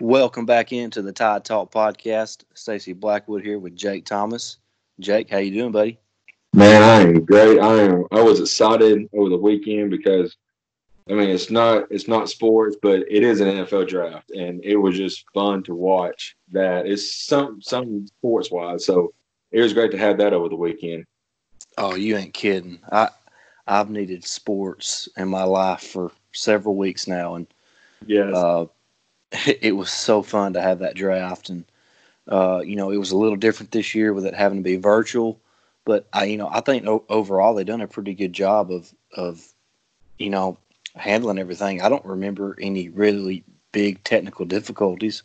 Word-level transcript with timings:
Welcome 0.00 0.44
back 0.44 0.72
into 0.72 1.02
the 1.02 1.12
Tide 1.12 1.44
Talk 1.44 1.70
podcast. 1.70 2.42
Stacy 2.54 2.92
Blackwood 2.92 3.44
here 3.44 3.60
with 3.60 3.76
Jake 3.76 4.04
Thomas. 4.04 4.56
Jake, 4.98 5.30
how 5.30 5.38
you 5.38 5.52
doing, 5.52 5.70
buddy? 5.70 6.00
Man, 6.52 6.82
I 6.82 7.00
am 7.02 7.24
great. 7.24 7.60
I 7.60 7.82
am. 7.82 8.04
I 8.10 8.20
was 8.20 8.40
excited 8.40 9.08
over 9.12 9.28
the 9.28 9.36
weekend 9.36 9.92
because, 9.92 10.36
I 11.08 11.12
mean, 11.12 11.30
it's 11.30 11.48
not 11.48 11.86
it's 11.90 12.08
not 12.08 12.28
sports, 12.28 12.76
but 12.82 13.04
it 13.08 13.22
is 13.22 13.40
an 13.40 13.46
NFL 13.46 13.88
draft, 13.88 14.32
and 14.32 14.64
it 14.64 14.76
was 14.76 14.96
just 14.96 15.26
fun 15.32 15.62
to 15.62 15.76
watch. 15.76 16.36
That 16.50 16.86
it's 16.86 17.14
some 17.14 17.62
some 17.62 18.08
sports 18.08 18.50
wise, 18.50 18.84
so 18.84 19.14
it 19.52 19.60
was 19.60 19.72
great 19.72 19.92
to 19.92 19.98
have 19.98 20.18
that 20.18 20.32
over 20.32 20.48
the 20.48 20.56
weekend. 20.56 21.04
Oh, 21.78 21.94
you 21.94 22.16
ain't 22.16 22.34
kidding. 22.34 22.80
I 22.90 23.10
I've 23.68 23.90
needed 23.90 24.24
sports 24.24 25.08
in 25.16 25.28
my 25.28 25.44
life 25.44 25.82
for 25.82 26.10
several 26.32 26.74
weeks 26.74 27.06
now, 27.06 27.36
and 27.36 27.46
yeah. 28.06 28.30
uh, 28.30 28.66
it 29.60 29.76
was 29.76 29.90
so 29.90 30.22
fun 30.22 30.52
to 30.54 30.60
have 30.60 30.78
that 30.80 30.96
draft. 30.96 31.48
And 31.50 31.64
uh, 32.28 32.62
you 32.64 32.76
know, 32.76 32.90
it 32.90 32.96
was 32.96 33.10
a 33.10 33.16
little 33.16 33.36
different 33.36 33.72
this 33.72 33.94
year 33.94 34.12
with 34.12 34.26
it 34.26 34.34
having 34.34 34.58
to 34.58 34.64
be 34.64 34.76
virtual 34.76 35.38
but 35.84 36.06
I, 36.12 36.24
you 36.24 36.36
know, 36.36 36.48
I 36.50 36.60
think 36.60 36.86
overall 37.08 37.54
they've 37.54 37.66
done 37.66 37.80
a 37.80 37.88
pretty 37.88 38.14
good 38.14 38.32
job 38.32 38.70
of 38.70 38.92
of, 39.16 39.46
you 40.18 40.30
know, 40.30 40.56
handling 40.96 41.38
everything. 41.38 41.82
I 41.82 41.88
don't 41.88 42.04
remember 42.04 42.56
any 42.60 42.88
really 42.88 43.44
big 43.72 44.02
technical 44.04 44.44
difficulties. 44.44 45.22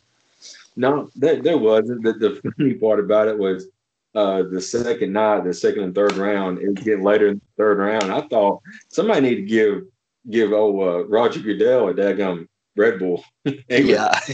No, 0.76 1.10
there, 1.16 1.42
there 1.42 1.58
wasn't. 1.58 2.02
The, 2.02 2.12
the 2.12 2.52
funny 2.56 2.74
part 2.74 3.00
about 3.00 3.28
it 3.28 3.38
was 3.38 3.66
uh, 4.14 4.42
the 4.42 4.60
second 4.60 5.12
night, 5.12 5.44
the 5.44 5.54
second 5.54 5.82
and 5.82 5.94
third 5.94 6.16
round, 6.16 6.58
it 6.58 6.68
was 6.68 6.84
getting 6.84 7.04
later 7.04 7.28
in 7.28 7.34
the 7.36 7.62
third 7.62 7.78
round. 7.78 8.12
I 8.12 8.20
thought 8.22 8.62
somebody 8.88 9.20
need 9.20 9.36
to 9.36 9.42
give 9.42 9.84
give 10.28 10.52
old 10.52 10.86
uh, 10.86 11.06
Roger 11.06 11.40
Goodell 11.40 11.88
a 11.88 11.94
daggum 11.94 12.46
Red 12.80 12.98
Bull. 12.98 13.22
yeah, 13.44 13.52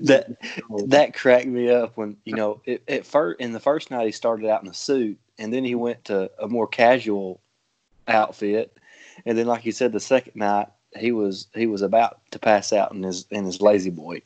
that 0.00 0.36
that 0.86 1.14
cracked 1.14 1.46
me 1.46 1.70
up 1.70 1.96
when 1.96 2.16
you 2.24 2.34
know 2.34 2.60
it, 2.64 2.82
at 2.88 3.04
first 3.04 3.40
in 3.40 3.52
the 3.52 3.60
first 3.60 3.90
night 3.90 4.06
he 4.06 4.12
started 4.12 4.48
out 4.48 4.62
in 4.62 4.68
a 4.68 4.74
suit 4.74 5.18
and 5.38 5.52
then 5.52 5.64
he 5.64 5.74
went 5.74 6.04
to 6.06 6.30
a 6.40 6.48
more 6.48 6.66
casual 6.66 7.40
outfit 8.08 8.76
and 9.26 9.36
then 9.36 9.46
like 9.46 9.64
you 9.64 9.72
said 9.72 9.92
the 9.92 10.00
second 10.00 10.36
night 10.36 10.68
he 10.96 11.12
was 11.12 11.48
he 11.54 11.66
was 11.66 11.82
about 11.82 12.20
to 12.30 12.38
pass 12.38 12.72
out 12.72 12.92
in 12.92 13.02
his 13.02 13.26
in 13.30 13.44
his 13.44 13.60
lazy 13.60 13.90
boy. 13.90 14.22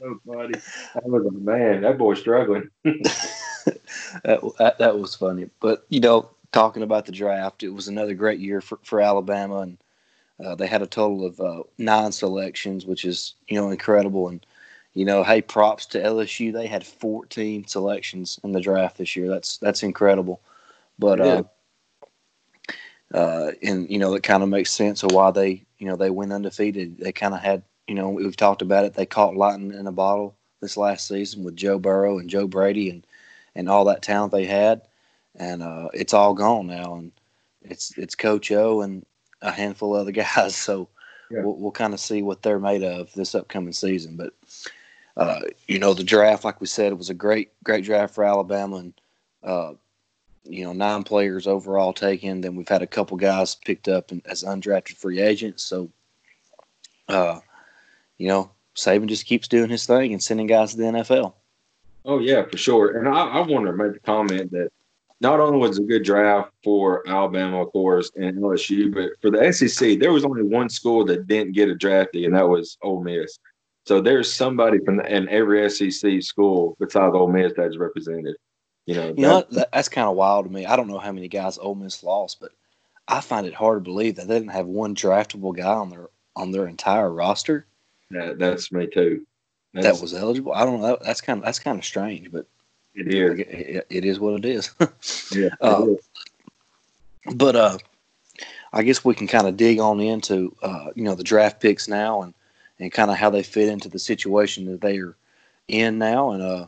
so 0.00 0.20
funny. 0.26 0.54
That 0.94 1.04
was 1.06 1.26
a 1.26 1.30
man. 1.30 1.82
That 1.82 1.98
boy 1.98 2.14
struggling. 2.14 2.70
that, 2.84 4.54
that 4.58 4.78
that 4.78 4.98
was 4.98 5.14
funny, 5.14 5.50
but 5.60 5.84
you 5.90 6.00
know, 6.00 6.30
talking 6.52 6.82
about 6.82 7.06
the 7.06 7.12
draft, 7.12 7.62
it 7.62 7.68
was 7.68 7.88
another 7.88 8.14
great 8.14 8.40
year 8.40 8.60
for 8.60 8.78
for 8.82 9.00
Alabama 9.00 9.58
and 9.58 9.78
uh, 10.44 10.54
they 10.54 10.66
had 10.66 10.82
a 10.82 10.86
total 10.86 11.24
of 11.26 11.40
uh, 11.40 11.62
nine 11.78 12.12
selections, 12.12 12.86
which 12.86 13.04
is 13.04 13.34
you 13.48 13.56
know 13.56 13.70
incredible. 13.70 14.28
And 14.28 14.44
you 14.94 15.04
know, 15.04 15.22
hey, 15.22 15.42
props 15.42 15.86
to 15.86 16.02
LSU. 16.02 16.52
They 16.52 16.66
had 16.66 16.84
14 16.84 17.66
selections 17.66 18.40
in 18.42 18.52
the 18.52 18.60
draft 18.60 18.98
this 18.98 19.14
year. 19.16 19.28
That's 19.28 19.58
that's 19.58 19.82
incredible. 19.82 20.40
But 20.98 21.20
uh, 21.20 21.42
uh, 23.14 23.52
and 23.62 23.88
you 23.90 23.98
know, 23.98 24.14
it 24.14 24.22
kind 24.22 24.42
of 24.42 24.48
makes 24.48 24.70
sense 24.70 25.02
of 25.02 25.12
why 25.12 25.30
they 25.30 25.64
you 25.78 25.86
know 25.86 25.96
they 25.96 26.10
went 26.10 26.32
undefeated. 26.32 26.98
They 26.98 27.12
kind 27.12 27.34
of 27.34 27.40
had 27.40 27.62
you 27.86 27.94
know 27.94 28.10
we've 28.10 28.36
talked 28.36 28.62
about 28.62 28.84
it. 28.84 28.94
They 28.94 29.06
caught 29.06 29.36
lightning 29.36 29.72
in 29.72 29.86
a 29.86 29.92
bottle 29.92 30.36
this 30.60 30.76
last 30.76 31.08
season 31.08 31.42
with 31.42 31.56
Joe 31.56 31.78
Burrow 31.78 32.18
and 32.18 32.30
Joe 32.30 32.46
Brady 32.46 32.90
and 32.90 33.06
and 33.54 33.68
all 33.68 33.84
that 33.86 34.02
talent 34.02 34.32
they 34.32 34.44
had, 34.46 34.82
and 35.36 35.62
uh, 35.62 35.88
it's 35.92 36.14
all 36.14 36.34
gone 36.34 36.66
now. 36.66 36.94
And 36.96 37.12
it's 37.62 37.96
it's 37.98 38.14
Coach 38.14 38.50
O 38.52 38.80
and 38.82 39.04
a 39.42 39.50
handful 39.50 39.94
of 39.94 40.02
other 40.02 40.12
guys. 40.36 40.56
So 40.56 40.88
yeah. 41.30 41.42
we'll, 41.42 41.56
we'll 41.56 41.70
kind 41.70 41.94
of 41.94 42.00
see 42.00 42.22
what 42.22 42.42
they're 42.42 42.58
made 42.58 42.82
of 42.82 43.12
this 43.14 43.34
upcoming 43.34 43.72
season. 43.72 44.16
But 44.16 44.34
uh, 45.16 45.40
you 45.66 45.78
know, 45.78 45.94
the 45.94 46.04
draft, 46.04 46.44
like 46.44 46.60
we 46.60 46.66
said, 46.66 46.92
it 46.92 46.98
was 46.98 47.10
a 47.10 47.14
great, 47.14 47.50
great 47.62 47.84
draft 47.84 48.14
for 48.14 48.24
Alabama, 48.24 48.76
and 48.76 48.94
uh, 49.42 49.72
you 50.44 50.64
know, 50.64 50.72
nine 50.72 51.02
players 51.02 51.46
overall 51.46 51.92
taken. 51.92 52.40
Then 52.40 52.56
we've 52.56 52.68
had 52.68 52.82
a 52.82 52.86
couple 52.86 53.16
guys 53.16 53.54
picked 53.54 53.88
up 53.88 54.10
as 54.26 54.44
undrafted 54.44 54.96
free 54.96 55.20
agents. 55.20 55.62
So, 55.62 55.90
uh, 57.08 57.40
you 58.18 58.28
know, 58.28 58.50
Saban 58.76 59.08
just 59.08 59.26
keeps 59.26 59.48
doing 59.48 59.70
his 59.70 59.86
thing 59.86 60.12
and 60.12 60.22
sending 60.22 60.46
guys 60.46 60.72
to 60.72 60.78
the 60.78 60.84
NFL. 60.84 61.34
Oh 62.04 62.18
yeah, 62.18 62.44
for 62.44 62.56
sure. 62.56 62.96
And 62.96 63.08
I, 63.08 63.26
I 63.26 63.40
want 63.40 63.66
to 63.66 63.72
make 63.72 63.92
the 63.92 64.00
comment 64.00 64.50
that 64.52 64.72
not 65.20 65.38
only 65.38 65.58
was 65.58 65.78
it 65.78 65.82
a 65.82 65.86
good 65.86 66.04
draft 66.04 66.50
for 66.64 67.06
Alabama, 67.06 67.62
of 67.62 67.72
course, 67.72 68.10
and 68.16 68.38
LSU, 68.38 68.92
but 68.92 69.10
for 69.20 69.30
the 69.30 69.52
SEC, 69.52 69.98
there 69.98 70.12
was 70.12 70.24
only 70.24 70.42
one 70.42 70.70
school 70.70 71.04
that 71.06 71.26
didn't 71.26 71.52
get 71.52 71.68
a 71.68 71.74
draftee, 71.74 72.24
and 72.24 72.34
that 72.34 72.48
was 72.48 72.78
Ole 72.82 73.02
Miss. 73.02 73.38
So 73.86 74.00
there's 74.00 74.32
somebody 74.32 74.78
from 74.84 74.96
the, 74.96 75.14
in 75.14 75.28
every 75.28 75.68
SEC 75.68 76.22
school 76.22 76.76
besides 76.78 77.14
Ole 77.14 77.28
Miss 77.28 77.52
that's 77.56 77.76
represented. 77.76 78.36
You 78.86 78.94
know, 78.94 79.08
you 79.08 79.22
know 79.22 79.44
that, 79.50 79.70
that's 79.72 79.88
kind 79.88 80.08
of 80.08 80.16
wild 80.16 80.46
to 80.46 80.50
me. 80.50 80.66
I 80.66 80.74
don't 80.74 80.88
know 80.88 80.98
how 80.98 81.12
many 81.12 81.28
guys 81.28 81.58
Ole 81.58 81.74
Miss 81.74 82.02
lost, 82.02 82.40
but 82.40 82.52
I 83.06 83.20
find 83.20 83.46
it 83.46 83.54
hard 83.54 83.84
to 83.84 83.90
believe 83.90 84.16
that 84.16 84.26
they 84.26 84.34
didn't 84.34 84.52
have 84.52 84.66
one 84.66 84.94
draftable 84.94 85.54
guy 85.54 85.72
on 85.72 85.90
their 85.90 86.08
on 86.34 86.50
their 86.50 86.66
entire 86.66 87.10
roster. 87.10 87.66
That, 88.10 88.38
that's 88.38 88.72
me 88.72 88.86
too. 88.86 89.26
That's, 89.74 89.86
that 89.86 90.02
was 90.02 90.14
eligible. 90.14 90.52
I 90.52 90.64
don't 90.64 90.80
know. 90.80 90.98
That's 91.02 91.20
kind 91.20 91.38
of 91.38 91.44
that's 91.44 91.58
kind 91.58 91.78
of 91.78 91.84
strange, 91.84 92.32
but 92.32 92.46
it 92.94 93.08
is. 93.08 93.84
It, 93.90 94.04
is 94.04 94.20
what 94.20 94.34
it 94.34 94.44
is. 94.44 94.70
yeah. 95.32 95.50
Uh, 95.60 95.86
but 97.34 97.56
uh, 97.56 97.78
I 98.72 98.82
guess 98.82 99.04
we 99.04 99.14
can 99.14 99.26
kind 99.26 99.46
of 99.46 99.56
dig 99.56 99.78
on 99.78 100.00
into 100.00 100.54
uh, 100.62 100.90
you 100.94 101.04
know 101.04 101.14
the 101.14 101.24
draft 101.24 101.60
picks 101.60 101.88
now 101.88 102.22
and 102.22 102.34
and 102.78 102.92
kind 102.92 103.10
of 103.10 103.16
how 103.16 103.30
they 103.30 103.42
fit 103.42 103.68
into 103.68 103.88
the 103.88 103.98
situation 103.98 104.64
that 104.66 104.80
they 104.80 104.98
are 104.98 105.14
in 105.68 105.98
now. 105.98 106.30
And 106.30 106.42
uh, 106.42 106.66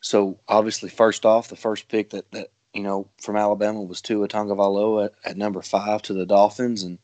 so 0.00 0.38
obviously, 0.48 0.90
first 0.90 1.24
off, 1.24 1.48
the 1.48 1.56
first 1.56 1.88
pick 1.88 2.10
that 2.10 2.30
that 2.32 2.50
you 2.74 2.82
know 2.82 3.08
from 3.18 3.36
Alabama 3.36 3.82
was 3.82 4.02
Tua 4.02 4.28
Tagovailoa 4.28 5.06
at, 5.06 5.12
at 5.24 5.36
number 5.36 5.62
five 5.62 6.02
to 6.02 6.12
the 6.12 6.26
Dolphins, 6.26 6.82
and 6.82 6.98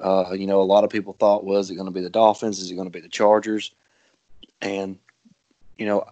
uh, 0.00 0.32
you 0.32 0.46
know 0.46 0.60
a 0.60 0.62
lot 0.62 0.84
of 0.84 0.90
people 0.90 1.12
thought 1.14 1.44
was 1.44 1.70
it 1.70 1.74
going 1.74 1.86
to 1.86 1.92
be 1.92 2.02
the 2.02 2.10
Dolphins? 2.10 2.58
Is 2.58 2.70
it 2.70 2.74
going 2.74 2.88
to 2.88 2.96
be 2.96 3.00
the 3.00 3.08
Chargers? 3.08 3.72
And 4.62 4.98
you 5.76 5.86
know 5.86 6.06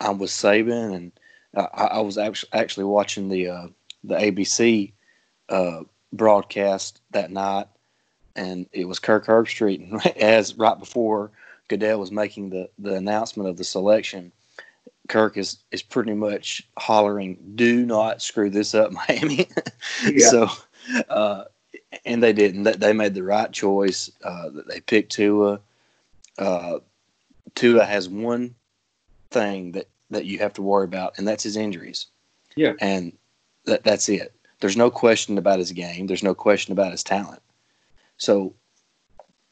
I 0.00 0.10
was 0.10 0.30
Saban, 0.30 0.94
and 0.94 1.12
I, 1.54 1.84
I 1.84 2.00
was 2.00 2.18
actually 2.18 2.50
actually 2.52 2.84
watching 2.84 3.28
the 3.28 3.48
uh, 3.48 3.66
the 4.04 4.16
ABC 4.16 4.92
uh, 5.48 5.82
broadcast 6.12 7.00
that 7.10 7.30
night, 7.30 7.66
and 8.34 8.66
it 8.72 8.86
was 8.86 8.98
Kirk 8.98 9.26
Herbstreit, 9.26 9.90
and 9.90 10.16
as 10.22 10.56
right 10.56 10.78
before 10.78 11.30
Goodell 11.68 12.00
was 12.00 12.10
making 12.10 12.50
the 12.50 12.70
the 12.78 12.94
announcement 12.94 13.48
of 13.48 13.56
the 13.56 13.64
selection. 13.64 14.32
Kirk 15.08 15.36
is 15.36 15.58
is 15.70 15.82
pretty 15.82 16.14
much 16.14 16.66
hollering, 16.78 17.36
"Do 17.54 17.84
not 17.84 18.22
screw 18.22 18.48
this 18.50 18.74
up, 18.74 18.92
Miami." 19.08 19.48
yeah. 20.04 20.28
So, 20.28 20.48
uh, 21.08 21.44
and 22.04 22.22
they 22.22 22.32
didn't. 22.32 22.80
They 22.80 22.92
made 22.92 23.14
the 23.14 23.22
right 23.22 23.50
choice. 23.52 24.10
Uh, 24.24 24.50
they 24.68 24.80
picked 24.80 25.12
Tua. 25.12 25.60
Uh, 26.38 26.78
Tua 27.54 27.84
has 27.84 28.08
one 28.08 28.54
thing 29.30 29.72
that 29.72 29.88
that 30.10 30.24
you 30.24 30.38
have 30.38 30.52
to 30.54 30.62
worry 30.62 30.84
about, 30.84 31.18
and 31.18 31.26
that's 31.26 31.44
his 31.44 31.56
injuries. 31.56 32.06
Yeah, 32.56 32.72
and 32.80 33.12
that 33.64 33.84
that's 33.84 34.08
it. 34.08 34.34
There's 34.60 34.76
no 34.76 34.90
question 34.90 35.38
about 35.38 35.58
his 35.58 35.72
game. 35.72 36.06
There's 36.06 36.22
no 36.22 36.34
question 36.34 36.72
about 36.72 36.92
his 36.92 37.02
talent. 37.02 37.42
So, 38.18 38.54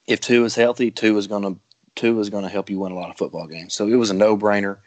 if 0.07 0.21
Tua 0.21 0.45
is 0.45 0.55
healthy, 0.55 0.91
Tua 0.91 1.19
is 1.19 1.27
going 1.27 1.43
to 1.43 1.59
Tua 1.99 2.21
is 2.21 2.31
going 2.31 2.45
to 2.45 2.51
help 2.51 2.71
you 2.71 2.79
win 2.79 2.93
a 2.93 2.95
lot 2.95 3.11
of 3.11 3.17
football 3.17 3.47
games. 3.47 3.75
So 3.75 3.89
it 3.89 3.97
was 3.97 4.11
a 4.11 4.15
no 4.15 4.37
brainer. 4.37 4.79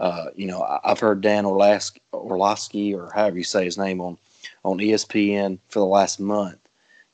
Uh, 0.00 0.26
you 0.34 0.46
know, 0.46 0.80
I've 0.84 1.00
heard 1.00 1.20
Dan 1.20 1.44
Orlovsky, 1.44 2.94
or 2.94 3.10
however 3.12 3.36
you 3.36 3.44
say 3.44 3.64
his 3.64 3.76
name 3.76 4.00
on 4.00 4.16
on 4.64 4.78
ESPN 4.78 5.58
for 5.68 5.80
the 5.80 5.86
last 5.86 6.20
month. 6.20 6.58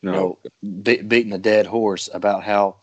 You 0.02 0.10
no. 0.10 0.16
know, 0.16 0.38
be, 0.82 0.98
beating 0.98 1.32
a 1.32 1.38
dead 1.38 1.66
horse 1.66 2.08
about 2.12 2.44
how 2.44 2.76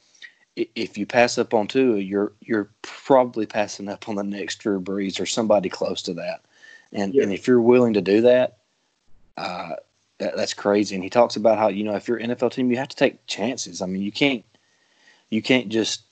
if 0.55 0.97
you 0.97 1.05
pass 1.05 1.37
up 1.37 1.53
on 1.53 1.67
Tua, 1.67 1.99
you're 1.99 2.33
you're 2.41 2.69
probably 2.81 3.45
passing 3.45 3.87
up 3.87 4.09
on 4.09 4.15
the 4.15 4.23
next 4.23 4.57
Drew 4.57 4.81
Brees 4.81 5.19
or 5.19 5.25
somebody 5.25 5.69
close 5.69 6.01
to 6.03 6.13
that. 6.15 6.41
And 6.91 7.13
yeah. 7.13 7.23
and 7.23 7.33
if 7.33 7.47
you're 7.47 7.61
willing 7.61 7.93
to 7.93 8.01
do 8.01 8.21
that, 8.21 8.57
uh, 9.37 9.75
that, 10.17 10.35
that's 10.35 10.53
crazy. 10.53 10.95
And 10.95 11.03
he 11.03 11.09
talks 11.09 11.35
about 11.35 11.57
how 11.57 11.69
you 11.69 11.83
know 11.83 11.95
if 11.95 12.07
you're 12.07 12.17
an 12.17 12.31
NFL 12.31 12.53
team, 12.53 12.69
you 12.69 12.77
have 12.77 12.89
to 12.89 12.95
take 12.95 13.25
chances. 13.27 13.81
I 13.81 13.85
mean, 13.85 14.01
you 14.01 14.11
can't 14.11 14.43
you 15.29 15.41
can't 15.41 15.69
just 15.69 16.03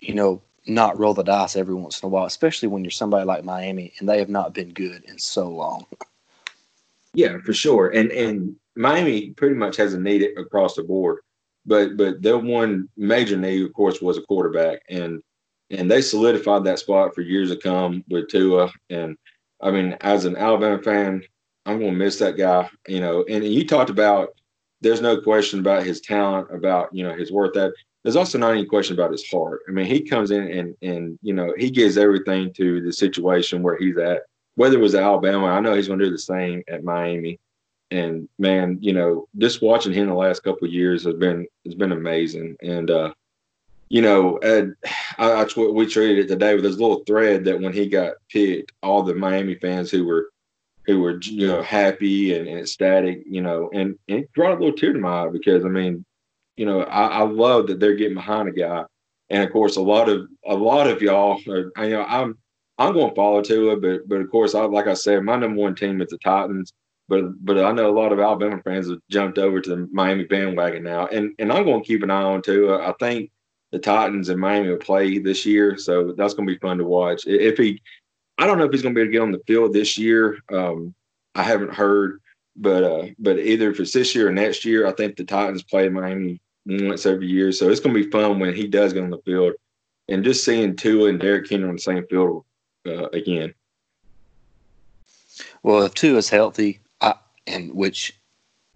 you 0.00 0.14
know 0.14 0.40
not 0.66 0.98
roll 0.98 1.14
the 1.14 1.22
dice 1.22 1.54
every 1.54 1.74
once 1.74 2.00
in 2.02 2.06
a 2.06 2.10
while, 2.10 2.24
especially 2.24 2.68
when 2.68 2.82
you're 2.82 2.90
somebody 2.90 3.24
like 3.24 3.44
Miami 3.44 3.92
and 3.98 4.08
they 4.08 4.18
have 4.18 4.28
not 4.28 4.54
been 4.54 4.70
good 4.70 5.04
in 5.04 5.18
so 5.18 5.48
long. 5.48 5.86
Yeah, 7.12 7.38
for 7.44 7.52
sure. 7.52 7.88
And 7.88 8.10
and 8.10 8.56
Miami 8.74 9.30
pretty 9.30 9.54
much 9.54 9.76
has 9.76 9.92
a 9.92 10.00
need 10.00 10.22
across 10.38 10.76
the 10.76 10.82
board 10.82 11.18
but 11.66 11.96
but 11.96 12.22
their 12.22 12.38
one 12.38 12.88
major 12.96 13.36
need, 13.36 13.64
of 13.64 13.72
course, 13.72 14.00
was 14.00 14.16
a 14.16 14.22
quarterback, 14.22 14.80
and 14.88 15.22
and 15.70 15.90
they 15.90 16.00
solidified 16.00 16.64
that 16.64 16.78
spot 16.78 17.14
for 17.14 17.22
years 17.22 17.50
to 17.50 17.56
come 17.56 18.04
with 18.08 18.28
Tua. 18.28 18.70
And 18.88 19.16
I 19.60 19.70
mean, 19.70 19.96
as 20.00 20.24
an 20.24 20.36
Alabama 20.36 20.80
fan, 20.82 21.22
I'm 21.64 21.80
going 21.80 21.92
to 21.92 21.98
miss 21.98 22.18
that 22.18 22.36
guy. 22.36 22.68
You 22.86 23.00
know, 23.00 23.24
and 23.28 23.44
you 23.44 23.66
talked 23.66 23.90
about 23.90 24.30
there's 24.80 25.00
no 25.00 25.20
question 25.20 25.58
about 25.58 25.84
his 25.84 26.00
talent, 26.00 26.54
about 26.54 26.94
you 26.94 27.02
know 27.02 27.14
his 27.14 27.32
worth. 27.32 27.54
That 27.54 27.72
there's 28.04 28.16
also 28.16 28.38
not 28.38 28.52
any 28.52 28.64
question 28.64 28.94
about 28.94 29.10
his 29.10 29.28
heart. 29.28 29.62
I 29.68 29.72
mean, 29.72 29.86
he 29.86 30.00
comes 30.00 30.30
in 30.30 30.48
and 30.50 30.76
and 30.82 31.18
you 31.22 31.34
know 31.34 31.52
he 31.56 31.70
gives 31.70 31.98
everything 31.98 32.52
to 32.54 32.80
the 32.80 32.92
situation 32.92 33.62
where 33.62 33.76
he's 33.76 33.98
at. 33.98 34.22
Whether 34.54 34.78
it 34.78 34.82
was 34.82 34.94
Alabama, 34.94 35.46
I 35.46 35.60
know 35.60 35.74
he's 35.74 35.88
going 35.88 35.98
to 35.98 36.06
do 36.06 36.10
the 36.10 36.18
same 36.18 36.62
at 36.68 36.84
Miami. 36.84 37.38
And 37.90 38.28
man, 38.38 38.78
you 38.80 38.92
know, 38.92 39.28
just 39.38 39.62
watching 39.62 39.92
him 39.92 40.08
the 40.08 40.14
last 40.14 40.42
couple 40.42 40.68
years 40.68 41.04
has 41.04 41.14
been 41.14 41.46
has 41.64 41.74
been 41.74 41.92
amazing. 41.92 42.56
And 42.62 42.90
uh, 42.90 43.12
you 43.88 44.02
know, 44.02 44.36
Ed, 44.38 44.74
I, 45.18 45.44
I 45.44 45.46
we 45.56 45.86
traded 45.86 46.24
it 46.24 46.28
today 46.28 46.54
with 46.54 46.64
this 46.64 46.78
little 46.78 47.04
thread 47.04 47.44
that 47.44 47.60
when 47.60 47.72
he 47.72 47.88
got 47.88 48.14
picked, 48.30 48.72
all 48.82 49.02
the 49.02 49.14
Miami 49.14 49.54
fans 49.54 49.90
who 49.90 50.04
were 50.04 50.30
who 50.86 51.00
were 51.00 51.18
you 51.22 51.46
know 51.46 51.62
happy 51.62 52.34
and, 52.34 52.48
and 52.48 52.60
ecstatic, 52.60 53.22
you 53.26 53.42
know, 53.42 53.70
and, 53.72 53.98
and 54.08 54.20
it 54.20 54.32
brought 54.34 54.52
a 54.52 54.60
little 54.60 54.76
tear 54.76 54.92
to 54.92 54.98
my 54.98 55.24
eye 55.24 55.28
because 55.28 55.64
I 55.64 55.68
mean, 55.68 56.04
you 56.56 56.66
know, 56.66 56.82
I, 56.82 57.08
I 57.08 57.22
love 57.22 57.66
that 57.66 57.80
they're 57.80 57.96
getting 57.96 58.14
behind 58.14 58.48
a 58.48 58.52
guy, 58.52 58.84
and 59.30 59.42
of 59.42 59.52
course, 59.52 59.76
a 59.76 59.82
lot 59.82 60.08
of 60.08 60.28
a 60.46 60.54
lot 60.54 60.86
of 60.86 61.02
y'all, 61.02 61.40
are, 61.48 61.72
you 61.84 61.90
know, 61.90 62.04
I'm 62.04 62.38
I'm 62.78 62.92
going 62.92 63.10
to 63.10 63.14
follow 63.14 63.42
Tua, 63.42 63.76
but 63.76 64.08
but 64.08 64.20
of 64.20 64.30
course, 64.30 64.54
I 64.54 64.62
like 64.62 64.86
I 64.86 64.94
said, 64.94 65.22
my 65.22 65.36
number 65.36 65.60
one 65.60 65.74
team 65.74 66.00
is 66.00 66.10
the 66.10 66.18
Titans. 66.18 66.72
But 67.08 67.44
but 67.44 67.58
I 67.58 67.72
know 67.72 67.88
a 67.88 67.98
lot 67.98 68.12
of 68.12 68.18
Alabama 68.18 68.60
fans 68.64 68.90
have 68.90 68.98
jumped 69.10 69.38
over 69.38 69.60
to 69.60 69.70
the 69.70 69.88
Miami 69.92 70.24
bandwagon 70.24 70.82
now, 70.82 71.06
and 71.06 71.32
and 71.38 71.52
I'm 71.52 71.64
going 71.64 71.82
to 71.82 71.86
keep 71.86 72.02
an 72.02 72.10
eye 72.10 72.22
on 72.22 72.42
Tua. 72.42 72.88
I 72.88 72.92
think 72.98 73.30
the 73.72 73.78
Titans 73.78 74.28
and 74.28 74.40
Miami 74.40 74.70
will 74.70 74.76
play 74.78 75.18
this 75.18 75.46
year, 75.46 75.76
so 75.76 76.12
that's 76.16 76.34
going 76.34 76.48
to 76.48 76.54
be 76.54 76.58
fun 76.58 76.78
to 76.78 76.84
watch. 76.84 77.26
If 77.26 77.58
he, 77.58 77.80
I 78.38 78.46
don't 78.46 78.58
know 78.58 78.64
if 78.64 78.72
he's 78.72 78.82
going 78.82 78.94
to 78.94 78.98
be 78.98 79.02
able 79.02 79.08
to 79.08 79.12
get 79.12 79.22
on 79.22 79.32
the 79.32 79.42
field 79.46 79.72
this 79.72 79.98
year. 79.98 80.38
Um, 80.52 80.94
I 81.34 81.42
haven't 81.42 81.74
heard, 81.74 82.20
but 82.56 82.82
uh, 82.82 83.06
but 83.18 83.38
either 83.38 83.70
if 83.70 83.78
it's 83.78 83.92
this 83.92 84.14
year 84.14 84.28
or 84.28 84.32
next 84.32 84.64
year, 84.64 84.86
I 84.86 84.92
think 84.92 85.16
the 85.16 85.24
Titans 85.24 85.62
play 85.62 85.88
Miami 85.88 86.40
once 86.64 87.06
every 87.06 87.28
year, 87.28 87.52
so 87.52 87.68
it's 87.68 87.80
going 87.80 87.94
to 87.94 88.02
be 88.02 88.10
fun 88.10 88.40
when 88.40 88.54
he 88.54 88.66
does 88.66 88.92
get 88.92 89.04
on 89.04 89.10
the 89.10 89.18
field, 89.18 89.52
and 90.08 90.24
just 90.24 90.44
seeing 90.44 90.74
Tua 90.74 91.10
and 91.10 91.20
Derrick 91.20 91.48
Henry 91.48 91.68
on 91.68 91.76
the 91.76 91.80
same 91.80 92.04
field 92.08 92.44
uh, 92.86 93.08
again. 93.10 93.54
Well, 95.62 95.82
if 95.82 95.94
Tua 95.94 96.18
is 96.18 96.30
healthy, 96.30 96.80
and 97.46 97.74
which 97.74 98.18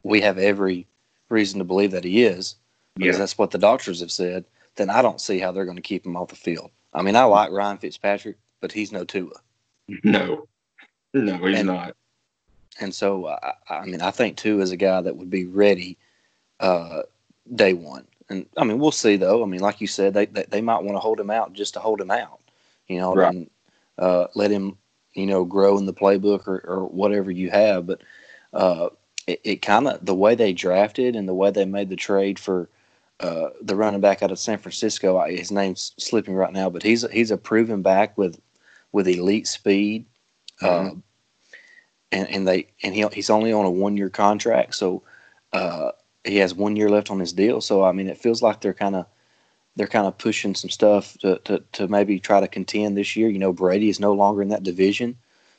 we 0.02 0.20
have 0.20 0.38
every 0.38 0.86
reason 1.28 1.58
to 1.58 1.64
believe 1.64 1.90
that 1.92 2.04
he 2.04 2.22
is, 2.22 2.56
because 2.96 3.14
yeah. 3.14 3.18
that's 3.18 3.38
what 3.38 3.50
the 3.50 3.58
doctors 3.58 4.00
have 4.00 4.12
said 4.12 4.44
then 4.76 4.90
I 4.90 5.02
don't 5.02 5.20
see 5.20 5.38
how 5.38 5.52
they're 5.52 5.64
going 5.64 5.76
to 5.76 5.82
keep 5.82 6.06
him 6.06 6.16
off 6.16 6.28
the 6.28 6.36
field. 6.36 6.70
I 6.94 7.02
mean, 7.02 7.16
I 7.16 7.24
like 7.24 7.50
Ryan 7.50 7.78
Fitzpatrick, 7.78 8.36
but 8.60 8.72
he's 8.72 8.92
no 8.92 9.04
Tua. 9.04 9.30
No, 10.04 10.46
no, 11.12 11.44
he's 11.44 11.58
and, 11.58 11.66
not. 11.66 11.96
And 12.78 12.94
so, 12.94 13.26
I, 13.26 13.54
I, 13.68 13.84
mean, 13.84 14.00
I 14.00 14.12
think 14.12 14.36
Tua 14.36 14.62
is 14.62 14.70
a 14.70 14.76
guy 14.76 15.00
that 15.00 15.16
would 15.16 15.28
be 15.28 15.44
ready 15.44 15.98
uh, 16.60 17.02
day 17.52 17.72
one. 17.72 18.06
And 18.28 18.46
I 18.56 18.62
mean, 18.62 18.78
we'll 18.78 18.92
see 18.92 19.16
though. 19.16 19.42
I 19.42 19.46
mean, 19.46 19.60
like 19.60 19.80
you 19.80 19.88
said, 19.88 20.14
they 20.14 20.26
they, 20.26 20.44
they 20.48 20.60
might 20.60 20.84
want 20.84 20.94
to 20.94 21.00
hold 21.00 21.18
him 21.18 21.30
out 21.30 21.52
just 21.52 21.74
to 21.74 21.80
hold 21.80 22.00
him 22.00 22.12
out, 22.12 22.38
you 22.86 23.00
know, 23.00 23.12
right. 23.16 23.34
and 23.34 23.50
uh, 23.98 24.28
let 24.36 24.52
him, 24.52 24.78
you 25.14 25.26
know, 25.26 25.44
grow 25.44 25.76
in 25.76 25.86
the 25.86 25.92
playbook 25.92 26.46
or, 26.46 26.60
or 26.60 26.86
whatever 26.86 27.32
you 27.32 27.50
have. 27.50 27.88
But 27.88 28.02
uh, 28.52 28.88
it, 29.26 29.40
it 29.44 29.62
kind 29.62 29.88
of 29.88 30.04
the 30.04 30.14
way 30.14 30.34
they 30.34 30.52
drafted 30.52 31.16
and 31.16 31.28
the 31.28 31.34
way 31.34 31.50
they 31.50 31.64
made 31.64 31.88
the 31.88 31.96
trade 31.96 32.38
for 32.38 32.68
uh, 33.20 33.50
the 33.60 33.76
running 33.76 34.00
back 34.00 34.22
out 34.22 34.30
of 34.30 34.38
San 34.38 34.58
Francisco. 34.58 35.22
His 35.26 35.50
name's 35.50 35.92
slipping 35.98 36.34
right 36.34 36.52
now, 36.52 36.70
but 36.70 36.82
he's 36.82 37.08
he's 37.10 37.30
a 37.30 37.36
proven 37.36 37.82
back 37.82 38.16
with 38.16 38.40
with 38.92 39.08
elite 39.08 39.46
speed. 39.46 40.06
Mm-hmm. 40.62 40.96
Uh, 40.96 41.00
and 42.12 42.28
and 42.28 42.48
they 42.48 42.68
and 42.82 42.94
he 42.94 43.06
he's 43.12 43.30
only 43.30 43.52
on 43.52 43.64
a 43.64 43.70
one 43.70 43.96
year 43.96 44.10
contract, 44.10 44.74
so 44.74 45.02
uh, 45.52 45.90
he 46.24 46.36
has 46.36 46.54
one 46.54 46.76
year 46.76 46.88
left 46.88 47.10
on 47.10 47.20
his 47.20 47.32
deal. 47.32 47.60
So 47.60 47.84
I 47.84 47.92
mean, 47.92 48.08
it 48.08 48.18
feels 48.18 48.42
like 48.42 48.60
they're 48.60 48.74
kind 48.74 48.96
of 48.96 49.06
they're 49.76 49.86
kind 49.86 50.06
of 50.06 50.18
pushing 50.18 50.54
some 50.54 50.70
stuff 50.70 51.16
to, 51.18 51.38
to 51.44 51.62
to 51.72 51.88
maybe 51.88 52.18
try 52.18 52.40
to 52.40 52.48
contend 52.48 52.96
this 52.96 53.16
year. 53.16 53.28
You 53.28 53.38
know, 53.38 53.52
Brady 53.52 53.88
is 53.88 54.00
no 54.00 54.12
longer 54.12 54.42
in 54.42 54.48
that 54.48 54.62
division, 54.62 55.16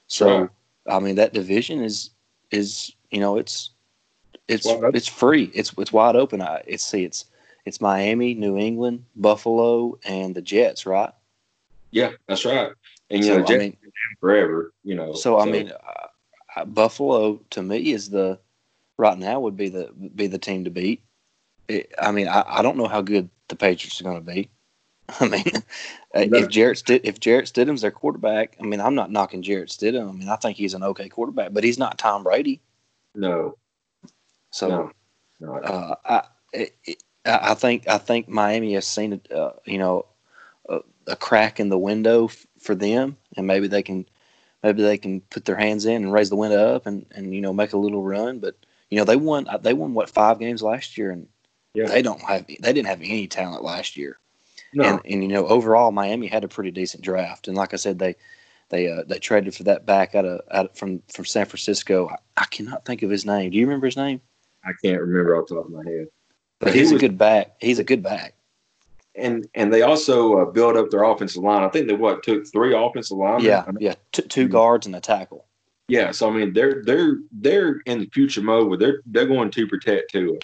so 0.08 0.50
I 0.88 1.00
mean 1.00 1.16
that 1.16 1.34
division 1.34 1.82
is 1.82 2.10
is 2.52 2.94
you 3.10 3.20
know 3.20 3.38
it's 3.38 3.72
it's 4.48 4.66
well, 4.66 4.92
it's 4.94 5.08
free. 5.08 5.52
It's 5.54 5.74
it's 5.78 5.94
wide 5.94 6.16
open. 6.16 6.42
I 6.42 6.64
it's 6.68 6.86
see 6.86 7.04
it's 7.04 7.26
it's 7.66 7.80
Miami, 7.80 8.34
New 8.34 8.58
England, 8.58 9.06
Buffalo, 9.16 9.98
and 10.06 10.36
the 10.36 10.42
Jets, 10.42 10.86
right? 10.86 11.14
Yeah, 11.92 12.12
that's 12.28 12.46
right. 12.46 12.72
And 13.10 13.24
you 13.24 13.32
so, 13.32 13.38
know, 13.38 13.46
Jets 13.46 13.52
I 13.52 13.58
mean, 13.58 13.78
forever. 14.20 14.74
You 14.84 14.96
know, 14.96 15.14
so, 15.14 15.20
so. 15.22 15.40
I 15.40 15.46
mean, 15.46 15.72
uh, 15.72 16.08
uh, 16.56 16.66
Buffalo 16.66 17.40
to 17.52 17.62
me 17.62 17.92
is 17.92 18.10
the 18.10 18.40
right 18.98 19.18
now 19.18 19.40
would 19.40 19.58
be 19.58 19.70
the 19.70 19.92
be 20.16 20.28
the 20.28 20.38
team 20.38 20.64
to 20.64 20.70
beat. 20.70 21.02
It, 21.68 21.94
I 22.00 22.12
mean, 22.12 22.28
I, 22.28 22.44
I 22.48 22.62
don't 22.62 22.78
know 22.78 22.88
how 22.88 23.02
good 23.02 23.30
the 23.48 23.56
Patriots 23.56 24.02
are 24.02 24.04
going 24.04 24.24
to 24.24 24.32
be. 24.34 24.50
I 25.20 25.28
mean, 25.28 25.44
if 26.14 26.50
Jarrett 26.50 26.78
Stid- 26.78 27.06
if 27.06 27.20
Jarrett 27.20 27.46
Stidham's 27.46 27.82
their 27.82 27.92
quarterback, 27.92 28.56
I 28.60 28.64
mean, 28.64 28.80
I'm 28.80 28.96
not 28.96 29.12
knocking 29.12 29.42
Jarrett 29.42 29.70
Stidham. 29.70 30.10
I 30.10 30.12
mean, 30.12 30.30
I 30.30 30.36
think 30.36 30.58
he's 30.58 30.74
an 30.74 30.84
okay 30.84 31.10
quarterback, 31.10 31.54
but 31.54 31.64
he's 31.64 31.80
not 31.80 31.98
Tom 31.98 32.24
Brady. 32.24 32.62
No. 33.16 33.58
So, 34.52 34.68
no. 34.68 34.92
no. 35.40 35.56
Uh, 35.56 35.96
I, 36.06 36.24
it, 36.54 37.04
I 37.26 37.54
think 37.54 37.88
I 37.88 37.98
think 37.98 38.28
Miami 38.28 38.74
has 38.74 38.88
seen 38.88 39.22
uh, 39.34 39.52
you 39.66 39.78
know 39.78 40.06
a, 40.68 40.80
a, 41.08 41.16
crack 41.16 41.60
in 41.60 41.70
the 41.70 41.78
window 41.78 42.26
f- 42.26 42.48
for 42.60 42.76
them, 42.76 43.18
and 43.38 43.46
maybe 43.48 43.68
they 43.68 43.84
can 43.84 44.08
maybe 44.64 44.82
they 44.82 44.98
can 44.98 45.22
put 45.22 45.46
their 45.46 45.56
hands 45.56 45.86
in 45.86 46.04
and 46.04 46.14
raise 46.14 46.30
the 46.30 46.36
window 46.36 46.76
up 46.76 46.86
and, 46.86 47.06
and 47.12 47.34
you 47.34 47.42
know 47.42 47.54
make 47.54 47.74
a 47.74 47.78
little 47.78 48.04
run. 48.04 48.40
But 48.40 48.56
you 48.90 48.98
know 48.98 49.06
they 49.06 49.16
won 49.16 49.48
uh, 49.48 49.58
they 49.58 49.74
won 49.74 49.94
what 49.94 50.10
five 50.10 50.40
games 50.40 50.64
last 50.64 50.98
year, 50.98 51.12
and 51.12 51.28
yeah. 51.74 51.86
they 51.88 52.02
don't 52.02 52.22
have 52.22 52.48
they 52.48 52.74
didn't 52.74 52.88
have 52.88 53.02
any 53.02 53.28
talent 53.28 53.64
last 53.64 53.98
year. 53.98 54.18
No. 54.74 54.84
And, 54.84 55.02
and 55.06 55.24
you 55.24 55.28
know 55.28 55.48
overall 55.48 55.92
Miami 55.92 56.28
had 56.28 56.44
a 56.44 56.48
pretty 56.48 56.72
decent 56.72 57.04
draft, 57.04 57.48
and 57.48 57.58
like 57.58 57.74
I 57.74 57.78
said 57.78 58.00
they 58.00 58.16
they 58.70 58.92
uh, 58.92 59.04
they 59.06 59.20
traded 59.20 59.54
for 59.54 59.64
that 59.64 59.86
back 59.86 60.16
out 60.16 60.26
of 60.26 60.42
out 60.52 60.66
of, 60.68 60.78
from 60.78 61.02
from 61.14 61.26
San 61.26 61.46
Francisco. 61.46 62.10
I, 62.10 62.16
I 62.38 62.46
cannot 62.46 62.86
think 62.86 63.04
of 63.04 63.10
his 63.10 63.26
name. 63.26 63.52
Do 63.52 63.58
you 63.58 63.66
remember 63.66 63.88
his 63.88 63.98
name? 63.98 64.22
I 64.64 64.72
can't 64.84 65.02
remember 65.02 65.36
off 65.36 65.48
the 65.48 65.56
top 65.56 65.66
of 65.66 65.72
my 65.72 65.84
head. 65.90 66.08
But 66.60 66.74
he's 66.74 66.90
he 66.90 66.94
was, 66.94 67.04
a 67.04 67.08
good 67.08 67.18
back. 67.18 67.56
He's 67.60 67.80
a 67.80 67.84
good 67.84 68.04
back. 68.04 68.36
And 69.16 69.48
and 69.56 69.74
they 69.74 69.82
also 69.82 70.40
uh, 70.40 70.46
built 70.46 70.78
up 70.78 70.90
their 70.90 71.04
offensive 71.04 71.44
line. 71.44 71.64
I 71.64 71.70
think 71.70 71.88
they 71.88 71.94
what 71.94 72.24
took 72.24 72.48
three 72.48 72.74
offensive 72.74 73.18
linemen. 73.18 73.46
Yeah, 73.46 73.66
I 73.68 73.72
mean, 73.72 73.82
yeah, 73.82 73.96
T- 74.14 74.24
two 74.24 74.48
guards 74.48 74.86
and 74.86 74.96
a 74.96 75.02
tackle. 75.02 75.46
Yeah, 75.88 76.12
so 76.12 76.30
I 76.30 76.34
mean 76.34 76.54
they're 76.54 76.82
they're 76.86 77.18
they're 77.32 77.82
in 77.86 78.00
the 78.00 78.10
future 78.14 78.42
mode 78.42 78.70
where 78.70 78.78
they're 78.78 79.02
they're 79.08 79.26
going 79.26 79.52
to 79.52 79.68
protect 79.68 80.12
Tua, 80.12 80.38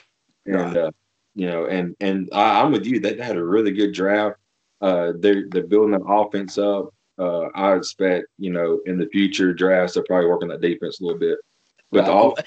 and 0.45 0.55
right. 0.55 0.77
uh, 0.77 0.91
you 1.37 1.45
know, 1.45 1.65
and 1.67 1.95
and 2.01 2.27
I, 2.33 2.61
am 2.61 2.71
with 2.71 2.87
you. 2.87 2.99
They, 2.99 3.13
they 3.13 3.23
had 3.23 3.37
a 3.37 3.45
really 3.45 3.71
good 3.71 3.93
draft. 3.93 4.37
Uh, 4.81 5.13
they're 5.19 5.45
they're 5.49 5.67
building 5.67 5.91
that 5.91 6.05
offense 6.07 6.57
up. 6.57 6.89
Uh, 7.19 7.49
I 7.53 7.75
expect 7.75 8.25
you 8.39 8.51
know 8.51 8.81
in 8.87 8.97
the 8.97 9.07
future 9.07 9.53
drafts 9.53 9.93
they're 9.93 10.03
probably 10.03 10.29
working 10.29 10.49
that 10.49 10.61
defense 10.61 10.99
a 10.99 11.03
little 11.03 11.19
bit. 11.19 11.37
But 11.91 12.01
right. 12.01 12.09
all, 12.09 12.37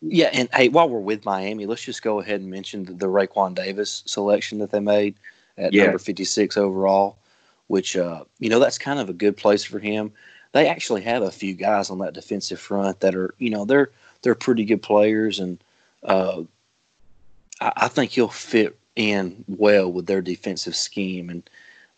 yeah, 0.00 0.30
and 0.32 0.48
hey, 0.54 0.70
while 0.70 0.88
we're 0.88 0.98
with 0.98 1.26
Miami, 1.26 1.66
let's 1.66 1.84
just 1.84 2.02
go 2.02 2.20
ahead 2.20 2.40
and 2.40 2.50
mention 2.50 2.84
the, 2.84 2.94
the 2.94 3.06
Raekwon 3.06 3.54
Davis 3.54 4.02
selection 4.06 4.58
that 4.60 4.70
they 4.70 4.80
made 4.80 5.16
at 5.58 5.74
yeah. 5.74 5.84
number 5.84 5.98
56 5.98 6.56
overall, 6.56 7.18
which, 7.66 7.96
uh, 7.96 8.24
you 8.38 8.48
know, 8.48 8.60
that's 8.60 8.78
kind 8.78 8.98
of 8.98 9.08
a 9.08 9.12
good 9.12 9.36
place 9.36 9.62
for 9.62 9.78
him. 9.78 10.10
They 10.52 10.68
actually 10.68 11.02
have 11.02 11.22
a 11.22 11.30
few 11.30 11.52
guys 11.52 11.90
on 11.90 11.98
that 11.98 12.14
defensive 12.14 12.60
front 12.60 13.00
that 13.00 13.14
are, 13.14 13.34
you 13.38 13.50
know, 13.50 13.64
they're 13.64 13.90
they're 14.22 14.34
pretty 14.34 14.64
good 14.64 14.82
players, 14.82 15.38
and 15.38 15.62
uh, 16.02 16.42
I, 17.60 17.88
think 17.88 18.12
he'll 18.12 18.28
fit 18.28 18.78
in 18.94 19.44
well 19.48 19.90
with 19.92 20.06
their 20.06 20.20
defensive 20.20 20.76
scheme. 20.76 21.30
And 21.30 21.50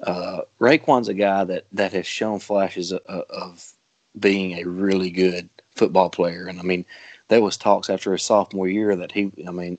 uh, 0.02 0.42
Raekwon's 0.60 1.08
a 1.08 1.14
guy 1.14 1.44
that 1.44 1.66
that 1.72 1.92
has 1.92 2.06
shown 2.06 2.38
flashes 2.38 2.92
of, 2.92 3.02
of 3.06 3.72
being 4.18 4.58
a 4.58 4.68
really 4.68 5.10
good 5.10 5.48
football 5.74 6.10
player, 6.10 6.46
and 6.46 6.58
I 6.58 6.62
mean 6.62 6.84
there 7.30 7.40
was 7.40 7.56
talks 7.56 7.88
after 7.88 8.12
his 8.12 8.24
sophomore 8.24 8.68
year 8.68 8.94
that 8.96 9.12
he, 9.12 9.30
I 9.46 9.52
mean, 9.52 9.78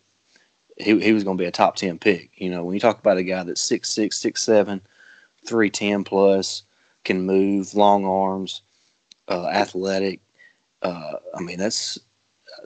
he, 0.77 0.97
he 1.01 1.11
was 1.11 1.25
going 1.25 1.37
to 1.37 1.41
be 1.41 1.47
a 1.47 1.51
top 1.51 1.75
10 1.75 1.99
pick. 1.99 2.31
You 2.35 2.49
know, 2.49 2.63
when 2.63 2.73
you 2.73 2.79
talk 2.79 2.97
about 2.97 3.17
a 3.17 3.23
guy 3.23 3.43
that's 3.43 3.69
6'6, 3.69 4.07
6'7, 4.07 4.79
310 5.45 6.03
plus, 6.05 6.63
can 7.03 7.25
move, 7.25 7.75
long 7.75 8.05
arms, 8.05 8.61
uh, 9.27 9.47
athletic. 9.47 10.21
Uh, 10.81 11.15
I 11.35 11.41
mean, 11.41 11.59
that's 11.59 11.99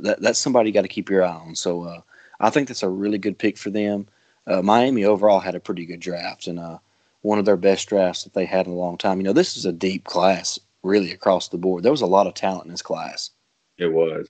that, 0.02 0.22
that's 0.22 0.40
somebody 0.40 0.70
you 0.70 0.74
got 0.74 0.84
to 0.84 0.88
keep 0.88 1.10
your 1.10 1.26
eye 1.26 1.34
on. 1.34 1.56
So 1.56 1.84
uh, 1.84 2.02
I 2.40 2.50
think 2.50 2.68
that's 2.68 2.84
a 2.84 2.90
really 2.90 3.18
good 3.18 3.38
pick 3.38 3.58
for 3.58 3.70
them. 3.70 4.08
Uh, 4.48 4.62
Miami 4.62 5.06
overall 5.06 5.40
had 5.40 5.56
a 5.56 5.60
pretty 5.60 5.86
good 5.86 6.00
draft 6.00 6.48
and 6.48 6.60
uh, 6.60 6.78
one 7.22 7.40
of 7.40 7.46
their 7.46 7.58
best 7.58 7.90
drafts 7.90 8.24
that 8.24 8.34
they 8.34 8.46
had 8.46 8.68
in 8.68 8.74
a 8.74 8.76
long 8.76 8.98
time. 8.98 9.18
You 9.18 9.24
know, 9.24 9.34
this 9.34 9.58
is 9.58 9.66
a 9.66 9.72
deep 9.72 10.04
class 10.04 10.60
really 10.84 11.12
across 11.12 11.50
the 11.50 11.58
board. 11.58 11.84
There 11.84 11.92
was 11.92 12.02
a 12.02 12.06
lot 12.08 12.28
of 12.28 12.36
talent 12.36 12.66
in 12.66 12.72
this 12.72 12.82
class. 12.82 13.32
It 13.78 13.92
was. 13.92 14.30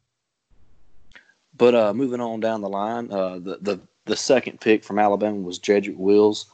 But 1.58 1.76
uh, 1.76 1.94
moving 1.94 2.22
on 2.22 2.40
down 2.40 2.62
the 2.62 2.70
line, 2.70 3.12
uh, 3.12 3.40
the, 3.40 3.58
the 3.62 3.80
the 4.06 4.16
second 4.16 4.62
pick 4.62 4.84
from 4.84 5.00
Alabama 5.00 5.38
was 5.38 5.58
Jedrick 5.60 5.96
Wills 5.96 6.46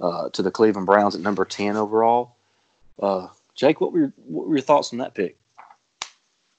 uh, 0.00 0.28
to 0.30 0.42
the 0.42 0.50
Cleveland 0.50 0.86
Browns 0.86 1.14
at 1.14 1.20
number 1.20 1.44
ten 1.44 1.76
overall. 1.76 2.36
Uh, 3.00 3.28
Jake, 3.54 3.80
what 3.80 3.92
were 3.92 3.98
your, 4.00 4.12
what 4.26 4.48
were 4.48 4.56
your 4.56 4.62
thoughts 4.62 4.92
on 4.92 4.98
that 4.98 5.14
pick? 5.14 5.36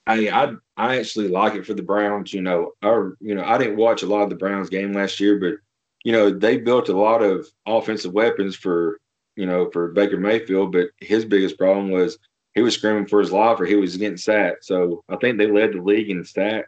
I, 0.08 0.28
I 0.30 0.52
I 0.76 0.98
actually 0.98 1.28
like 1.28 1.54
it 1.54 1.66
for 1.66 1.74
the 1.74 1.82
Browns. 1.82 2.32
You 2.32 2.40
know, 2.42 2.72
or 2.82 3.16
you 3.20 3.34
know, 3.34 3.44
I 3.44 3.58
didn't 3.58 3.76
watch 3.76 4.02
a 4.02 4.06
lot 4.06 4.22
of 4.22 4.30
the 4.30 4.36
Browns 4.36 4.70
game 4.70 4.92
last 4.92 5.20
year, 5.20 5.38
but 5.38 5.56
you 6.04 6.12
know, 6.12 6.30
they 6.30 6.56
built 6.56 6.88
a 6.88 6.96
lot 6.96 7.22
of 7.22 7.46
offensive 7.66 8.12
weapons 8.12 8.56
for, 8.56 8.98
you 9.36 9.46
know, 9.46 9.70
for 9.70 9.88
Baker 9.88 10.16
Mayfield, 10.16 10.72
but 10.72 10.88
his 11.00 11.24
biggest 11.24 11.58
problem 11.58 11.90
was 11.90 12.18
he 12.54 12.62
was 12.62 12.74
screaming 12.74 13.06
for 13.06 13.20
his 13.20 13.32
life 13.32 13.60
or 13.60 13.66
he 13.66 13.76
was 13.76 13.96
getting 13.96 14.16
sacked. 14.16 14.64
So 14.64 15.04
I 15.08 15.16
think 15.16 15.36
they 15.38 15.50
led 15.50 15.72
the 15.72 15.82
league 15.82 16.10
in 16.10 16.24
sack. 16.24 16.64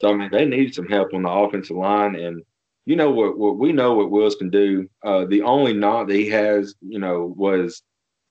So 0.00 0.10
I 0.10 0.14
mean, 0.14 0.30
they 0.32 0.44
needed 0.44 0.74
some 0.74 0.88
help 0.88 1.14
on 1.14 1.22
the 1.22 1.30
offensive 1.30 1.76
line, 1.76 2.16
and 2.16 2.42
you 2.86 2.96
know 2.96 3.10
what? 3.10 3.38
What 3.38 3.58
we 3.58 3.72
know 3.72 3.94
what 3.94 4.10
Wills 4.10 4.34
can 4.34 4.50
do. 4.50 4.88
Uh, 5.04 5.26
the 5.26 5.42
only 5.42 5.74
knock 5.74 6.08
that 6.08 6.16
he 6.16 6.28
has, 6.30 6.74
you 6.80 6.98
know, 6.98 7.32
was 7.36 7.82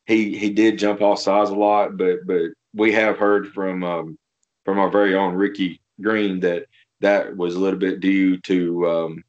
he 0.07 0.37
he 0.37 0.49
did 0.49 0.79
jump 0.79 0.99
offsides 0.99 1.51
a 1.51 1.55
lot, 1.55 1.95
but 1.95 2.25
but 2.25 2.47
we 2.73 2.91
have 2.93 3.17
heard 3.17 3.53
from 3.53 3.83
um, 3.83 4.17
from 4.69 4.77
our 4.77 4.91
very 4.91 5.15
own 5.15 5.33
Ricky 5.33 5.81
Green 5.99 6.39
that 6.41 6.67
that 7.01 7.35
was 7.35 7.55
a 7.55 7.59
little 7.59 7.79
bit 7.79 8.01
due 8.01 8.37
to 8.41 8.87
um, 8.87 9.23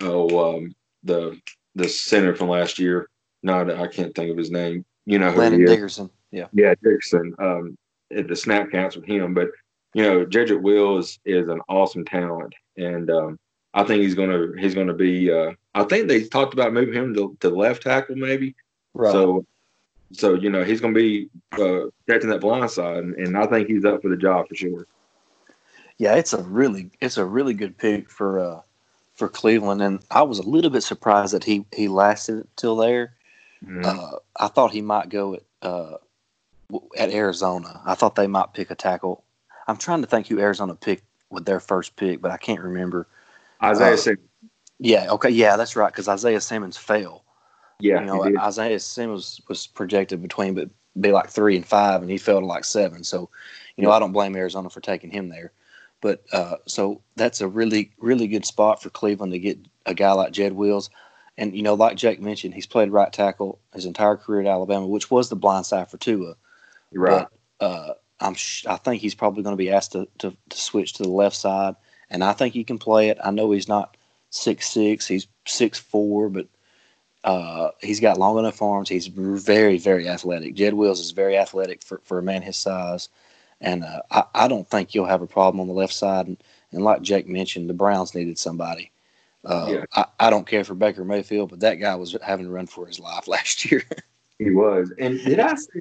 oh 0.00 0.56
um, 0.56 0.74
the 1.02 1.38
the 1.74 1.86
center 1.86 2.34
from 2.34 2.48
last 2.48 2.78
year. 2.78 3.10
Not 3.42 3.70
I 3.70 3.86
can't 3.88 4.14
think 4.14 4.30
of 4.30 4.38
his 4.38 4.50
name. 4.50 4.86
You 5.04 5.18
know, 5.18 5.30
Landon 5.30 5.66
Dickerson. 5.66 6.08
Yeah, 6.30 6.46
yeah, 6.54 6.74
Dickerson. 6.82 7.34
Um, 7.38 7.76
the 8.10 8.34
snap 8.34 8.70
counts 8.70 8.96
with 8.96 9.04
him, 9.04 9.34
but 9.34 9.48
you 9.92 10.02
know, 10.02 10.24
Jedrick 10.24 10.62
Wills 10.62 11.18
is 11.26 11.48
an 11.50 11.60
awesome 11.68 12.06
talent, 12.06 12.54
and 12.78 13.10
um, 13.10 13.38
I 13.74 13.84
think 13.84 14.02
he's 14.02 14.14
gonna 14.14 14.48
he's 14.58 14.74
gonna 14.74 14.94
be. 14.94 15.30
Uh, 15.30 15.52
I 15.74 15.84
think 15.84 16.08
they 16.08 16.24
talked 16.24 16.54
about 16.54 16.72
moving 16.72 16.94
him 16.94 17.14
to, 17.14 17.36
to 17.40 17.50
left 17.50 17.82
tackle, 17.82 18.16
maybe. 18.16 18.54
Right. 18.94 19.12
So, 19.12 19.44
so 20.12 20.34
you 20.34 20.50
know, 20.50 20.64
he's 20.64 20.80
gonna 20.80 20.94
be 20.94 21.28
uh, 21.52 21.86
catching 22.08 22.30
that 22.30 22.40
blind 22.40 22.70
side, 22.70 22.98
and, 22.98 23.14
and 23.14 23.36
I 23.36 23.46
think 23.46 23.68
he's 23.68 23.84
up 23.84 24.02
for 24.02 24.08
the 24.08 24.16
job 24.16 24.48
for 24.48 24.54
sure. 24.54 24.86
Yeah, 25.98 26.14
it's 26.14 26.32
a 26.32 26.42
really 26.42 26.90
it's 27.00 27.16
a 27.16 27.24
really 27.24 27.54
good 27.54 27.76
pick 27.76 28.10
for 28.10 28.40
uh, 28.40 28.60
for 29.14 29.28
Cleveland, 29.28 29.82
and 29.82 30.00
I 30.10 30.22
was 30.22 30.38
a 30.38 30.48
little 30.48 30.70
bit 30.70 30.82
surprised 30.82 31.34
that 31.34 31.44
he 31.44 31.64
he 31.74 31.88
lasted 31.88 32.46
till 32.56 32.76
there. 32.76 33.14
Mm-hmm. 33.64 33.82
Uh, 33.84 34.18
I 34.38 34.48
thought 34.48 34.72
he 34.72 34.82
might 34.82 35.08
go 35.08 35.34
at 35.34 35.42
uh, 35.62 35.96
at 36.96 37.10
Arizona. 37.10 37.80
I 37.84 37.94
thought 37.94 38.14
they 38.14 38.26
might 38.26 38.52
pick 38.52 38.70
a 38.70 38.74
tackle. 38.74 39.24
I'm 39.66 39.76
trying 39.76 40.02
to 40.02 40.06
think 40.06 40.26
who 40.26 40.38
Arizona 40.40 40.74
picked 40.74 41.04
with 41.30 41.44
their 41.44 41.60
first 41.60 41.96
pick, 41.96 42.20
but 42.20 42.30
I 42.30 42.36
can't 42.36 42.60
remember. 42.60 43.06
Isaiah 43.62 43.94
uh, 43.94 43.96
Simmons. 43.96 44.28
Yeah. 44.78 45.10
Okay. 45.12 45.30
Yeah, 45.30 45.56
that's 45.56 45.76
right. 45.76 45.92
Because 45.92 46.08
Isaiah 46.08 46.40
Simmons 46.40 46.76
fell. 46.76 47.23
Yeah. 47.84 48.00
You 48.00 48.06
know, 48.06 48.40
Isaiah 48.40 48.80
Simmons 48.80 49.40
was 49.48 49.66
projected 49.66 50.22
between 50.22 50.54
but 50.54 50.70
be 50.98 51.12
like 51.12 51.28
three 51.28 51.56
and 51.56 51.66
five, 51.66 52.00
and 52.00 52.10
he 52.10 52.18
fell 52.18 52.40
to 52.40 52.46
like 52.46 52.64
seven. 52.64 53.04
So, 53.04 53.28
you 53.76 53.84
know. 53.84 53.90
I 53.90 53.98
don't 53.98 54.12
blame 54.12 54.36
Arizona 54.36 54.70
for 54.70 54.80
taking 54.80 55.10
him 55.10 55.28
there. 55.28 55.52
But 56.00 56.24
uh, 56.32 56.56
so 56.66 57.02
that's 57.16 57.40
a 57.40 57.48
really, 57.48 57.90
really 57.98 58.26
good 58.26 58.46
spot 58.46 58.82
for 58.82 58.90
Cleveland 58.90 59.32
to 59.32 59.38
get 59.38 59.58
a 59.86 59.94
guy 59.94 60.12
like 60.12 60.32
Jed 60.32 60.52
Wills. 60.52 60.88
And, 61.36 61.54
you 61.54 61.62
know, 61.62 61.74
like 61.74 61.96
Jake 61.96 62.20
mentioned, 62.20 62.54
he's 62.54 62.66
played 62.66 62.90
right 62.90 63.12
tackle 63.12 63.58
his 63.74 63.86
entire 63.86 64.16
career 64.16 64.42
at 64.42 64.46
Alabama, 64.46 64.86
which 64.86 65.10
was 65.10 65.28
the 65.28 65.36
blind 65.36 65.66
side 65.66 65.90
for 65.90 65.98
Tua. 65.98 66.36
Right. 66.92 67.26
But, 67.58 67.66
uh, 67.66 67.94
I'm 68.20 68.34
sh- 68.34 68.66
I 68.66 68.76
think 68.76 69.02
he's 69.02 69.14
probably 69.14 69.42
going 69.42 69.54
to 69.54 69.62
be 69.62 69.70
asked 69.70 69.92
to, 69.92 70.08
to, 70.18 70.36
to, 70.48 70.56
switch 70.56 70.94
to 70.94 71.02
the 71.02 71.10
left 71.10 71.36
side, 71.36 71.74
and 72.08 72.22
I 72.22 72.32
think 72.32 72.54
he 72.54 72.64
can 72.64 72.78
play 72.78 73.08
it. 73.08 73.18
I 73.22 73.30
know 73.32 73.50
he's 73.50 73.68
not 73.68 73.96
six 74.30 74.68
six, 74.68 75.06
he's 75.06 75.26
six 75.46 75.78
four, 75.78 76.28
but 76.28 76.46
uh, 77.24 77.70
he's 77.80 78.00
got 78.00 78.18
long 78.18 78.38
enough 78.38 78.62
arms. 78.62 78.88
He's 78.88 79.06
very 79.06 79.78
very 79.78 80.08
athletic. 80.08 80.54
Jed 80.54 80.74
Wills 80.74 81.00
is 81.00 81.10
very 81.10 81.36
athletic 81.36 81.82
for, 81.82 82.00
for 82.04 82.18
a 82.18 82.22
man 82.22 82.42
his 82.42 82.56
size, 82.56 83.08
and 83.60 83.84
uh, 83.84 84.02
I, 84.10 84.24
I 84.34 84.48
don't 84.48 84.68
think 84.68 84.94
you'll 84.94 85.06
have 85.06 85.22
a 85.22 85.26
problem 85.26 85.60
on 85.60 85.66
the 85.66 85.74
left 85.74 85.94
side. 85.94 86.26
And, 86.26 86.42
and 86.72 86.84
like 86.84 87.02
Jake 87.02 87.26
mentioned, 87.26 87.68
the 87.68 87.74
Browns 87.74 88.14
needed 88.14 88.38
somebody. 88.38 88.90
Uh, 89.44 89.66
yeah. 89.70 89.84
I, 89.94 90.26
I 90.26 90.30
don't 90.30 90.46
care 90.46 90.64
for 90.64 90.74
Baker 90.74 91.04
Mayfield, 91.04 91.50
but 91.50 91.60
that 91.60 91.74
guy 91.74 91.94
was 91.96 92.16
having 92.22 92.46
to 92.46 92.52
run 92.52 92.66
for 92.66 92.86
his 92.86 93.00
life 93.00 93.28
last 93.28 93.70
year. 93.70 93.84
he 94.38 94.50
was. 94.50 94.92
And 94.98 95.18
did 95.20 95.40
I 95.40 95.54
say? 95.54 95.80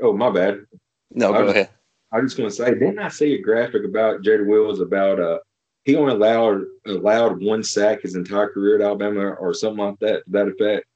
Oh, 0.00 0.12
my 0.12 0.30
bad. 0.30 0.66
No, 1.12 1.32
go 1.32 1.46
I, 1.46 1.50
ahead. 1.50 1.70
I 2.12 2.20
was 2.20 2.32
just 2.32 2.36
going 2.36 2.50
to 2.50 2.54
say, 2.54 2.70
didn't 2.70 2.98
I 2.98 3.08
see 3.08 3.34
a 3.34 3.42
graphic 3.42 3.84
about 3.84 4.22
Jed 4.22 4.46
Wills 4.46 4.80
about 4.80 5.20
uh 5.20 5.38
he 5.86 5.94
only 5.94 6.12
allowed 6.12 6.64
allowed 6.84 7.42
one 7.42 7.62
sack 7.62 8.02
his 8.02 8.16
entire 8.16 8.48
career 8.48 8.74
at 8.74 8.82
Alabama 8.82 9.30
or 9.30 9.54
something 9.54 9.84
like 9.84 9.98
that 10.00 10.24
to 10.24 10.30
that 10.30 10.48
effect? 10.48 10.86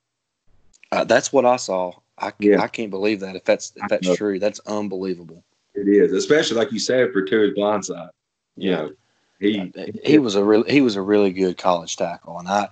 Uh, 0.92 1.04
that's 1.04 1.32
what 1.32 1.47
I 1.47 1.56
saw. 1.56 1.92
I 2.18 2.32
yeah. 2.40 2.61
I 2.61 2.66
can't 2.66 2.90
believe 2.90 3.20
that 3.20 3.37
if 3.37 3.44
that's 3.44 3.73
if 3.76 3.88
that's 3.88 4.16
true, 4.16 4.40
that's 4.40 4.61
unbelievable. 4.66 5.44
It 5.75 5.88
is, 5.88 6.12
especially 6.12 6.56
like 6.56 6.73
you 6.73 6.80
said 6.80 7.12
for 7.12 7.23
Tua's 7.23 7.54
blindside. 7.56 8.11
You 8.56 8.70
know, 8.73 8.90
he, 9.38 9.73
he 9.75 10.00
he 10.04 10.18
was 10.18 10.35
a 10.35 10.44
really 10.44 10.70
he 10.70 10.80
was 10.80 10.97
a 10.97 11.02
really 11.02 11.30
good 11.30 11.56
college 11.56 11.97
tackle, 11.97 12.40
and 12.40 12.49
I, 12.49 12.68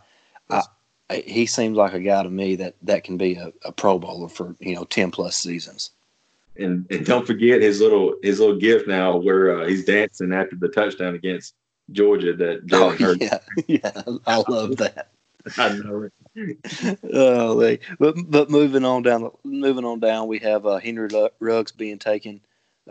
I 0.50 0.62
he 1.24 1.46
seems 1.46 1.76
like 1.76 1.94
a 1.94 2.00
guy 2.00 2.24
to 2.24 2.28
me 2.28 2.56
that 2.56 2.74
that 2.82 3.04
can 3.04 3.16
be 3.16 3.36
a, 3.36 3.52
a 3.64 3.70
Pro 3.70 3.98
Bowler 3.98 4.28
for 4.28 4.56
you 4.58 4.74
know 4.74 4.84
ten 4.84 5.12
plus 5.12 5.36
seasons 5.36 5.92
and 6.58 6.84
and 6.90 7.06
don't 7.06 7.26
forget 7.26 7.62
his 7.62 7.80
little 7.80 8.16
his 8.22 8.40
little 8.40 8.56
gift 8.56 8.88
now 8.88 9.16
where 9.16 9.60
uh, 9.60 9.66
he's 9.66 9.84
dancing 9.84 10.32
after 10.32 10.56
the 10.56 10.68
touchdown 10.68 11.14
against 11.14 11.54
Georgia 11.92 12.34
that 12.34 12.60
oh, 12.72 12.94
Jalen 12.96 13.20
yeah, 13.20 13.38
yeah, 13.66 14.02
I 14.26 14.42
love 14.48 14.76
that. 14.76 15.08
I 15.56 15.70
know 15.70 16.08
it. 16.34 16.98
oh, 17.12 17.76
but 17.98 18.14
but 18.28 18.50
moving 18.50 18.84
on 18.84 19.02
down, 19.02 19.30
moving 19.44 19.84
on 19.84 20.00
down, 20.00 20.28
we 20.28 20.38
have 20.40 20.66
uh, 20.66 20.78
Henry 20.78 21.08
Ruggs 21.40 21.72
being 21.72 21.98
taken 21.98 22.40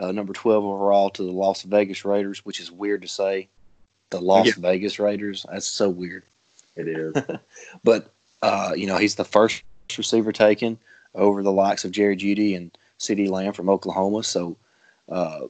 uh, 0.00 0.12
number 0.12 0.32
twelve 0.32 0.64
overall 0.64 1.10
to 1.10 1.22
the 1.22 1.30
Las 1.30 1.62
Vegas 1.62 2.04
Raiders, 2.04 2.44
which 2.44 2.60
is 2.60 2.70
weird 2.70 3.02
to 3.02 3.08
say. 3.08 3.48
The 4.10 4.20
Las 4.20 4.46
yeah. 4.46 4.52
Vegas 4.58 4.98
Raiders. 4.98 5.44
That's 5.50 5.66
so 5.66 5.88
weird. 5.88 6.24
It 6.76 6.88
is. 6.88 7.14
but 7.84 8.12
uh, 8.42 8.72
you 8.76 8.86
know, 8.86 8.96
he's 8.96 9.16
the 9.16 9.24
first 9.24 9.62
receiver 9.96 10.32
taken 10.32 10.78
over 11.14 11.42
the 11.42 11.52
likes 11.52 11.84
of 11.84 11.90
Jerry 11.90 12.16
Jeudy 12.16 12.56
and 12.56 12.76
CeeDee 12.98 13.30
Lamb 13.30 13.52
from 13.52 13.68
Oklahoma. 13.68 14.22
So, 14.22 14.56
uh, 15.08 15.40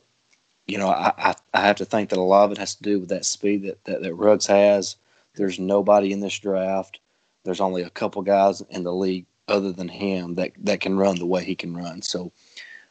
you 0.69 0.77
know, 0.77 0.89
I, 0.89 1.13
I, 1.17 1.35
I, 1.55 1.61
have 1.63 1.77
to 1.77 1.87
think 1.87 2.11
that 2.11 2.19
a 2.19 2.23
lot 2.23 2.45
of 2.45 2.53
it 2.53 2.59
has 2.59 2.75
to 2.75 2.83
do 2.83 3.01
with 3.01 3.09
that 3.09 3.25
speed 3.25 3.63
that, 3.63 3.83
that, 3.85 4.03
that 4.03 4.15
Ruggs 4.15 4.47
has. 4.47 4.97
There's 5.35 5.59
nobody 5.59 6.13
in 6.13 6.21
this 6.21 6.39
draft. 6.39 7.01
There's 7.45 7.61
only 7.61 7.83
a 7.83 7.91
couple 7.91 8.21
guys 8.23 8.63
in 8.69 8.85
the 8.85 8.93
league 8.93 9.25
other 9.49 9.73
than 9.73 9.89
him 9.89 10.35
that, 10.35 10.53
that 10.59 10.81
can 10.81 10.99
run 10.99 11.17
the 11.17 11.27
way 11.27 11.43
he 11.43 11.55
can 11.55 11.75
run. 11.75 12.03
So 12.03 12.33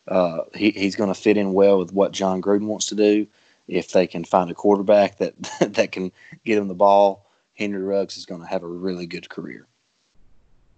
uh, 0.07 0.39
he, 0.55 0.71
he's 0.71 0.95
going 0.95 1.13
to 1.13 1.19
fit 1.19 1.37
in 1.37 1.53
well 1.53 1.77
with 1.77 1.93
what 1.93 2.13
Jon 2.13 2.41
Gruden 2.41 2.65
wants 2.65 2.87
to 2.87 2.95
do. 2.95 3.27
If 3.67 3.91
they 3.91 4.07
can 4.07 4.23
find 4.23 4.49
a 4.49 4.55
quarterback 4.55 5.17
that 5.17 5.35
that 5.73 5.91
can 5.91 6.11
get 6.45 6.57
him 6.57 6.69
the 6.69 6.73
ball, 6.73 7.27
Henry 7.55 7.81
Ruggs 7.81 8.17
is 8.17 8.25
going 8.25 8.41
to 8.41 8.47
have 8.47 8.63
a 8.63 8.67
really 8.67 9.05
good 9.05 9.29
career. 9.29 9.67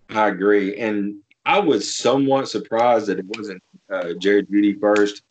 I 0.09 0.29
agree, 0.29 0.75
and 0.77 1.17
I 1.45 1.59
was 1.59 1.93
somewhat 1.93 2.49
surprised 2.49 3.05
that 3.05 3.19
it 3.19 3.25
wasn't 3.37 3.61
uh, 3.91 4.13
Jerry 4.17 4.43
Jeudy 4.43 4.79
first 4.79 5.21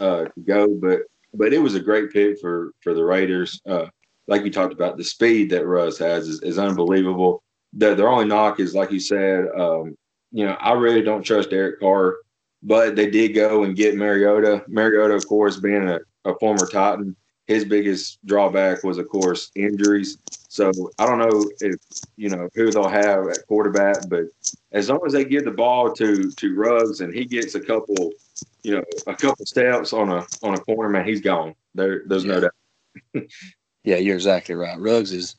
uh, 0.00 0.24
to 0.24 0.40
go, 0.40 0.68
but 0.68 1.02
but 1.34 1.52
it 1.52 1.58
was 1.58 1.74
a 1.74 1.80
great 1.80 2.12
pick 2.12 2.38
for 2.40 2.72
for 2.80 2.94
the 2.94 3.04
Raiders. 3.04 3.60
Uh, 3.66 3.86
like 4.26 4.44
you 4.44 4.50
talked 4.50 4.72
about, 4.72 4.96
the 4.96 5.04
speed 5.04 5.50
that 5.50 5.66
Ruggs 5.66 5.98
has 5.98 6.28
is, 6.28 6.42
is 6.42 6.58
unbelievable. 6.58 7.42
The, 7.72 7.94
their 7.94 8.08
only 8.08 8.26
knock 8.26 8.60
is, 8.60 8.74
like 8.74 8.92
you 8.92 9.00
said, 9.00 9.46
um, 9.58 9.96
you 10.30 10.46
know, 10.46 10.52
I 10.60 10.72
really 10.72 11.02
don't 11.02 11.22
trust 11.22 11.50
Derek 11.50 11.80
Carr, 11.80 12.16
but 12.62 12.94
they 12.94 13.10
did 13.10 13.30
go 13.30 13.64
and 13.64 13.76
get 13.76 13.96
Mariota. 13.96 14.62
Mariota, 14.68 15.14
of 15.14 15.26
course, 15.26 15.58
being 15.58 15.88
a, 15.88 15.98
a 16.24 16.34
former 16.38 16.66
Titan, 16.66 17.16
his 17.46 17.64
biggest 17.64 18.24
drawback 18.24 18.84
was, 18.84 18.98
of 18.98 19.08
course, 19.08 19.50
injuries. 19.56 20.18
So 20.48 20.70
I 20.98 21.06
don't 21.06 21.18
know 21.18 21.50
if 21.60 21.76
you 22.16 22.28
know 22.28 22.48
who 22.54 22.70
they'll 22.70 22.88
have 22.88 23.26
at 23.28 23.46
quarterback, 23.48 24.08
but 24.08 24.24
as 24.72 24.88
long 24.88 25.00
as 25.06 25.12
they 25.12 25.24
give 25.24 25.44
the 25.44 25.50
ball 25.50 25.92
to 25.94 26.30
to 26.30 26.54
Ruggs 26.54 27.00
and 27.00 27.12
he 27.12 27.24
gets 27.24 27.54
a 27.54 27.60
couple, 27.60 28.12
you 28.62 28.76
know, 28.76 28.84
a 29.06 29.14
couple 29.14 29.44
steps 29.46 29.92
on 29.92 30.10
a 30.10 30.26
on 30.42 30.54
a 30.54 30.58
corner, 30.58 30.88
man, 30.88 31.06
he's 31.06 31.20
gone. 31.20 31.54
There, 31.74 32.02
there's 32.06 32.24
yeah. 32.24 32.32
no 32.32 32.40
doubt. 32.40 33.24
yeah, 33.84 33.96
you're 33.96 34.16
exactly 34.16 34.54
right. 34.54 34.78
Ruggs 34.78 35.12
is, 35.12 35.36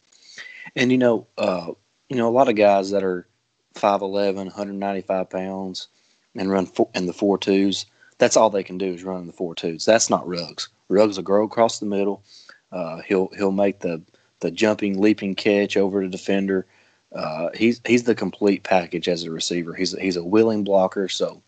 and 0.75 0.91
you 0.91 0.97
know, 0.97 1.27
uh, 1.37 1.71
you 2.09 2.17
know, 2.17 2.27
a 2.27 2.31
lot 2.31 2.49
of 2.49 2.55
guys 2.55 2.91
that 2.91 3.03
are 3.03 3.27
5'11", 3.75 4.35
195 4.35 5.29
pounds, 5.29 5.87
and 6.35 6.51
run 6.51 6.65
four, 6.65 6.89
in 6.95 7.05
the 7.05 7.13
four 7.13 7.37
twos. 7.37 7.85
That's 8.17 8.37
all 8.37 8.49
they 8.49 8.63
can 8.63 8.77
do 8.77 8.93
is 8.93 9.03
run 9.03 9.21
in 9.21 9.27
the 9.27 9.33
four 9.33 9.55
twos. 9.55 9.85
That's 9.85 10.09
not 10.09 10.27
Ruggs. 10.27 10.69
Ruggs 10.89 11.17
will 11.17 11.23
grow 11.23 11.43
across 11.43 11.79
the 11.79 11.85
middle. 11.85 12.23
Uh, 12.71 13.01
he'll 13.01 13.29
he'll 13.37 13.51
make 13.51 13.79
the 13.79 14.01
the 14.39 14.51
jumping, 14.51 14.99
leaping 14.99 15.35
catch 15.35 15.77
over 15.77 16.01
the 16.01 16.09
defender. 16.09 16.65
Uh, 17.13 17.49
he's 17.55 17.81
he's 17.85 18.03
the 18.03 18.15
complete 18.15 18.63
package 18.63 19.07
as 19.07 19.23
a 19.23 19.31
receiver. 19.31 19.73
He's 19.73 19.97
he's 19.99 20.17
a 20.17 20.23
willing 20.23 20.63
blocker, 20.63 21.07
so 21.07 21.41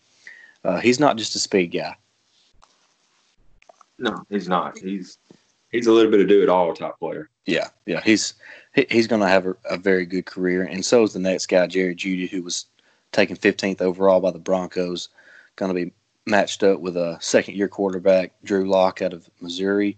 uh, 0.66 0.80
he's 0.80 1.00
not 1.00 1.16
just 1.16 1.34
a 1.34 1.38
speed 1.38 1.68
guy. 1.68 1.96
No, 3.98 4.22
he's 4.28 4.48
not. 4.48 4.78
He's 4.78 5.18
he's 5.70 5.86
a 5.86 5.92
little 5.92 6.10
bit 6.10 6.20
of 6.20 6.28
do 6.28 6.42
it 6.42 6.48
all 6.48 6.74
type 6.74 6.98
player. 6.98 7.30
Yeah, 7.46 7.68
yeah. 7.86 8.00
He's 8.04 8.34
he, 8.74 8.86
he's 8.90 9.06
going 9.06 9.22
to 9.22 9.28
have 9.28 9.46
a, 9.46 9.56
a, 9.70 9.76
very 9.76 10.04
good 10.04 10.26
career, 10.26 10.64
and 10.64 10.84
so 10.84 11.02
is 11.02 11.12
the 11.12 11.18
next 11.18 11.46
guy, 11.46 11.66
Jerry 11.66 11.94
Jeudy, 11.94 12.28
who 12.28 12.42
was 12.42 12.66
taken 13.12 13.36
15th 13.36 13.80
overall 13.80 14.20
by 14.20 14.30
the 14.30 14.38
Broncos. 14.38 15.08
Going 15.54 15.74
to 15.74 15.84
be 15.86 15.92
matched 16.26 16.62
up 16.62 16.80
with 16.80 16.96
a 16.96 17.16
second 17.20 17.54
year 17.54 17.68
quarterback, 17.68 18.32
Drew 18.44 18.68
Lock 18.68 19.00
out 19.00 19.14
of 19.14 19.30
Missouri. 19.40 19.96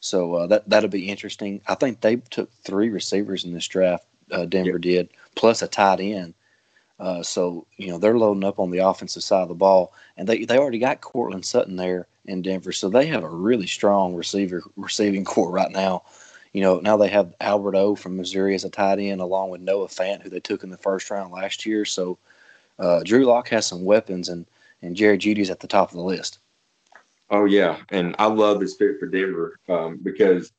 So 0.00 0.34
uh, 0.34 0.46
that 0.46 0.68
that'll 0.68 0.90
be 0.90 1.08
interesting. 1.08 1.60
I 1.66 1.74
think 1.74 2.00
they 2.00 2.16
took 2.16 2.52
three 2.62 2.90
receivers 2.90 3.44
in 3.44 3.52
this 3.52 3.66
draft 3.66 4.06
uh, 4.30 4.44
Denver 4.44 4.72
yep. 4.72 4.80
did, 4.80 5.08
plus 5.34 5.62
a 5.62 5.68
tight 5.68 6.00
end. 6.00 6.34
Uh, 7.00 7.22
so 7.22 7.66
you 7.78 7.88
know 7.88 7.96
they're 7.96 8.18
loading 8.18 8.44
up 8.44 8.58
on 8.58 8.70
the 8.70 8.78
offensive 8.78 9.24
side 9.24 9.42
of 9.42 9.48
the 9.48 9.54
ball, 9.54 9.94
and 10.18 10.28
they 10.28 10.44
they 10.44 10.58
already 10.58 10.78
got 10.78 11.00
Courtland 11.00 11.46
Sutton 11.46 11.76
there 11.76 12.06
in 12.26 12.42
Denver, 12.42 12.72
so 12.72 12.90
they 12.90 13.06
have 13.06 13.24
a 13.24 13.28
really 13.28 13.66
strong 13.66 14.14
receiver 14.14 14.62
receiving 14.76 15.24
corps 15.24 15.50
right 15.50 15.70
now. 15.70 16.02
You 16.52 16.60
know 16.60 16.78
now 16.80 16.98
they 16.98 17.08
have 17.08 17.34
Albert 17.40 17.74
O 17.74 17.96
from 17.96 18.18
Missouri 18.18 18.54
as 18.54 18.64
a 18.64 18.70
tight 18.70 18.98
end, 18.98 19.22
along 19.22 19.48
with 19.48 19.62
Noah 19.62 19.88
Fant, 19.88 20.22
who 20.22 20.28
they 20.28 20.40
took 20.40 20.62
in 20.62 20.68
the 20.68 20.76
first 20.76 21.10
round 21.10 21.32
last 21.32 21.64
year. 21.64 21.86
So 21.86 22.18
uh, 22.78 23.02
Drew 23.02 23.24
Lock 23.24 23.48
has 23.48 23.66
some 23.66 23.84
weapons, 23.84 24.28
and 24.28 24.44
and 24.82 24.94
Jerry 24.94 25.16
Jeudy's 25.16 25.50
at 25.50 25.60
the 25.60 25.66
top 25.66 25.90
of 25.90 25.96
the 25.96 26.02
list. 26.02 26.38
Oh 27.30 27.46
yeah, 27.46 27.78
and 27.88 28.14
I 28.18 28.26
love 28.26 28.60
this 28.60 28.76
fit 28.76 28.98
for 29.00 29.06
Denver 29.06 29.56
um, 29.70 30.00
because 30.02 30.52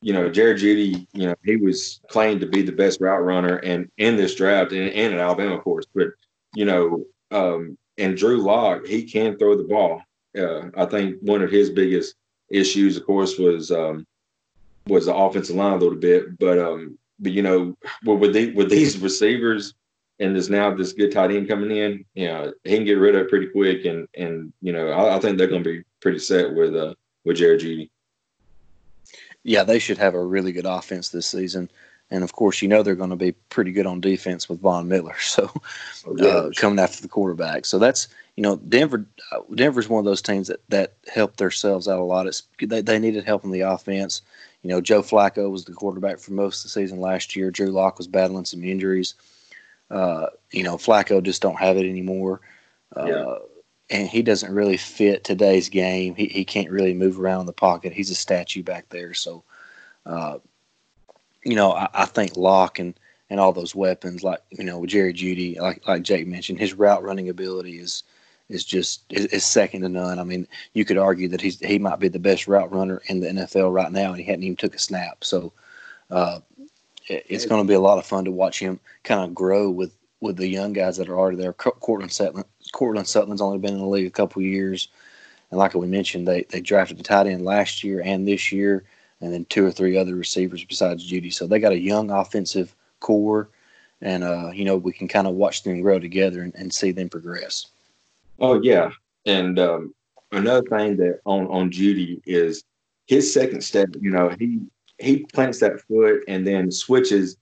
you 0.00 0.12
know, 0.12 0.28
Jared 0.28 0.58
Jeudy, 0.58 1.06
you 1.12 1.28
know, 1.28 1.34
he 1.44 1.56
was 1.56 2.00
claimed 2.08 2.40
to 2.40 2.46
be 2.46 2.62
the 2.62 2.72
best 2.72 3.00
route 3.00 3.24
runner 3.24 3.56
and 3.56 3.90
in 3.98 4.16
this 4.16 4.34
draft 4.34 4.72
and, 4.72 4.90
and 4.90 5.14
in 5.14 5.18
Alabama, 5.18 5.56
of 5.56 5.64
course. 5.64 5.86
But 5.94 6.08
you 6.54 6.64
know, 6.64 7.04
um, 7.30 7.76
and 7.98 8.16
Drew 8.16 8.38
Lock, 8.38 8.86
he 8.86 9.02
can 9.02 9.36
throw 9.36 9.56
the 9.56 9.64
ball. 9.64 10.00
Uh, 10.36 10.68
I 10.76 10.86
think 10.86 11.16
one 11.20 11.42
of 11.42 11.50
his 11.50 11.70
biggest 11.70 12.14
issues, 12.50 12.96
of 12.96 13.04
course, 13.06 13.38
was 13.38 13.70
um, 13.70 14.06
was 14.86 15.06
the 15.06 15.14
offensive 15.14 15.56
line 15.56 15.72
a 15.72 15.76
little 15.76 15.98
bit. 15.98 16.38
But 16.38 16.58
um, 16.58 16.96
but 17.18 17.32
you 17.32 17.42
know, 17.42 17.76
with 18.04 18.32
the, 18.32 18.52
with 18.52 18.70
these 18.70 18.98
receivers 18.98 19.74
and 20.20 20.34
there's 20.34 20.50
now 20.50 20.74
this 20.74 20.92
good 20.92 21.12
tight 21.12 21.30
end 21.30 21.48
coming 21.48 21.76
in, 21.76 22.04
you 22.14 22.26
know, 22.26 22.52
he 22.64 22.76
can 22.76 22.84
get 22.84 22.98
rid 22.98 23.14
of 23.14 23.22
it 23.22 23.30
pretty 23.30 23.48
quick. 23.48 23.84
And 23.84 24.06
and 24.16 24.52
you 24.62 24.72
know, 24.72 24.90
I, 24.90 25.16
I 25.16 25.18
think 25.18 25.38
they're 25.38 25.48
going 25.48 25.64
to 25.64 25.72
be 25.78 25.84
pretty 26.00 26.20
set 26.20 26.54
with 26.54 26.76
uh, 26.76 26.94
with 27.24 27.36
Jared 27.36 27.60
Jeudy 27.60 27.90
yeah, 29.44 29.64
they 29.64 29.78
should 29.78 29.98
have 29.98 30.14
a 30.14 30.24
really 30.24 30.52
good 30.52 30.66
offense 30.66 31.08
this 31.08 31.26
season. 31.26 31.70
And 32.10 32.24
of 32.24 32.32
course, 32.32 32.62
you 32.62 32.68
know 32.68 32.82
they're 32.82 32.94
going 32.94 33.10
to 33.10 33.16
be 33.16 33.32
pretty 33.32 33.72
good 33.72 33.86
on 33.86 34.00
defense 34.00 34.48
with 34.48 34.60
Von 34.60 34.88
Miller. 34.88 35.16
So 35.20 35.50
oh, 36.06 36.26
uh, 36.26 36.50
coming 36.56 36.78
after 36.78 37.02
the 37.02 37.08
quarterback. 37.08 37.66
So 37.66 37.78
that's 37.78 38.08
you 38.36 38.42
know 38.42 38.56
Denver. 38.56 39.04
Uh, 39.30 39.40
Denver's 39.54 39.88
one 39.88 39.98
of 39.98 40.04
those 40.04 40.22
teams 40.22 40.48
that 40.48 40.60
that 40.70 40.94
helped 41.12 41.36
themselves 41.36 41.86
out 41.86 41.98
a 41.98 42.04
lot. 42.04 42.26
It's 42.26 42.44
they, 42.60 42.80
they 42.80 42.98
needed 42.98 43.24
help 43.24 43.44
in 43.44 43.50
the 43.50 43.60
offense. 43.60 44.22
You 44.62 44.70
know, 44.70 44.80
Joe 44.80 45.02
Flacco 45.02 45.50
was 45.50 45.64
the 45.64 45.72
quarterback 45.72 46.18
for 46.18 46.32
most 46.32 46.60
of 46.60 46.62
the 46.64 46.68
season 46.70 47.00
last 47.00 47.36
year. 47.36 47.50
Drew 47.50 47.68
Lock 47.68 47.98
was 47.98 48.08
battling 48.08 48.44
some 48.46 48.64
injuries. 48.64 49.14
Uh, 49.90 50.26
you 50.50 50.62
know, 50.62 50.76
Flacco 50.76 51.22
just 51.22 51.42
don't 51.42 51.58
have 51.58 51.76
it 51.76 51.88
anymore. 51.88 52.40
Uh, 52.96 53.04
yeah 53.04 53.38
and 53.90 54.08
he 54.08 54.22
doesn't 54.22 54.52
really 54.52 54.76
fit 54.76 55.24
today's 55.24 55.68
game. 55.68 56.14
He 56.14 56.26
he 56.26 56.44
can't 56.44 56.70
really 56.70 56.94
move 56.94 57.18
around 57.18 57.46
the 57.46 57.52
pocket. 57.52 57.92
He's 57.92 58.10
a 58.10 58.14
statue 58.14 58.62
back 58.62 58.88
there. 58.90 59.14
So, 59.14 59.42
uh, 60.06 60.38
you 61.44 61.54
know, 61.54 61.72
I, 61.72 61.88
I, 61.94 62.04
think 62.04 62.36
Lock 62.36 62.78
and 62.78 62.94
and 63.30 63.40
all 63.40 63.52
those 63.52 63.74
weapons, 63.74 64.22
like 64.22 64.40
you 64.50 64.64
know, 64.64 64.78
with 64.78 64.90
Jerry 64.90 65.14
Jeudy, 65.14 65.58
like 65.58 65.86
like 65.86 66.02
Jake 66.02 66.26
mentioned, 66.26 66.58
his 66.58 66.74
route 66.74 67.02
running 67.02 67.28
ability 67.28 67.78
is 67.78 68.02
is 68.48 68.64
just 68.64 69.02
is, 69.10 69.26
is, 69.26 69.44
second 69.44 69.82
to 69.82 69.88
none. 69.88 70.18
I 70.18 70.24
mean, 70.24 70.46
you 70.74 70.84
could 70.84 70.98
argue 70.98 71.28
that 71.28 71.40
he's 71.40 71.58
he 71.60 71.78
might 71.78 71.98
be 71.98 72.08
the 72.08 72.18
best 72.18 72.46
route 72.46 72.72
runner 72.72 73.02
in 73.06 73.20
the 73.20 73.28
NFL 73.28 73.72
right 73.72 73.92
now, 73.92 74.10
and 74.10 74.18
he 74.18 74.24
hadn't 74.24 74.44
even 74.44 74.56
took 74.56 74.74
a 74.74 74.78
snap. 74.78 75.24
So. 75.24 75.52
Uh, 76.10 76.40
it's 77.10 77.46
going 77.46 77.62
to 77.62 77.66
be 77.68 77.74
a 77.74 77.80
lot 77.80 77.98
of 77.98 78.04
fun 78.04 78.24
to 78.26 78.30
watch 78.30 78.58
him 78.58 78.78
kind 79.02 79.24
of 79.24 79.34
grow 79.34 79.70
with 79.70 79.92
with 80.20 80.36
the 80.36 80.48
young 80.48 80.72
guys 80.72 80.96
that 80.96 81.08
are 81.08 81.18
already 81.18 81.36
there. 81.36 81.52
Courtland 81.52 82.12
Sutton, 82.12 82.44
Courtland 82.72 83.08
Sutton's 83.08 83.40
only 83.40 83.58
been 83.58 83.74
in 83.74 83.80
the 83.80 83.86
league 83.86 84.06
a 84.06 84.10
couple 84.10 84.42
years, 84.42 84.88
and 85.50 85.58
like 85.58 85.74
we 85.74 85.86
mentioned, 85.86 86.26
they 86.26 86.42
they 86.50 86.60
drafted 86.60 87.00
a 87.00 87.02
tight 87.02 87.26
end 87.26 87.44
last 87.44 87.82
year 87.82 88.02
and 88.04 88.26
this 88.26 88.52
year, 88.52 88.84
and 89.20 89.32
then 89.32 89.44
two 89.46 89.64
or 89.64 89.70
three 89.70 89.96
other 89.96 90.14
receivers 90.14 90.64
besides 90.64 91.10
Jeudy. 91.10 91.32
So 91.32 91.46
they 91.46 91.58
got 91.58 91.72
a 91.72 91.78
young 91.78 92.10
offensive 92.10 92.74
corps, 93.00 93.48
and 94.00 94.24
uh, 94.24 94.50
you 94.52 94.64
know 94.64 94.76
we 94.76 94.92
can 94.92 95.08
kind 95.08 95.26
of 95.26 95.34
watch 95.34 95.62
them 95.62 95.80
grow 95.80 95.98
together 95.98 96.42
and, 96.42 96.54
and 96.54 96.72
see 96.72 96.92
them 96.92 97.08
progress. 97.08 97.66
Oh 98.38 98.60
yeah, 98.60 98.90
and 99.26 99.58
um, 99.58 99.94
another 100.32 100.66
thing 100.68 100.96
that 100.98 101.20
on 101.24 101.46
on 101.46 101.70
Jeudy 101.70 102.20
is 102.26 102.64
his 103.06 103.32
second 103.32 103.62
step. 103.62 103.88
You 104.00 104.10
know 104.10 104.34
he 104.38 104.60
he 104.98 105.24
plants 105.32 105.60
that 105.60 105.80
foot 105.82 106.22
and 106.28 106.46
then 106.46 106.70
switches 106.70 107.36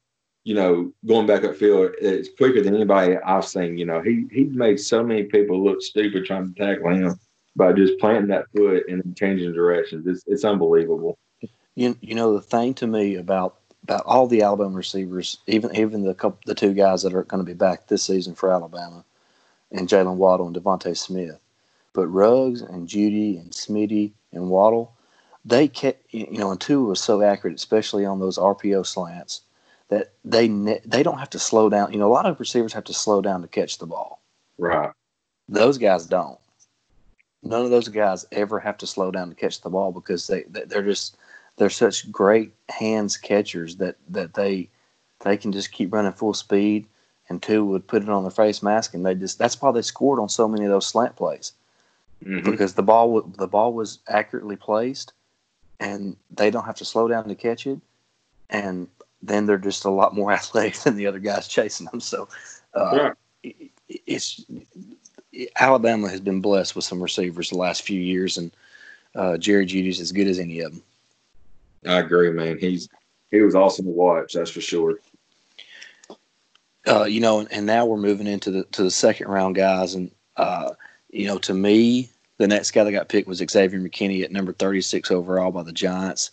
you 0.47 0.55
know, 0.55 0.93
going 1.05 1.27
back 1.27 1.43
upfield, 1.43 1.95
it's 2.01 2.29
quicker 2.39 2.63
than 2.63 2.77
anybody 2.77 3.17
I've 3.17 3.45
seen. 3.45 3.77
You 3.77 3.85
know, 3.85 4.01
he 4.01 4.27
he's 4.31 4.53
made 4.53 4.79
so 4.79 5.03
many 5.03 5.25
people 5.25 5.63
look 5.63 5.83
stupid 5.83 6.25
trying 6.25 6.55
to 6.55 6.65
tackle 6.65 6.91
him 6.91 7.19
by 7.57 7.73
just 7.73 7.99
planting 7.99 8.29
that 8.29 8.47
foot 8.55 8.85
and 8.89 9.17
changing 9.17 9.53
directions. 9.55 10.07
It's 10.07 10.23
it's 10.29 10.45
unbelievable. 10.45 11.19
You 11.75 11.99
you 12.01 12.15
know 12.15 12.33
the 12.33 12.41
thing 12.41 12.75
to 12.75 12.87
me 12.87 13.17
about 13.17 13.57
about 13.83 14.05
all 14.07 14.29
the 14.29 14.43
Alabama 14.43 14.77
receivers, 14.77 15.37
even 15.49 15.75
even 15.75 16.05
the 16.05 16.15
couple 16.15 16.39
the 16.47 16.55
two 16.55 16.75
guys 16.75 17.03
that 17.03 17.13
are 17.13 17.25
going 17.25 17.45
to 17.45 17.53
be 17.53 17.59
back 17.59 17.89
this 17.89 18.05
season 18.05 18.37
for 18.37 18.53
Alabama, 18.53 19.05
and 19.73 19.89
Jalen 19.89 20.15
Waddle 20.15 20.47
and 20.47 20.55
DeVonta 20.55 20.97
Smith, 20.97 21.41
but 21.93 22.07
Ruggs 22.07 22.61
and 22.61 22.87
Jeudy 22.87 23.37
and 23.41 23.51
Smitty 23.51 24.13
and 24.31 24.49
Waddle, 24.49 24.95
they 25.45 25.67
kept 25.67 26.15
you 26.15 26.39
know 26.39 26.53
and 26.53 26.61
Tua 26.61 26.91
was 26.91 27.01
so 27.01 27.21
accurate, 27.21 27.57
especially 27.57 28.07
on 28.07 28.21
those 28.21 28.39
RPO 28.39 28.87
slants 28.87 29.41
that 29.89 30.13
they 30.25 30.49
they 30.85 31.03
don't 31.03 31.19
have 31.19 31.31
to 31.31 31.39
slow 31.39 31.69
down. 31.69 31.93
You 31.93 31.99
know, 31.99 32.09
a 32.09 32.13
lot 32.13 32.27
of 32.27 32.41
receivers 32.41 32.73
have 32.73 32.85
to 32.85 32.95
slow 32.95 33.21
down 33.21 33.43
to 33.43 33.49
catch 33.49 33.79
the 33.79 33.87
ball. 33.87 34.21
Right. 34.59 34.91
Those 35.49 35.79
guys 35.79 36.07
don't. 36.07 36.39
None 37.43 37.65
of 37.65 37.71
those 37.71 37.89
guys 37.89 38.27
ever 38.33 38.59
have 38.59 38.79
to 38.79 38.87
slow 38.87 39.11
down 39.11 39.29
to 39.29 39.35
catch 39.35 39.61
the 39.61 39.71
ball 39.71 39.93
because 39.93 40.27
they 40.27 40.43
they're 40.43 40.83
just 40.83 41.17
they're 41.57 41.71
such 41.71 42.11
great 42.11 42.53
hands 42.69 43.17
catchers 43.17 43.77
that 43.77 43.97
that 44.09 44.35
they 44.35 44.69
they 45.25 45.37
can 45.37 45.53
just 45.53 45.73
keep 45.73 45.93
running 45.93 46.13
full 46.13 46.35
speed 46.35 46.87
and 47.29 47.43
Tua 47.43 47.65
would 47.65 47.87
put 47.87 48.03
it 48.03 48.09
on 48.09 48.23
their 48.23 48.31
face 48.31 48.63
mask 48.63 48.95
and 48.95 49.05
they 49.05 49.15
just 49.15 49.39
that's 49.39 49.61
why 49.61 49.73
they 49.73 49.83
scored 49.83 50.19
on 50.19 50.29
so 50.29 50.49
many 50.49 50.65
of 50.65 50.71
those 50.71 50.87
slant 50.87 51.17
plays 51.17 51.53
mm-hmm. 52.25 52.49
because 52.51 52.75
the 52.75 52.83
ball 52.83 53.23
the 53.23 53.47
ball 53.47 53.73
was 53.73 54.01
accurately 54.09 54.57
placed 54.57 55.13
and 55.81 56.17
they 56.31 56.51
don't 56.51 56.65
have 56.65 56.77
to 56.77 56.85
slow 56.85 57.09
down 57.09 57.29
to 57.29 57.35
catch 57.35 57.67
it 57.67 57.81
and 58.51 58.89
then 59.27 59.47
they're 59.47 59.59
just 59.59 59.85
a 59.85 59.91
lot 59.91 60.15
more 60.15 60.33
athletic 60.41 60.75
than 60.79 60.97
the 60.97 61.07
other 61.07 61.19
guys 61.19 61.49
chasing 61.49 61.87
them. 61.87 62.01
So 62.01 62.29
uh, 62.75 63.11
it's 63.89 64.45
Alabama 65.59 66.09
has 66.09 66.21
been 66.21 66.41
blessed 66.41 66.77
with 66.77 66.85
some 66.85 67.03
receivers 67.03 67.51
the 67.51 67.59
last 67.59 67.83
few 67.83 68.01
years, 68.01 68.39
and 68.39 68.51
uh, 69.15 69.37
Jerry 69.37 69.67
Jeudy's 69.67 70.01
as 70.01 70.13
good 70.13 70.27
as 70.27 70.39
any 70.39 70.61
of 70.61 70.73
them. 70.73 70.83
I 71.87 71.99
agree, 72.01 72.31
man. 72.31 72.59
He's 72.59 72.89
he 73.31 73.41
was 73.41 73.55
awesome 73.55 73.87
to 73.87 73.91
watch. 73.91 74.33
That's 74.33 74.51
for 74.51 74.61
sure. 74.61 75.01
Uh, 76.87 77.05
you 77.05 77.21
know, 77.21 77.41
and, 77.41 77.53
and, 77.53 77.67
now 77.67 77.85
we're 77.85 77.97
moving 77.97 78.29
into 78.29 78.51
the 78.51 78.65
to 78.65 78.85
the 78.85 78.91
second 78.91 79.29
round 79.29 79.57
guys, 79.57 79.95
and 79.95 80.11
uh, 80.37 80.71
you 81.11 81.27
know, 81.27 81.39
to 81.39 81.53
me, 81.53 82.09
the 82.39 82.47
next 82.47 82.71
guy 82.71 82.85
that 82.85 82.93
got 82.93 83.09
picked 83.09 83.27
was 83.27 83.39
Xavier 83.39 83.81
McKinney 83.81 84.23
at 84.23 84.33
number 84.33 84.53
thirty 84.53 84.81
six 84.81 85.11
overall 85.11 85.51
by 85.51 85.65
the 85.65 85.73
Giants 85.73 86.31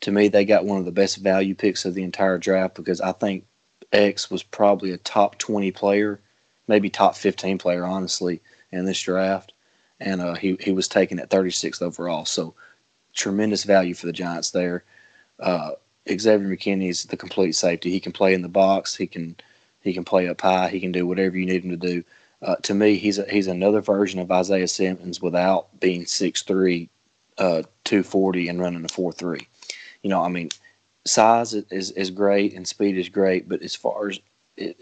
to 0.00 0.10
me, 0.10 0.28
they 0.28 0.44
got 0.44 0.64
one 0.64 0.78
of 0.78 0.84
the 0.84 0.92
best 0.92 1.18
value 1.18 1.54
picks 1.54 1.84
of 1.84 1.94
the 1.94 2.02
entire 2.02 2.38
draft 2.38 2.74
because 2.74 3.00
I 3.00 3.12
think 3.12 3.44
X 3.92 4.30
was 4.30 4.42
probably 4.42 4.92
a 4.92 4.98
top 4.98 5.38
20 5.38 5.70
player, 5.72 6.20
maybe 6.68 6.88
top 6.88 7.16
15 7.16 7.58
player, 7.58 7.84
honestly, 7.84 8.40
in 8.70 8.84
this 8.84 9.00
draft. 9.00 9.52
And 9.98 10.20
uh, 10.20 10.34
he, 10.34 10.56
he 10.60 10.72
was 10.72 10.88
taken 10.88 11.18
at 11.18 11.28
36th 11.28 11.82
overall. 11.82 12.24
So 12.24 12.54
tremendous 13.14 13.64
value 13.64 13.94
for 13.94 14.06
the 14.06 14.12
Giants 14.12 14.50
there. 14.50 14.84
Uh, 15.38 15.72
Xavier 16.08 16.48
McKinney 16.48 16.88
is 16.88 17.04
the 17.04 17.16
complete 17.16 17.52
safety. 17.52 17.90
He 17.90 18.00
can 18.00 18.12
play 18.12 18.32
in 18.32 18.42
the 18.42 18.48
box. 18.48 18.96
He 18.96 19.06
can 19.06 19.36
he 19.82 19.94
can 19.94 20.04
play 20.04 20.28
up 20.28 20.40
high. 20.40 20.68
He 20.68 20.80
can 20.80 20.92
do 20.92 21.06
whatever 21.06 21.38
you 21.38 21.46
need 21.46 21.64
him 21.64 21.70
to 21.70 21.76
do. 21.76 22.04
Uh, 22.42 22.56
to 22.56 22.74
me, 22.74 22.96
he's 22.96 23.18
a, 23.18 23.24
he's 23.30 23.46
another 23.46 23.80
version 23.80 24.20
of 24.20 24.30
Isaiah 24.30 24.68
Simmons 24.68 25.22
without 25.22 25.80
being 25.80 26.04
6'3", 26.04 26.88
uh, 27.38 27.62
240 27.84 28.48
and 28.48 28.60
running 28.60 28.84
a 28.84 28.88
4'3" 28.88 29.46
you 30.02 30.10
know, 30.10 30.22
I 30.22 30.28
mean, 30.28 30.50
size 31.06 31.54
is 31.54 31.90
is 31.92 32.10
great 32.10 32.54
and 32.54 32.66
speed 32.66 32.96
is 32.96 33.08
great, 33.08 33.48
but 33.48 33.62
as 33.62 33.74
far 33.74 34.08
as 34.08 34.20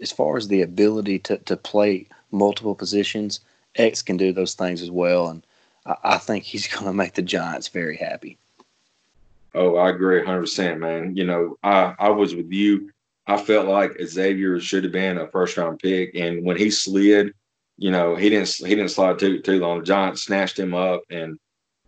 as 0.01 0.11
far 0.11 0.37
as 0.37 0.47
the 0.47 0.61
ability 0.61 1.19
to, 1.19 1.37
to 1.37 1.55
play 1.55 2.07
multiple 2.31 2.75
positions, 2.75 3.39
X 3.75 4.01
can 4.01 4.17
do 4.17 4.33
those 4.33 4.53
things 4.53 4.81
as 4.81 4.91
well, 4.91 5.27
and 5.29 5.45
I, 5.85 5.95
I 6.03 6.17
think 6.17 6.43
he's 6.43 6.67
going 6.73 6.85
to 6.85 6.93
make 6.93 7.13
the 7.13 7.21
Giants 7.21 7.67
very 7.67 7.97
happy. 7.97 8.37
Oh, 9.55 9.77
I 9.77 9.89
agree 9.89 10.17
100, 10.17 10.41
percent 10.41 10.79
man. 10.79 11.15
You 11.15 11.25
know, 11.25 11.57
I 11.63 11.95
I 11.99 12.09
was 12.09 12.35
with 12.35 12.51
you. 12.51 12.91
I 13.27 13.37
felt 13.37 13.67
like 13.67 13.99
Xavier 14.03 14.59
should 14.59 14.83
have 14.83 14.93
been 14.93 15.17
a 15.17 15.27
first 15.27 15.57
round 15.57 15.79
pick, 15.79 16.15
and 16.15 16.43
when 16.43 16.57
he 16.57 16.71
slid, 16.71 17.33
you 17.77 17.91
know, 17.91 18.15
he 18.15 18.29
didn't 18.29 18.53
he 18.55 18.75
didn't 18.75 18.89
slide 18.89 19.19
too 19.19 19.39
too 19.41 19.59
long. 19.59 19.79
The 19.79 19.85
Giants 19.85 20.23
snatched 20.23 20.59
him 20.59 20.73
up, 20.73 21.01
and 21.09 21.39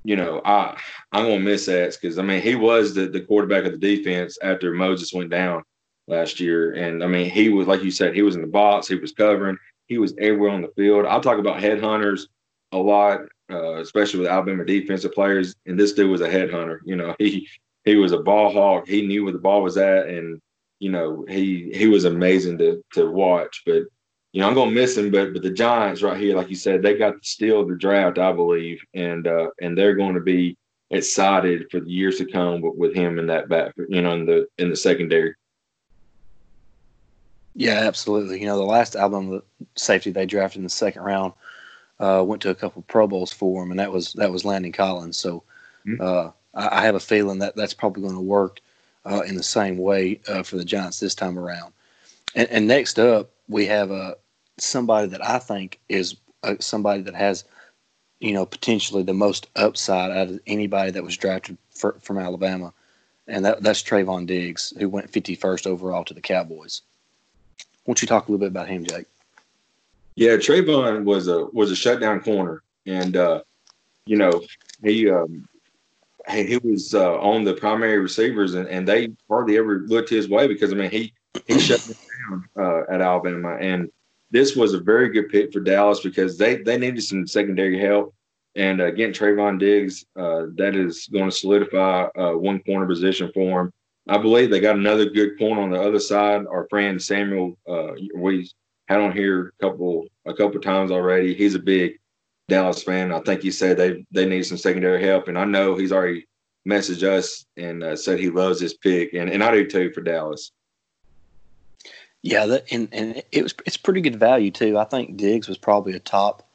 you 0.03 0.15
know, 0.15 0.41
I 0.43 0.77
I'm 1.11 1.25
gonna 1.25 1.39
miss 1.39 1.65
that 1.67 1.97
because 1.99 2.17
I 2.17 2.23
mean 2.23 2.41
he 2.41 2.55
was 2.55 2.93
the, 2.93 3.07
the 3.07 3.21
quarterback 3.21 3.65
of 3.65 3.73
the 3.73 3.77
defense 3.77 4.37
after 4.41 4.73
Moses 4.73 5.13
went 5.13 5.29
down 5.29 5.63
last 6.07 6.39
year, 6.39 6.73
and 6.73 7.03
I 7.03 7.07
mean 7.07 7.29
he 7.29 7.49
was 7.49 7.67
like 7.67 7.83
you 7.83 7.91
said 7.91 8.13
he 8.13 8.23
was 8.23 8.35
in 8.35 8.41
the 8.41 8.47
box, 8.47 8.87
he 8.87 8.95
was 8.95 9.11
covering, 9.11 9.57
he 9.87 9.97
was 9.97 10.13
everywhere 10.17 10.51
on 10.51 10.61
the 10.61 10.71
field. 10.75 11.05
I'll 11.05 11.21
talk 11.21 11.37
about 11.37 11.61
headhunters 11.61 12.23
a 12.71 12.77
lot, 12.77 13.21
uh, 13.51 13.75
especially 13.75 14.21
with 14.21 14.29
Alabama 14.29 14.65
defensive 14.65 15.13
players, 15.13 15.55
and 15.65 15.79
this 15.79 15.93
dude 15.93 16.09
was 16.09 16.21
a 16.21 16.29
headhunter. 16.29 16.79
You 16.85 16.95
know, 16.95 17.15
he 17.19 17.47
he 17.83 17.95
was 17.95 18.11
a 18.11 18.19
ball 18.19 18.51
hawk. 18.51 18.87
He 18.87 19.05
knew 19.05 19.23
where 19.23 19.33
the 19.33 19.39
ball 19.39 19.61
was 19.61 19.77
at, 19.77 20.07
and 20.07 20.41
you 20.79 20.89
know, 20.89 21.25
he 21.29 21.71
he 21.73 21.87
was 21.87 22.05
amazing 22.05 22.57
to 22.57 22.83
to 22.93 23.09
watch. 23.09 23.61
But 23.65 23.83
you 24.33 24.41
know, 24.41 24.47
I'm 24.47 24.53
gonna 24.53 24.71
miss 24.71 24.97
him. 24.97 25.11
But 25.11 25.33
but 25.33 25.41
the 25.41 25.51
Giants 25.51 26.01
right 26.01 26.19
here, 26.19 26.35
like 26.35 26.49
you 26.49 26.55
said, 26.55 26.81
they 26.81 26.97
got 26.97 27.21
to 27.21 27.29
steal 27.29 27.65
the 27.65 27.75
draft, 27.75 28.17
I 28.17 28.31
believe, 28.31 28.81
and 28.93 29.27
uh, 29.27 29.49
and 29.61 29.77
they're 29.77 29.95
going 29.95 30.15
to 30.15 30.21
be 30.21 30.57
excited 30.89 31.69
for 31.71 31.79
the 31.79 31.89
years 31.89 32.17
to 32.17 32.25
come 32.25 32.61
with, 32.61 32.75
with 32.75 32.93
him 32.93 33.17
in 33.17 33.27
that 33.27 33.49
back, 33.49 33.73
you 33.89 34.01
know, 34.01 34.13
in 34.13 34.25
the 34.25 34.47
in 34.57 34.69
the 34.69 34.75
secondary. 34.75 35.35
Yeah, 37.55 37.79
absolutely. 37.79 38.39
You 38.39 38.45
know, 38.45 38.57
the 38.57 38.63
last 38.63 38.95
Alabama 38.95 39.41
safety 39.75 40.11
they 40.11 40.25
drafted 40.25 40.59
in 40.59 40.63
the 40.63 40.69
second 40.69 41.01
round 41.01 41.33
uh, 41.99 42.23
went 42.25 42.41
to 42.43 42.49
a 42.49 42.55
couple 42.55 42.81
Pro 42.83 43.07
Bowls 43.07 43.33
for 43.33 43.63
him, 43.63 43.71
and 43.71 43.79
that 43.79 43.91
was 43.91 44.13
that 44.13 44.31
was 44.31 44.45
Landon 44.45 44.71
Collins. 44.71 45.17
So 45.17 45.43
mm-hmm. 45.85 46.01
uh, 46.01 46.31
I, 46.53 46.79
I, 46.79 46.85
have 46.85 46.95
a 46.95 46.99
feeling 46.99 47.39
that 47.39 47.55
that's 47.55 47.73
probably 47.73 48.03
going 48.03 48.15
to 48.15 48.21
work 48.21 48.59
uh, 49.05 49.21
in 49.21 49.35
the 49.35 49.43
same 49.43 49.77
way 49.77 50.21
uh, 50.27 50.43
for 50.43 50.57
the 50.57 50.65
Giants 50.65 50.99
this 50.99 51.15
time 51.15 51.37
around. 51.37 51.73
And, 52.33 52.49
and 52.49 52.67
next 52.67 52.97
up, 52.97 53.29
we 53.49 53.65
have 53.65 53.91
uh, 53.91 54.15
somebody 54.61 55.07
that 55.07 55.25
I 55.25 55.39
think 55.39 55.79
is 55.89 56.15
uh, 56.43 56.55
somebody 56.59 57.01
that 57.03 57.15
has, 57.15 57.43
you 58.19 58.33
know, 58.33 58.45
potentially 58.45 59.03
the 59.03 59.13
most 59.13 59.47
upside 59.55 60.11
out 60.11 60.29
of 60.29 60.39
anybody 60.47 60.91
that 60.91 61.03
was 61.03 61.17
drafted 61.17 61.57
for, 61.71 61.97
from 62.01 62.17
Alabama, 62.17 62.73
and 63.27 63.45
that, 63.45 63.63
that's 63.63 63.83
Trevon 63.83 64.25
Diggs, 64.25 64.73
who 64.77 64.89
went 64.89 65.11
51st 65.11 65.67
overall 65.67 66.03
to 66.05 66.13
the 66.13 66.21
Cowboys. 66.21 66.81
Why 67.57 67.93
don't 67.93 68.01
you 68.01 68.07
talk 68.07 68.27
a 68.27 68.31
little 68.31 68.39
bit 68.39 68.51
about 68.51 68.67
him, 68.67 68.85
Jake? 68.85 69.05
Yeah, 70.15 70.33
Trevon 70.33 71.03
was 71.03 71.27
a 71.27 71.45
was 71.45 71.71
a 71.71 71.75
shutdown 71.75 72.19
corner, 72.21 72.61
and 72.85 73.15
uh, 73.15 73.41
you 74.05 74.17
know 74.17 74.43
he 74.83 75.09
um, 75.09 75.47
he, 76.29 76.43
he 76.43 76.57
was 76.57 76.93
uh, 76.93 77.17
on 77.19 77.43
the 77.43 77.53
primary 77.53 77.97
receivers, 77.97 78.53
and, 78.53 78.67
and 78.67 78.87
they 78.87 79.13
hardly 79.29 79.57
ever 79.57 79.79
looked 79.87 80.09
his 80.09 80.29
way 80.29 80.47
because 80.47 80.73
I 80.73 80.75
mean 80.75 80.91
he 80.91 81.13
he 81.47 81.57
shut 81.59 81.79
them 81.79 81.97
down 82.29 82.49
uh, 82.57 82.93
at 82.93 83.01
Alabama, 83.01 83.55
and 83.55 83.89
this 84.31 84.55
was 84.55 84.73
a 84.73 84.79
very 84.79 85.09
good 85.09 85.29
pick 85.29 85.51
for 85.51 85.59
Dallas 85.59 85.99
because 85.99 86.37
they 86.37 86.57
they 86.57 86.77
needed 86.77 87.03
some 87.03 87.27
secondary 87.27 87.79
help, 87.79 88.13
and 88.55 88.81
again, 88.81 89.11
Trevon 89.11 89.59
Diggs 89.59 90.05
uh, 90.15 90.45
that 90.55 90.75
is 90.75 91.07
going 91.07 91.29
to 91.29 91.35
solidify 91.35 92.07
uh, 92.17 92.31
one 92.31 92.61
corner 92.63 92.87
position 92.87 93.31
for 93.33 93.61
him. 93.61 93.73
I 94.07 94.17
believe 94.17 94.49
they 94.49 94.59
got 94.59 94.77
another 94.77 95.05
good 95.05 95.37
corner 95.37 95.61
on 95.61 95.69
the 95.69 95.81
other 95.81 95.99
side. 95.99 96.45
Our 96.47 96.67
friend 96.69 97.01
Samuel, 97.01 97.57
uh, 97.69 97.91
we 98.15 98.49
had 98.87 98.99
on 98.99 99.11
here 99.11 99.53
a 99.59 99.63
couple 99.63 100.07
a 100.25 100.33
couple 100.33 100.59
times 100.59 100.91
already. 100.91 101.33
He's 101.33 101.55
a 101.55 101.59
big 101.59 101.93
Dallas 102.47 102.83
fan. 102.83 103.13
I 103.13 103.19
think 103.19 103.41
he 103.41 103.51
said 103.51 103.77
they 103.77 104.05
they 104.11 104.25
need 104.25 104.43
some 104.43 104.57
secondary 104.57 105.03
help, 105.03 105.27
and 105.27 105.37
I 105.37 105.45
know 105.45 105.75
he's 105.75 105.91
already 105.91 106.25
messaged 106.67 107.03
us 107.03 107.45
and 107.57 107.83
uh, 107.83 107.95
said 107.95 108.19
he 108.19 108.29
loves 108.29 108.59
this 108.59 108.77
pick, 108.77 109.13
and, 109.13 109.29
and 109.29 109.43
I 109.43 109.51
do 109.51 109.67
too 109.67 109.91
for 109.93 110.01
Dallas. 110.01 110.51
Yeah, 112.23 112.45
that, 112.45 112.71
and 112.71 112.87
and 112.91 113.23
it 113.31 113.43
was 113.43 113.55
it's 113.65 113.77
pretty 113.77 114.01
good 114.01 114.17
value 114.17 114.51
too. 114.51 114.77
I 114.77 114.83
think 114.83 115.17
Diggs 115.17 115.47
was 115.47 115.57
probably 115.57 115.93
a 115.93 115.99
top 115.99 116.47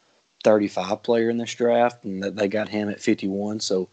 thirty 0.45 0.69
five 0.69 1.03
player 1.03 1.29
in 1.29 1.39
this 1.39 1.55
draft, 1.55 2.05
and 2.05 2.23
that 2.23 2.37
they 2.37 2.47
got 2.47 2.69
him 2.69 2.89
at 2.89 3.01
fifty 3.01 3.27
one. 3.27 3.59
So, 3.59 3.89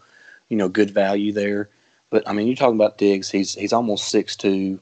you 0.50 0.58
know, 0.58 0.70
good 0.70 0.92
value 0.92 1.32
there. 1.32 1.70
But 2.12 2.28
I 2.28 2.34
mean, 2.34 2.46
you're 2.46 2.56
talking 2.56 2.76
about 2.76 3.00
Diggs. 3.00 3.32
He's 3.32 3.56
he's 3.56 3.74
almost 3.74 4.14
6'2", 4.14 4.80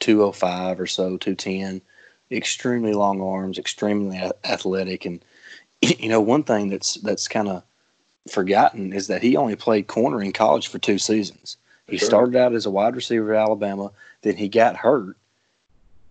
205 0.00 0.80
or 0.80 0.86
so, 0.86 1.16
two 1.16 1.34
ten. 1.34 1.80
Extremely 2.30 2.92
long 2.92 3.22
arms, 3.22 3.58
extremely 3.58 4.20
athletic, 4.44 5.06
and 5.06 5.24
you 5.80 6.10
know 6.10 6.20
one 6.20 6.42
thing 6.42 6.68
that's 6.68 6.96
that's 6.96 7.26
kind 7.26 7.48
of 7.48 7.62
forgotten 8.30 8.92
is 8.92 9.06
that 9.06 9.22
he 9.22 9.34
only 9.34 9.56
played 9.56 9.86
corner 9.86 10.22
in 10.22 10.32
college 10.32 10.68
for 10.68 10.78
two 10.78 10.98
seasons. 10.98 11.56
He 11.88 11.96
sure. 11.96 12.06
started 12.06 12.36
out 12.36 12.54
as 12.54 12.66
a 12.66 12.70
wide 12.70 12.94
receiver 12.94 13.32
at 13.32 13.40
Alabama, 13.40 13.90
then 14.20 14.36
he 14.36 14.50
got 14.50 14.76
hurt, 14.76 15.16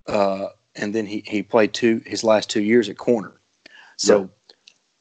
uh, 0.07 0.47
and 0.75 0.93
then 0.93 1.05
he, 1.05 1.23
he 1.25 1.43
played 1.43 1.73
two 1.73 2.01
his 2.05 2.23
last 2.23 2.49
two 2.49 2.61
years 2.61 2.89
at 2.89 2.97
corner. 2.97 3.33
So, 3.97 4.29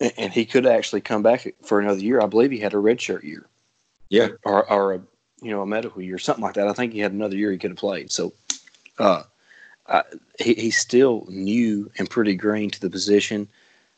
and 0.01 0.33
he 0.33 0.47
could 0.47 0.66
actually 0.66 1.03
come 1.03 1.23
back 1.23 1.47
for 1.62 1.81
another 1.81 2.01
year. 2.01 2.21
I 2.21 2.27
believe 2.27 2.51
he 2.51 2.59
had 2.59 2.75
a 2.75 2.79
redshirt 2.79 3.23
year. 3.23 3.47
Yeah, 4.09 4.29
or 4.45 4.71
or 4.71 4.95
a 4.95 5.01
you 5.42 5.51
know 5.51 5.62
a 5.62 5.66
medical 5.66 6.03
year, 6.03 6.19
something 6.19 6.42
like 6.42 6.55
that. 6.55 6.69
I 6.69 6.73
think 6.73 6.92
he 6.92 7.01
had 7.01 7.12
another 7.12 7.37
year 7.37 7.53
he 7.53 7.59
could 7.59 7.73
have 7.73 7.79
played. 7.79 8.11
So, 8.11 8.33
uh, 8.99 9.25
I, 9.87 10.03
he, 10.38 10.55
he's 10.55 10.79
still 10.79 11.27
new 11.29 11.90
and 11.99 12.09
pretty 12.09 12.35
green 12.35 12.71
to 12.71 12.81
the 12.81 12.90
position. 12.90 13.49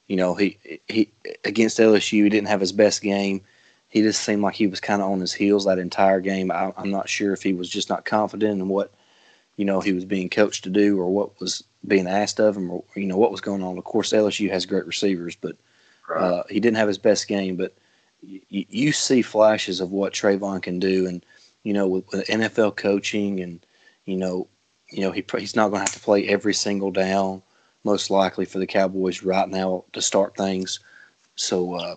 You 0.09 0.16
know, 0.16 0.35
he 0.35 0.59
he 0.88 1.11
against 1.44 1.79
LSU, 1.79 2.25
he 2.25 2.29
didn't 2.29 2.49
have 2.49 2.61
his 2.61 2.73
best 2.73 3.03
game. 3.03 3.42
He 3.88 4.03
just 4.03 4.23
seemed 4.23 4.42
like 4.42 4.55
he 4.55 4.66
was 4.66 4.81
kind 4.81 5.01
of 5.01 5.11
on 5.11 5.21
his 5.21 5.33
heels 5.33 5.64
that 5.64 5.79
entire 5.79 6.21
game. 6.21 6.51
I, 6.51 6.73
I'm 6.77 6.90
not 6.90 7.09
sure 7.09 7.33
if 7.33 7.42
he 7.42 7.55
was 7.55 7.71
just 7.71 7.88
not 7.88 8.05
confident 8.05 8.61
in 8.61 8.68
what 8.68 8.92
you 9.59 9.64
know 9.64 9.81
he 9.81 9.92
was 9.92 10.07
being 10.07 10.31
coached 10.31 10.64
to 10.64 10.71
do 10.71 10.99
or 10.99 11.11
what 11.11 11.38
was 11.40 11.62
being 11.87 12.07
asked 12.07 12.40
of 12.40 12.57
him 12.57 12.71
or 12.71 12.83
you 12.94 13.07
know 13.07 13.18
what 13.18 13.33
was 13.33 13.40
going 13.42 13.62
on. 13.62 13.77
Of 13.77 13.85
course, 13.85 14.12
LSU 14.12 14.49
has 14.51 14.64
great 14.64 14.87
receivers, 14.87 15.37
but 15.37 15.57
uh, 16.21 16.44
he 16.49 16.61
didn't 16.61 16.77
have 16.77 16.88
his 16.88 16.97
best 16.97 17.29
game. 17.29 17.57
But 17.57 17.75
y- 18.23 18.40
you 18.49 18.92
see 18.92 19.21
flashes 19.21 19.81
of 19.81 19.90
what 19.90 20.14
Trevon 20.14 20.62
can 20.62 20.79
do, 20.79 21.07
and 21.07 21.27
you 21.64 21.75
know 21.75 21.88
with, 21.88 22.11
with 22.12 22.27
NFL 22.29 22.77
coaching, 22.77 23.40
and 23.40 23.66
you 24.07 24.16
know, 24.16 24.47
you 24.90 25.01
know 25.01 25.11
he 25.11 25.25
he's 25.37 25.57
not 25.57 25.71
going 25.71 25.85
to 25.85 25.90
have 25.90 25.94
to 25.94 26.01
play 26.01 26.29
every 26.29 26.55
single 26.55 26.92
down 26.92 27.42
most 27.83 28.11
likely 28.11 28.44
for 28.44 28.61
the 28.61 28.66
Cowboys 28.66 29.25
right 29.25 29.49
now 29.49 29.85
to 29.92 30.01
start 30.01 30.37
things. 30.37 30.79
So 31.35 31.75
uh, 31.75 31.97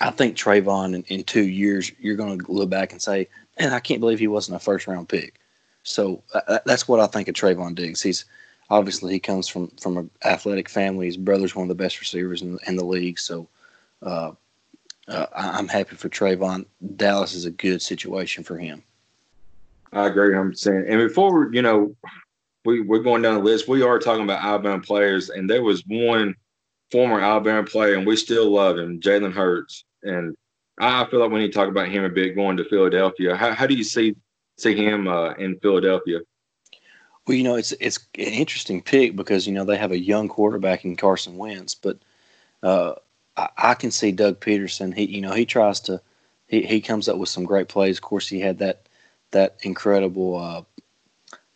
I 0.00 0.10
think 0.10 0.36
Trevon 0.36 0.94
in, 0.94 1.02
in 1.04 1.24
two 1.24 1.46
years 1.48 1.90
you're 1.98 2.16
going 2.16 2.38
to 2.38 2.52
look 2.52 2.70
back 2.70 2.92
and 2.92 3.02
say, 3.02 3.28
"Man, 3.58 3.72
I 3.72 3.80
can't 3.80 4.00
believe 4.00 4.20
he 4.20 4.28
wasn't 4.28 4.56
a 4.56 4.60
first 4.60 4.86
round 4.86 5.08
pick." 5.08 5.40
So 5.88 6.22
uh, 6.34 6.58
that's 6.64 6.86
what 6.86 7.00
I 7.00 7.06
think 7.06 7.28
of 7.28 7.34
Trevon 7.34 7.74
Diggs. 7.74 8.02
He's 8.02 8.24
obviously 8.70 9.12
he 9.14 9.20
comes 9.20 9.48
from 9.48 9.68
from 9.80 9.96
an 9.96 10.10
athletic 10.24 10.68
family. 10.68 11.06
His 11.06 11.16
brother's 11.16 11.54
one 11.54 11.64
of 11.64 11.68
the 11.68 11.82
best 11.82 12.00
receivers 12.00 12.42
in, 12.42 12.58
in 12.66 12.76
the 12.76 12.84
league. 12.84 13.18
So 13.18 13.48
uh, 14.02 14.32
uh, 15.08 15.26
I'm 15.34 15.68
happy 15.68 15.96
for 15.96 16.08
Trevon. 16.08 16.66
Dallas 16.96 17.34
is 17.34 17.46
a 17.46 17.50
good 17.50 17.80
situation 17.82 18.44
for 18.44 18.58
him. 18.58 18.82
I 19.92 20.06
agree. 20.06 20.36
I'm 20.36 20.54
saying, 20.54 20.84
and 20.86 21.08
before 21.08 21.50
you 21.52 21.62
know, 21.62 21.96
we 22.64 22.82
we're 22.82 22.98
going 22.98 23.22
down 23.22 23.34
the 23.34 23.40
list. 23.40 23.68
We 23.68 23.82
are 23.82 23.98
talking 23.98 24.24
about 24.24 24.44
Alabama 24.44 24.82
players, 24.82 25.30
and 25.30 25.48
there 25.48 25.62
was 25.62 25.82
one 25.86 26.34
former 26.90 27.20
Alabama 27.20 27.66
player, 27.66 27.94
and 27.94 28.06
we 28.06 28.16
still 28.16 28.50
love 28.50 28.78
him, 28.78 29.00
Jalen 29.00 29.32
Hurts. 29.32 29.84
And 30.02 30.36
I 30.78 31.04
feel 31.06 31.20
like 31.20 31.30
we 31.30 31.40
need 31.40 31.48
to 31.48 31.58
talk 31.58 31.68
about 31.68 31.88
him 31.88 32.04
a 32.04 32.08
bit 32.08 32.34
going 32.34 32.56
to 32.58 32.64
Philadelphia. 32.64 33.34
How, 33.34 33.52
how 33.52 33.66
do 33.66 33.74
you 33.74 33.84
see 33.84 34.14
see 34.58 34.74
him 34.74 35.08
uh, 35.08 35.32
in 35.34 35.58
Philadelphia? 35.60 36.20
Well, 37.26 37.36
you 37.36 37.44
know, 37.44 37.56
it's 37.56 37.72
it's 37.72 37.98
an 38.14 38.24
interesting 38.24 38.82
pick 38.82 39.16
because 39.16 39.46
you 39.46 39.52
know 39.52 39.64
they 39.64 39.76
have 39.76 39.92
a 39.92 39.98
young 39.98 40.28
quarterback 40.28 40.84
in 40.84 40.96
Carson 40.96 41.36
Wentz, 41.36 41.74
but 41.74 41.98
uh, 42.62 42.94
I, 43.36 43.48
I, 43.56 43.74
can 43.74 43.90
see 43.90 44.12
Doug 44.12 44.40
Pederson. 44.40 44.94
He 44.94 45.04
you 45.04 45.20
know 45.20 45.32
he 45.32 45.44
tries 45.44 45.80
to 45.80 46.00
he, 46.46 46.62
he 46.62 46.80
comes 46.80 47.08
up 47.08 47.18
with 47.18 47.28
some 47.28 47.44
great 47.44 47.68
plays. 47.68 47.98
Of 47.98 48.02
course, 48.02 48.28
he 48.28 48.40
had 48.40 48.58
that 48.58 48.88
that 49.30 49.56
incredible 49.62 50.36
uh, 50.36 50.62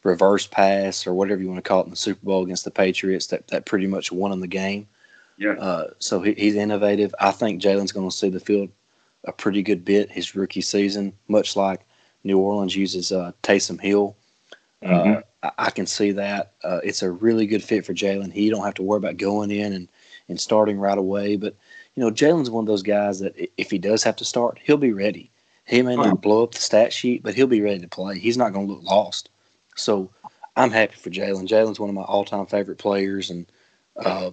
reverse 0.04 0.46
pass 0.46 1.06
or 1.06 1.14
whatever 1.14 1.40
you 1.40 1.48
want 1.48 1.64
to 1.64 1.68
call 1.68 1.80
it 1.80 1.84
in 1.84 1.90
the 1.90 1.96
Super 1.96 2.24
Bowl 2.24 2.44
against 2.44 2.64
the 2.64 2.70
Patriots 2.70 3.28
that 3.28 3.48
that 3.48 3.66
pretty 3.66 3.86
much 3.86 4.12
won 4.12 4.32
him 4.32 4.40
the 4.40 4.46
game. 4.46 4.86
Yeah. 5.38 5.52
Uh, 5.52 5.90
so 5.98 6.20
he, 6.20 6.34
he's 6.34 6.54
innovative. 6.54 7.14
I 7.18 7.30
think 7.30 7.62
Jalen's 7.62 7.92
going 7.92 8.08
to 8.08 8.16
see 8.16 8.28
the 8.28 8.40
field 8.40 8.68
a 9.24 9.32
pretty 9.32 9.62
good 9.62 9.84
bit 9.84 10.10
his 10.10 10.34
rookie 10.34 10.60
season, 10.60 11.14
much 11.28 11.56
like 11.56 11.80
New 12.24 12.38
Orleans 12.38 12.76
uses 12.76 13.12
uh, 13.12 13.32
Taysom 13.42 13.80
Hill. 13.80 14.16
Uh, 14.82 14.88
mm-hmm. 14.88 15.12
Uh, 15.12 15.20
I, 15.42 15.66
I, 15.66 15.70
can 15.70 15.86
see 15.86 16.12
that. 16.12 16.52
Uh, 16.64 16.80
it's 16.82 17.02
a 17.02 17.10
really 17.10 17.46
good 17.46 17.62
fit 17.62 17.86
for 17.86 17.94
Jalen. 17.94 18.32
He 18.32 18.50
don't 18.50 18.64
have 18.64 18.74
to 18.74 18.82
worry 18.82 18.98
about 18.98 19.16
going 19.16 19.50
in 19.50 19.72
and, 19.72 19.88
and 20.28 20.40
starting 20.40 20.78
right 20.78 20.98
away. 20.98 21.36
But, 21.36 21.54
you 21.94 22.02
know, 22.02 22.10
Jalen's 22.10 22.50
one 22.50 22.64
of 22.64 22.68
those 22.68 22.82
guys 22.82 23.20
that 23.20 23.34
if 23.56 23.70
he 23.70 23.78
does 23.78 24.02
have 24.02 24.16
to 24.16 24.24
start, 24.24 24.58
he'll 24.62 24.76
be 24.76 24.92
ready. 24.92 25.30
He 25.64 25.82
may 25.82 25.94
not 25.94 26.20
blow 26.20 26.42
up 26.42 26.52
the 26.52 26.60
stat 26.60 26.92
sheet, 26.92 27.22
but 27.22 27.34
he'll 27.34 27.46
be 27.46 27.60
ready 27.60 27.80
to 27.80 27.88
play. 27.88 28.18
He's 28.18 28.36
not 28.36 28.52
going 28.52 28.66
to 28.66 28.72
look 28.74 28.82
lost. 28.82 29.30
So 29.76 30.10
I'm 30.56 30.70
happy 30.70 30.96
for 30.96 31.10
Jalen. 31.10 31.46
Jalen's 31.46 31.80
one 31.80 31.88
of 31.88 31.94
my 31.94 32.02
all-time 32.02 32.46
favorite 32.46 32.78
players, 32.78 33.30
and 33.30 33.46
uh, 33.96 34.32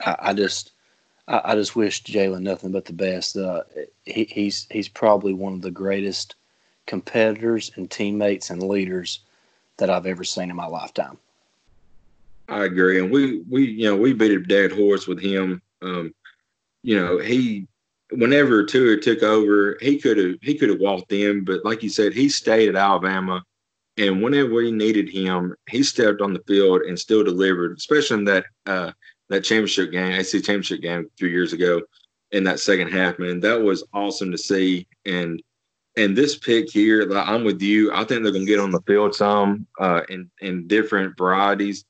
I, 0.00 0.16
I, 0.20 0.34
just 0.34 0.72
I, 1.26 1.40
I, 1.44 1.54
just 1.54 1.76
wish 1.76 2.02
Jalen 2.02 2.42
nothing 2.42 2.72
but 2.72 2.84
the 2.84 2.92
best. 2.92 3.36
Uh, 3.36 3.62
he, 4.04 4.24
he's 4.24 4.66
he's 4.70 4.88
probably 4.88 5.32
one 5.32 5.54
of 5.54 5.62
the 5.62 5.70
greatest 5.70 6.34
competitors 6.88 7.70
and 7.76 7.88
teammates 7.88 8.50
and 8.50 8.62
leaders 8.62 9.20
that 9.76 9.90
I've 9.90 10.06
ever 10.06 10.24
seen 10.24 10.50
in 10.50 10.56
my 10.56 10.66
lifetime. 10.66 11.18
I 12.48 12.64
agree, 12.64 12.98
and 12.98 13.10
we 13.10 13.42
we 13.48 13.66
you 13.66 13.84
know 13.84 13.96
we 13.96 14.12
beat 14.14 14.32
a 14.32 14.40
dead 14.40 14.72
horse 14.72 15.06
with 15.06 15.20
him. 15.20 15.62
Um, 15.82 16.12
you 16.82 16.98
know 16.98 17.18
he 17.18 17.68
whenever 18.10 18.64
Tua 18.64 18.96
took 18.96 19.22
over, 19.22 19.76
he 19.80 19.98
could 19.98 20.16
have 20.16 20.36
he 20.40 20.54
could 20.54 20.70
have 20.70 20.80
walked 20.80 21.12
in, 21.12 21.44
but 21.44 21.64
like 21.64 21.82
you 21.82 21.90
said, 21.90 22.14
he 22.14 22.28
stayed 22.28 22.70
at 22.70 22.76
Alabama, 22.76 23.44
and 23.98 24.22
whenever 24.22 24.54
we 24.54 24.72
needed 24.72 25.10
him, 25.10 25.54
he 25.68 25.82
stepped 25.82 26.22
on 26.22 26.32
the 26.32 26.42
field 26.46 26.82
and 26.82 26.98
still 26.98 27.22
delivered, 27.22 27.76
especially 27.76 28.18
in 28.18 28.24
that 28.24 28.46
uh, 28.64 28.92
that 29.28 29.44
championship 29.44 29.92
game, 29.92 30.22
SEC 30.24 30.42
championship 30.42 30.80
game 30.80 31.00
a 31.00 31.16
few 31.18 31.28
years 31.28 31.52
ago. 31.52 31.82
In 32.32 32.44
that 32.44 32.60
second 32.60 32.88
half, 32.88 33.18
man, 33.18 33.40
that 33.40 33.60
was 33.60 33.84
awesome 33.94 34.30
to 34.30 34.38
see, 34.38 34.86
and 35.06 35.42
and 35.98 36.16
this 36.16 36.38
pick 36.38 36.70
here, 36.70 37.10
I'm 37.12 37.42
with 37.42 37.60
you. 37.60 37.92
I 37.92 38.04
think 38.04 38.22
they're 38.22 38.32
going 38.32 38.46
to 38.46 38.50
get 38.50 38.60
on 38.60 38.70
the 38.70 38.80
field 38.82 39.14
some 39.14 39.66
uh, 39.80 40.02
in 40.08 40.30
in 40.40 40.68
different 40.68 41.18
varieties. 41.18 41.84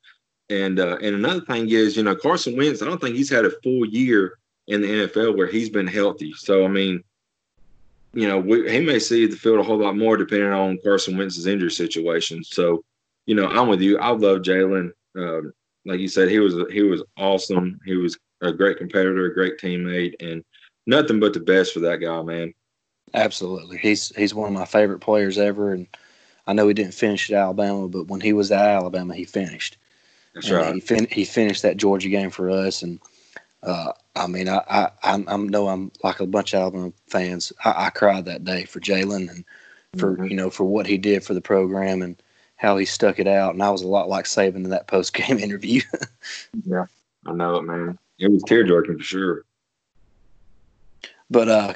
And 0.48 0.80
uh, 0.80 0.96
and 1.02 1.14
another 1.14 1.42
thing 1.42 1.68
is, 1.68 1.96
you 1.96 2.02
know, 2.02 2.16
Carson 2.16 2.56
Wentz. 2.56 2.80
I 2.80 2.86
don't 2.86 3.00
think 3.00 3.16
he's 3.16 3.30
had 3.30 3.44
a 3.44 3.52
full 3.62 3.84
year 3.84 4.38
in 4.66 4.80
the 4.80 4.88
NFL 4.88 5.36
where 5.36 5.46
he's 5.46 5.68
been 5.68 5.86
healthy. 5.86 6.32
So 6.32 6.64
I 6.64 6.68
mean, 6.68 7.04
you 8.14 8.26
know, 8.26 8.38
we, 8.38 8.70
he 8.70 8.80
may 8.80 8.98
see 8.98 9.26
the 9.26 9.36
field 9.36 9.60
a 9.60 9.62
whole 9.62 9.78
lot 9.78 9.96
more 9.96 10.16
depending 10.16 10.52
on 10.52 10.78
Carson 10.82 11.18
Wentz's 11.18 11.46
injury 11.46 11.70
situation. 11.70 12.42
So, 12.42 12.82
you 13.26 13.34
know, 13.34 13.48
I'm 13.48 13.68
with 13.68 13.82
you. 13.82 13.98
I 13.98 14.10
love 14.10 14.38
Jalen. 14.38 14.90
Um, 15.16 15.52
like 15.84 16.00
you 16.00 16.08
said, 16.08 16.30
he 16.30 16.38
was 16.38 16.54
he 16.72 16.82
was 16.82 17.02
awesome. 17.18 17.78
He 17.84 17.94
was 17.94 18.18
a 18.40 18.52
great 18.52 18.78
competitor, 18.78 19.26
a 19.26 19.34
great 19.34 19.58
teammate, 19.58 20.14
and 20.20 20.42
nothing 20.86 21.20
but 21.20 21.34
the 21.34 21.40
best 21.40 21.74
for 21.74 21.80
that 21.80 21.98
guy, 21.98 22.22
man. 22.22 22.54
Absolutely, 23.14 23.78
he's 23.78 24.14
he's 24.16 24.34
one 24.34 24.48
of 24.48 24.54
my 24.54 24.64
favorite 24.64 25.00
players 25.00 25.38
ever, 25.38 25.72
and 25.72 25.86
I 26.46 26.52
know 26.52 26.68
he 26.68 26.74
didn't 26.74 26.94
finish 26.94 27.30
at 27.30 27.36
Alabama, 27.36 27.88
but 27.88 28.08
when 28.08 28.20
he 28.20 28.32
was 28.32 28.50
at 28.50 28.66
Alabama, 28.66 29.14
he 29.14 29.24
finished. 29.24 29.76
That's 30.34 30.48
and 30.48 30.56
right. 30.56 30.74
He, 30.74 30.80
fin- 30.80 31.08
he 31.10 31.24
finished 31.24 31.62
that 31.62 31.76
Georgia 31.76 32.08
game 32.08 32.30
for 32.30 32.50
us, 32.50 32.82
and 32.82 33.00
uh, 33.62 33.92
I 34.14 34.26
mean, 34.26 34.48
I, 34.48 34.62
I 34.68 34.90
I'm, 35.02 35.24
I'm 35.28 35.48
know 35.48 35.68
I'm 35.68 35.90
like 36.02 36.20
a 36.20 36.26
bunch 36.26 36.54
of 36.54 36.60
Alabama 36.60 36.92
fans. 37.08 37.52
I, 37.64 37.86
I 37.86 37.90
cried 37.90 38.24
that 38.26 38.44
day 38.44 38.64
for 38.64 38.80
Jalen 38.80 39.30
and 39.30 39.44
for 39.98 40.14
mm-hmm. 40.14 40.24
you 40.24 40.36
know 40.36 40.50
for 40.50 40.64
what 40.64 40.86
he 40.86 40.98
did 40.98 41.24
for 41.24 41.34
the 41.34 41.40
program 41.40 42.02
and 42.02 42.20
how 42.56 42.76
he 42.76 42.84
stuck 42.84 43.18
it 43.18 43.26
out. 43.26 43.54
And 43.54 43.62
I 43.62 43.70
was 43.70 43.82
a 43.82 43.88
lot 43.88 44.08
like 44.08 44.26
Saban 44.26 44.56
in 44.56 44.70
that 44.70 44.86
post 44.86 45.14
game 45.14 45.38
interview. 45.38 45.82
yeah, 46.64 46.86
I 47.26 47.32
know 47.32 47.56
it, 47.56 47.62
man. 47.62 47.98
It 48.18 48.30
was 48.30 48.42
tear 48.44 48.64
jerking 48.64 48.98
for 48.98 49.04
sure. 49.04 49.44
But 51.30 51.48
uh, 51.48 51.74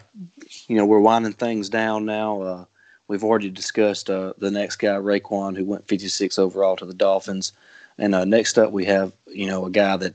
you 0.69 0.77
know, 0.77 0.87
we're 0.87 1.01
winding 1.01 1.33
things 1.33 1.69
down 1.69 2.05
now. 2.05 2.43
Uh, 2.43 2.65
we've 3.09 3.25
already 3.25 3.51
discussed 3.51 4.11
uh, 4.11 4.33
the 4.38 4.51
next 4.51 4.77
guy, 4.77 4.97
Raekwon, 4.97 5.57
who 5.57 5.65
went 5.65 5.88
56 5.88 6.38
overall 6.38 6.77
to 6.77 6.87
the 6.87 6.95
Dolphins. 6.95 7.53
And 7.99 8.15
uh, 8.15 8.25
next 8.25 8.59
up, 8.59 8.73
we 8.73 8.85
have 8.87 9.12
you 9.27 9.47
know 9.47 9.67
a 9.67 9.71
guy 9.71 9.97
that 9.99 10.15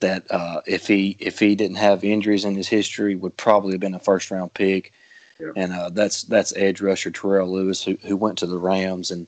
that 0.00 0.30
uh, 0.30 0.60
if 0.66 0.86
he 0.86 1.16
if 1.18 1.38
he 1.38 1.54
didn't 1.54 1.76
have 1.76 2.04
injuries 2.04 2.44
in 2.44 2.54
his 2.54 2.68
history, 2.68 3.14
would 3.14 3.36
probably 3.36 3.72
have 3.72 3.80
been 3.80 3.94
a 3.94 4.00
first 4.00 4.30
round 4.30 4.54
pick. 4.54 4.92
Yeah. 5.40 5.52
And 5.56 5.72
uh, 5.72 5.90
that's 5.90 6.22
that's 6.22 6.56
edge 6.56 6.80
rusher 6.80 7.10
Terrell 7.10 7.52
Lewis, 7.52 7.82
who 7.82 7.98
who 8.02 8.16
went 8.16 8.38
to 8.38 8.46
the 8.46 8.58
Rams, 8.58 9.10
and 9.10 9.26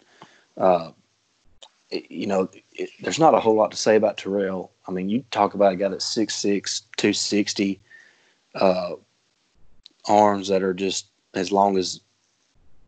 uh, 0.56 0.92
you 1.90 2.26
know, 2.26 2.48
it, 2.72 2.90
there's 3.00 3.18
not 3.18 3.34
a 3.34 3.40
whole 3.40 3.54
lot 3.54 3.70
to 3.70 3.76
say 3.76 3.96
about 3.96 4.16
Terrell. 4.16 4.70
I 4.86 4.90
mean, 4.90 5.08
you 5.08 5.24
talk 5.30 5.54
about 5.54 5.72
a 5.72 5.76
guy 5.76 5.88
that's 5.88 6.16
6'6", 6.16 6.82
260, 6.96 7.80
uh, 8.54 8.92
arms 10.08 10.48
that 10.48 10.62
are 10.62 10.74
just 10.74 11.06
as 11.34 11.52
long 11.52 11.76
as 11.76 12.00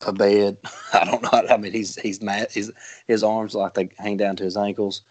a 0.07 0.13
bed. 0.13 0.57
I 0.93 1.05
don't 1.05 1.23
know. 1.23 1.31
I 1.33 1.57
mean, 1.57 1.73
he's 1.73 1.97
he's 1.97 2.23
mad. 2.23 2.51
His 2.51 2.73
his 3.07 3.23
arms 3.23 3.55
like 3.55 3.75
they 3.75 3.91
hang 3.99 4.17
down 4.17 4.37
to 4.37 4.45
his 4.45 4.57
ankles. 4.57 5.03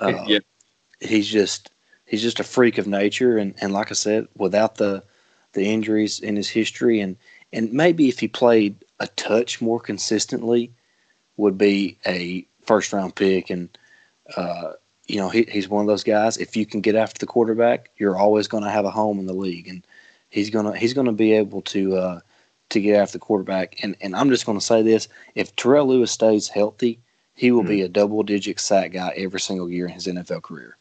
Uh, 0.00 0.24
yeah, 0.26 0.38
he's 1.00 1.28
just 1.28 1.70
he's 2.06 2.22
just 2.22 2.40
a 2.40 2.44
freak 2.44 2.78
of 2.78 2.86
nature. 2.86 3.38
And 3.38 3.54
and 3.60 3.72
like 3.72 3.90
I 3.90 3.94
said, 3.94 4.28
without 4.36 4.76
the 4.76 5.02
the 5.52 5.64
injuries 5.64 6.20
in 6.20 6.36
his 6.36 6.48
history, 6.48 7.00
and 7.00 7.16
and 7.52 7.72
maybe 7.72 8.08
if 8.08 8.18
he 8.18 8.28
played 8.28 8.76
a 8.98 9.06
touch 9.08 9.60
more 9.60 9.80
consistently, 9.80 10.72
would 11.36 11.58
be 11.58 11.98
a 12.06 12.46
first 12.62 12.92
round 12.92 13.14
pick. 13.14 13.50
And 13.50 13.76
uh, 14.36 14.72
you 15.06 15.16
know, 15.16 15.28
he, 15.28 15.44
he's 15.50 15.68
one 15.68 15.82
of 15.82 15.88
those 15.88 16.04
guys. 16.04 16.36
If 16.36 16.56
you 16.56 16.64
can 16.64 16.80
get 16.80 16.94
after 16.94 17.18
the 17.18 17.26
quarterback, 17.26 17.90
you're 17.96 18.16
always 18.16 18.46
going 18.46 18.64
to 18.64 18.70
have 18.70 18.84
a 18.84 18.90
home 18.90 19.18
in 19.18 19.26
the 19.26 19.32
league. 19.32 19.68
And 19.68 19.84
he's 20.30 20.50
gonna 20.50 20.76
he's 20.76 20.94
gonna 20.94 21.12
be 21.12 21.32
able 21.32 21.62
to 21.62 21.96
uh, 21.96 22.20
to 22.70 22.80
get 22.80 23.00
after 23.00 23.18
the 23.18 23.18
quarterback. 23.18 23.82
And 23.82 23.96
and 24.00 24.16
I'm 24.16 24.30
just 24.30 24.46
gonna 24.46 24.60
say 24.60 24.82
this: 24.82 25.08
if 25.34 25.54
Terrell 25.56 25.88
Lewis 25.88 26.10
stays 26.10 26.48
healthy, 26.48 27.00
he 27.34 27.50
will 27.50 27.60
mm-hmm. 27.60 27.68
be 27.68 27.82
a 27.82 27.88
double 27.88 28.22
digit 28.22 28.58
sack 28.58 28.92
guy 28.92 29.12
every 29.16 29.40
single 29.40 29.68
year 29.68 29.86
in 29.86 29.92
his 29.92 30.06
NFL 30.06 30.42
career. 30.42 30.76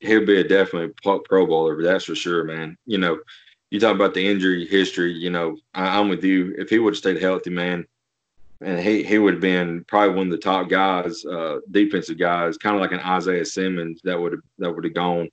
He'll 0.00 0.26
be 0.26 0.40
a 0.40 0.44
definitely 0.44 0.92
Pro 1.02 1.46
Bowler, 1.46 1.80
that's 1.82 2.04
for 2.04 2.14
sure, 2.14 2.42
man. 2.44 2.76
You 2.86 2.98
know, 2.98 3.20
you 3.70 3.78
talk 3.78 3.94
about 3.94 4.14
the 4.14 4.26
injury 4.26 4.66
history. 4.66 5.12
You 5.12 5.30
know, 5.30 5.56
I, 5.74 5.98
am 5.98 6.08
with 6.08 6.24
you. 6.24 6.54
If 6.58 6.70
he 6.70 6.78
would 6.78 6.94
have 6.94 6.98
stayed 6.98 7.22
healthy, 7.22 7.50
man, 7.50 7.86
and 8.60 8.80
he 8.80 9.04
he 9.04 9.18
would 9.18 9.34
have 9.34 9.40
been 9.40 9.84
probably 9.84 10.16
one 10.16 10.26
of 10.26 10.32
the 10.32 10.38
top 10.38 10.68
guys, 10.68 11.24
uh, 11.24 11.60
defensive 11.70 12.18
guys, 12.18 12.58
kind 12.58 12.74
of 12.74 12.82
like 12.82 12.92
an 12.92 13.00
Isaiah 13.00 13.44
Simmons 13.44 14.00
that 14.02 14.20
would 14.20 14.32
have 14.32 14.42
that 14.58 14.72
would 14.72 14.84
have 14.84 14.94
gone. 14.94 15.30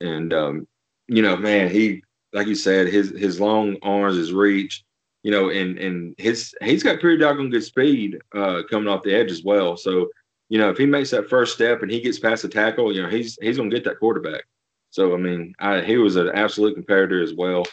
And 0.00 0.34
um, 0.34 0.66
you 1.06 1.22
know, 1.22 1.36
man, 1.36 1.70
he 1.70 2.02
like 2.32 2.46
you 2.46 2.54
said, 2.54 2.88
his 2.88 3.10
his 3.10 3.40
long 3.40 3.76
arms, 3.82 4.16
his 4.16 4.32
reach, 4.32 4.84
you 5.22 5.30
know, 5.30 5.50
and 5.50 5.78
and 5.78 6.14
his 6.18 6.54
he's 6.62 6.82
got 6.82 7.00
pretty 7.00 7.18
doggone 7.18 7.50
good 7.50 7.64
speed 7.64 8.18
uh, 8.34 8.62
coming 8.70 8.88
off 8.88 9.02
the 9.02 9.14
edge 9.14 9.30
as 9.30 9.42
well. 9.42 9.76
So, 9.76 10.08
you 10.48 10.58
know, 10.58 10.70
if 10.70 10.78
he 10.78 10.86
makes 10.86 11.10
that 11.10 11.28
first 11.28 11.54
step 11.54 11.82
and 11.82 11.90
he 11.90 12.00
gets 12.00 12.18
past 12.18 12.42
the 12.42 12.48
tackle, 12.48 12.94
you 12.94 13.02
know, 13.02 13.08
he's 13.08 13.38
he's 13.40 13.56
gonna 13.56 13.70
get 13.70 13.84
that 13.84 13.98
quarterback. 13.98 14.44
So, 14.90 15.14
I 15.14 15.18
mean, 15.18 15.54
I, 15.58 15.82
he 15.82 15.98
was 15.98 16.16
an 16.16 16.30
absolute 16.32 16.74
competitor 16.74 17.22
as 17.22 17.34
well, 17.34 17.64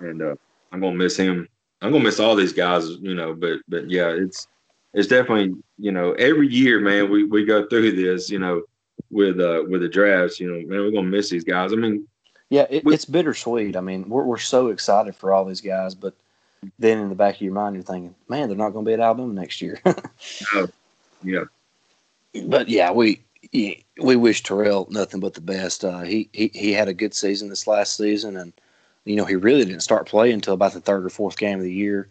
and 0.00 0.20
uh, 0.22 0.34
I'm 0.72 0.80
gonna 0.80 0.96
miss 0.96 1.16
him. 1.16 1.48
I'm 1.82 1.92
gonna 1.92 2.04
miss 2.04 2.20
all 2.20 2.34
these 2.34 2.52
guys, 2.52 2.88
you 3.00 3.14
know. 3.14 3.34
But 3.34 3.60
but 3.68 3.90
yeah, 3.90 4.08
it's 4.08 4.48
it's 4.94 5.08
definitely 5.08 5.54
you 5.78 5.92
know 5.92 6.12
every 6.12 6.48
year, 6.48 6.80
man, 6.80 7.10
we 7.10 7.24
we 7.24 7.44
go 7.44 7.66
through 7.68 7.92
this, 7.92 8.30
you 8.30 8.38
know, 8.38 8.62
with 9.10 9.40
uh 9.40 9.64
with 9.68 9.82
the 9.82 9.88
drafts, 9.88 10.40
you 10.40 10.50
know, 10.50 10.58
man, 10.66 10.80
we're 10.80 10.90
gonna 10.90 11.02
miss 11.02 11.30
these 11.30 11.44
guys. 11.44 11.72
I 11.72 11.76
mean, 11.76 12.06
yeah, 12.50 12.66
it, 12.70 12.84
it's 12.86 13.04
bittersweet. 13.04 13.76
I 13.76 13.80
mean, 13.80 14.08
we're 14.08 14.24
we're 14.24 14.38
so 14.38 14.68
excited 14.68 15.16
for 15.16 15.32
all 15.32 15.44
these 15.44 15.60
guys, 15.60 15.94
but 15.94 16.14
then 16.78 16.98
in 16.98 17.08
the 17.08 17.14
back 17.14 17.36
of 17.36 17.40
your 17.40 17.52
mind, 17.52 17.74
you're 17.74 17.82
thinking, 17.82 18.14
man, 18.28 18.48
they're 18.48 18.56
not 18.56 18.70
going 18.70 18.84
to 18.84 18.88
be 18.88 18.94
at 18.94 19.00
Alabama 19.00 19.32
next 19.32 19.60
year. 19.60 19.80
oh, 20.54 20.68
yeah. 21.22 21.44
But 22.46 22.68
yeah, 22.68 22.90
we 22.92 23.22
we 23.52 24.16
wish 24.16 24.42
Terrell 24.42 24.86
nothing 24.90 25.20
but 25.20 25.34
the 25.34 25.40
best. 25.40 25.84
Uh, 25.84 26.00
he, 26.00 26.28
he 26.32 26.50
he 26.54 26.72
had 26.72 26.88
a 26.88 26.94
good 26.94 27.14
season 27.14 27.48
this 27.48 27.66
last 27.66 27.96
season, 27.96 28.36
and 28.36 28.52
you 29.04 29.16
know 29.16 29.24
he 29.24 29.36
really 29.36 29.64
didn't 29.64 29.80
start 29.80 30.06
playing 30.06 30.34
until 30.34 30.54
about 30.54 30.72
the 30.72 30.80
third 30.80 31.04
or 31.04 31.10
fourth 31.10 31.38
game 31.38 31.58
of 31.58 31.64
the 31.64 31.72
year. 31.72 32.08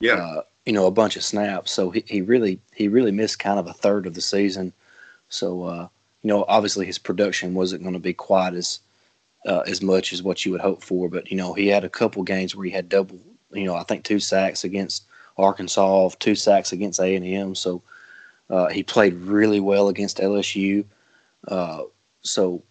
Yeah. 0.00 0.14
Uh, 0.14 0.42
you 0.64 0.72
know, 0.72 0.86
a 0.86 0.90
bunch 0.90 1.16
of 1.16 1.22
snaps. 1.22 1.70
So 1.70 1.90
he, 1.90 2.04
he 2.06 2.22
really 2.22 2.58
he 2.74 2.88
really 2.88 3.12
missed 3.12 3.38
kind 3.38 3.58
of 3.58 3.66
a 3.66 3.72
third 3.72 4.06
of 4.06 4.14
the 4.14 4.20
season. 4.20 4.72
So 5.28 5.62
uh, 5.64 5.88
you 6.22 6.28
know, 6.28 6.44
obviously 6.48 6.86
his 6.86 6.98
production 6.98 7.54
wasn't 7.54 7.82
going 7.82 7.94
to 7.94 8.00
be 8.00 8.14
quite 8.14 8.54
as 8.54 8.80
uh, 9.46 9.62
as 9.66 9.80
much 9.80 10.12
as 10.12 10.22
what 10.22 10.44
you 10.44 10.52
would 10.52 10.60
hope 10.60 10.82
for. 10.82 11.08
But 11.08 11.30
you 11.30 11.36
know, 11.36 11.54
he 11.54 11.68
had 11.68 11.84
a 11.84 11.88
couple 11.88 12.22
games 12.22 12.54
where 12.54 12.66
he 12.66 12.70
had 12.70 12.88
double. 12.88 13.18
You 13.52 13.64
know, 13.64 13.76
I 13.76 13.84
think 13.84 14.04
two 14.04 14.20
sacks 14.20 14.64
against 14.64 15.06
Arkansas, 15.38 16.10
two 16.18 16.34
sacks 16.34 16.72
against 16.72 17.00
A 17.00 17.14
and 17.14 17.24
M. 17.24 17.54
So 17.54 17.82
uh, 18.50 18.66
he 18.66 18.82
played 18.82 19.14
really 19.14 19.60
well 19.60 19.88
against 19.88 20.18
LSU. 20.18 20.84
Uh, 21.46 21.82
so 22.22 22.62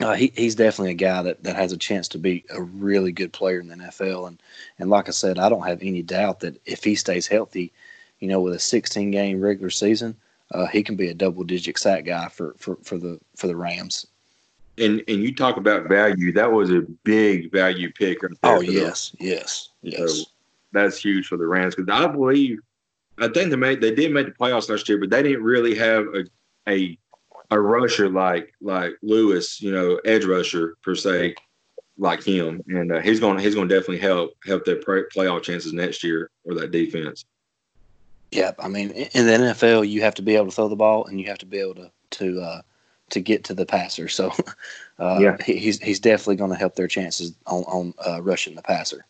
uh, 0.00 0.14
he, 0.14 0.32
he's 0.34 0.54
definitely 0.54 0.92
a 0.92 0.94
guy 0.94 1.22
that, 1.22 1.42
that 1.44 1.56
has 1.56 1.72
a 1.72 1.76
chance 1.76 2.08
to 2.08 2.18
be 2.18 2.44
a 2.50 2.62
really 2.62 3.12
good 3.12 3.32
player 3.32 3.60
in 3.60 3.68
the 3.68 3.74
NFL. 3.74 4.28
And 4.28 4.42
and 4.78 4.88
like 4.90 5.08
I 5.08 5.12
said, 5.12 5.38
I 5.38 5.50
don't 5.50 5.66
have 5.66 5.82
any 5.82 6.02
doubt 6.02 6.40
that 6.40 6.60
if 6.64 6.82
he 6.82 6.94
stays 6.94 7.26
healthy, 7.26 7.70
you 8.18 8.28
know, 8.28 8.40
with 8.40 8.54
a 8.54 8.58
16 8.58 9.10
game 9.10 9.40
regular 9.40 9.70
season, 9.70 10.16
uh, 10.52 10.66
he 10.66 10.82
can 10.82 10.96
be 10.96 11.08
a 11.08 11.14
double 11.14 11.44
digit 11.44 11.78
sack 11.78 12.06
guy 12.06 12.28
for, 12.28 12.54
for, 12.58 12.76
for 12.82 12.96
the 12.96 13.20
for 13.36 13.46
the 13.46 13.56
Rams 13.56 14.06
and 14.78 15.02
and 15.08 15.22
you 15.22 15.34
talk 15.34 15.56
about 15.56 15.88
value. 15.88 16.32
That 16.32 16.50
was 16.50 16.70
a 16.70 16.82
big 17.04 17.52
value 17.52 17.92
pick. 17.92 18.18
Oh 18.42 18.60
yes, 18.60 19.14
yes, 19.18 19.70
yes. 19.82 20.18
So 20.18 20.24
that's 20.72 20.98
huge 20.98 21.26
for 21.26 21.36
the 21.36 21.46
Rams 21.46 21.74
because 21.74 21.92
I 21.92 22.06
believe 22.06 22.58
I 23.18 23.28
think 23.28 23.50
they 23.50 23.56
made 23.56 23.80
they 23.80 23.94
did 23.94 24.12
make 24.12 24.26
the 24.26 24.32
playoffs 24.32 24.68
last 24.68 24.88
year, 24.88 24.98
but 24.98 25.10
they 25.10 25.22
didn't 25.22 25.42
really 25.42 25.74
have 25.74 26.06
a 26.14 26.24
a 26.68 26.98
a 27.50 27.60
rusher 27.60 28.08
like 28.08 28.54
like 28.60 28.94
Lewis, 29.02 29.60
you 29.60 29.72
know, 29.72 30.00
edge 30.04 30.24
rusher 30.24 30.76
per 30.82 30.94
se, 30.94 31.34
like 31.98 32.22
him, 32.22 32.62
and 32.68 32.92
uh, 32.92 33.00
he's 33.00 33.20
going 33.20 33.36
to, 33.36 33.42
he's 33.42 33.54
going 33.54 33.68
to 33.68 33.74
definitely 33.74 33.98
help 33.98 34.32
help 34.46 34.64
their 34.64 34.76
play, 34.76 35.02
playoff 35.14 35.42
chances 35.42 35.72
next 35.72 36.02
year 36.02 36.30
or 36.44 36.54
that 36.54 36.70
defense. 36.70 37.24
Yep, 38.30 38.56
I 38.60 38.68
mean, 38.68 38.90
in 38.90 39.26
the 39.26 39.32
NFL, 39.32 39.86
you 39.86 40.00
have 40.00 40.14
to 40.14 40.22
be 40.22 40.36
able 40.36 40.46
to 40.46 40.52
throw 40.52 40.68
the 40.68 40.76
ball 40.76 41.04
and 41.04 41.20
you 41.20 41.26
have 41.26 41.38
to 41.38 41.46
be 41.46 41.58
able 41.58 41.74
to 41.74 41.90
to 42.12 42.40
uh, 42.40 42.62
to 43.12 43.20
get 43.20 43.44
to 43.44 43.54
the 43.54 43.66
passer. 43.66 44.08
So 44.08 44.32
uh, 44.98 45.18
yeah. 45.20 45.36
he's 45.44 45.80
he's 45.80 46.00
definitely 46.00 46.36
going 46.36 46.50
to 46.50 46.56
help 46.56 46.74
their 46.74 46.88
chances 46.88 47.34
on 47.46 47.62
on 47.64 47.94
uh, 48.06 48.22
rushing 48.22 48.54
the 48.54 48.62
passer. 48.62 49.06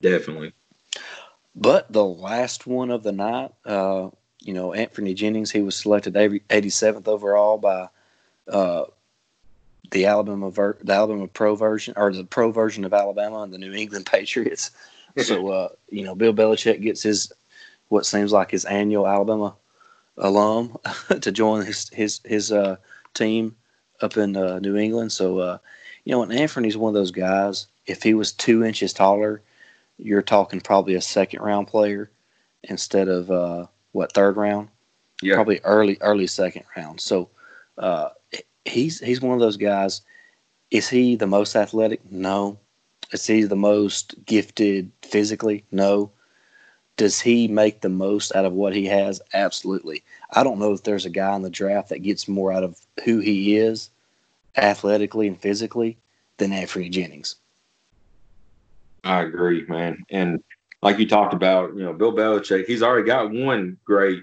Definitely. 0.00 0.52
But 1.54 1.92
the 1.92 2.04
last 2.04 2.66
one 2.66 2.90
of 2.90 3.02
the 3.02 3.12
night, 3.12 3.52
uh, 3.64 4.10
you 4.40 4.52
know, 4.52 4.70
Anfernee 4.70 5.14
Jennings, 5.14 5.52
he 5.52 5.62
was 5.62 5.76
selected 5.76 6.14
87th 6.14 7.06
overall 7.06 7.58
by 7.58 7.88
uh, 8.48 8.84
the 9.92 10.06
Alabama 10.06 10.50
ver- 10.50 10.78
the 10.82 10.92
Alabama 10.92 11.28
Pro 11.28 11.54
version 11.54 11.94
or 11.96 12.12
the 12.12 12.24
Pro 12.24 12.50
version 12.50 12.84
of 12.84 12.92
Alabama 12.92 13.42
and 13.42 13.52
the 13.52 13.58
New 13.58 13.72
England 13.72 14.06
Patriots. 14.10 14.70
so 15.16 15.48
uh, 15.48 15.68
you 15.88 16.04
know, 16.04 16.14
Bill 16.14 16.34
Belichick 16.34 16.80
gets 16.82 17.02
his 17.02 17.32
what 17.88 18.06
seems 18.06 18.32
like 18.32 18.50
his 18.50 18.64
annual 18.64 19.06
Alabama 19.06 19.54
alum 20.18 20.76
to 21.20 21.32
join 21.32 21.64
his 21.64 21.88
his 21.90 22.20
his 22.24 22.52
uh, 22.52 22.76
team 23.14 23.56
up 24.00 24.16
in 24.16 24.36
uh, 24.36 24.58
New 24.58 24.76
England. 24.76 25.12
So 25.12 25.38
uh, 25.38 25.58
you 26.04 26.12
know, 26.12 26.22
and 26.22 26.32
Anthony's 26.32 26.76
one 26.76 26.90
of 26.90 26.94
those 26.94 27.10
guys. 27.10 27.66
If 27.86 28.02
he 28.02 28.14
was 28.14 28.32
two 28.32 28.64
inches 28.64 28.92
taller, 28.92 29.42
you're 29.98 30.22
talking 30.22 30.60
probably 30.60 30.94
a 30.94 31.00
second 31.00 31.40
round 31.40 31.68
player 31.68 32.10
instead 32.62 33.08
of 33.08 33.30
uh, 33.30 33.66
what 33.92 34.12
third 34.12 34.36
round. 34.36 34.68
Yeah. 35.22 35.34
Probably 35.34 35.60
early 35.64 35.98
early 36.00 36.26
second 36.26 36.64
round. 36.76 37.00
So 37.00 37.28
uh, 37.78 38.10
he's 38.64 39.00
he's 39.00 39.20
one 39.20 39.34
of 39.34 39.40
those 39.40 39.56
guys. 39.56 40.02
Is 40.70 40.88
he 40.88 41.16
the 41.16 41.26
most 41.26 41.54
athletic? 41.54 42.00
No. 42.10 42.58
Is 43.12 43.26
he 43.26 43.44
the 43.44 43.56
most 43.56 44.14
gifted 44.26 44.90
physically? 45.02 45.64
No. 45.70 46.10
Does 46.96 47.20
he 47.20 47.48
make 47.48 47.80
the 47.80 47.88
most 47.88 48.34
out 48.36 48.44
of 48.44 48.52
what 48.52 48.74
he 48.74 48.86
has? 48.86 49.20
Absolutely. 49.32 50.02
I 50.30 50.44
don't 50.44 50.58
know 50.58 50.72
if 50.72 50.84
there's 50.84 51.06
a 51.06 51.10
guy 51.10 51.34
in 51.34 51.42
the 51.42 51.50
draft 51.50 51.88
that 51.88 52.02
gets 52.02 52.28
more 52.28 52.52
out 52.52 52.62
of 52.62 52.80
who 53.04 53.18
he 53.18 53.56
is 53.56 53.90
athletically 54.56 55.26
and 55.26 55.40
physically 55.40 55.96
than 56.36 56.52
Anfernee 56.52 56.90
Jennings. 56.90 57.36
I 59.02 59.22
agree, 59.22 59.64
man. 59.66 60.04
And 60.10 60.42
like 60.82 60.98
you 60.98 61.08
talked 61.08 61.34
about, 61.34 61.74
you 61.74 61.82
know, 61.82 61.92
Bill 61.92 62.12
Belichick, 62.12 62.66
he's 62.66 62.82
already 62.82 63.06
got 63.06 63.30
one 63.30 63.76
great 63.84 64.22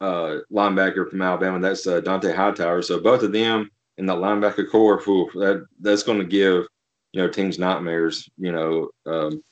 uh, 0.00 0.38
linebacker 0.52 1.08
from 1.08 1.22
Alabama. 1.22 1.60
That's 1.60 1.86
uh, 1.86 2.00
Dont'a 2.00 2.34
Hightower. 2.34 2.82
So 2.82 3.00
both 3.00 3.22
of 3.22 3.32
them 3.32 3.70
in 3.98 4.06
the 4.06 4.14
linebacker 4.14 4.70
corps, 4.70 5.00
whew, 5.00 5.30
that 5.34 5.66
that's 5.80 6.02
going 6.02 6.18
to 6.18 6.24
give 6.24 6.66
you 7.12 7.22
know 7.22 7.28
teams 7.28 7.58
nightmares. 7.58 8.28
You 8.36 8.52
know, 8.52 8.90
um, 9.06 9.42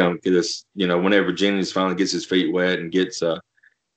come 0.00 0.18
this. 0.24 0.64
You 0.74 0.86
know, 0.86 0.98
whenever 0.98 1.32
Jennings 1.32 1.72
finally 1.72 1.96
gets 1.96 2.12
his 2.12 2.26
feet 2.26 2.52
wet 2.52 2.78
and 2.78 2.92
gets, 2.92 3.22
uh, 3.22 3.38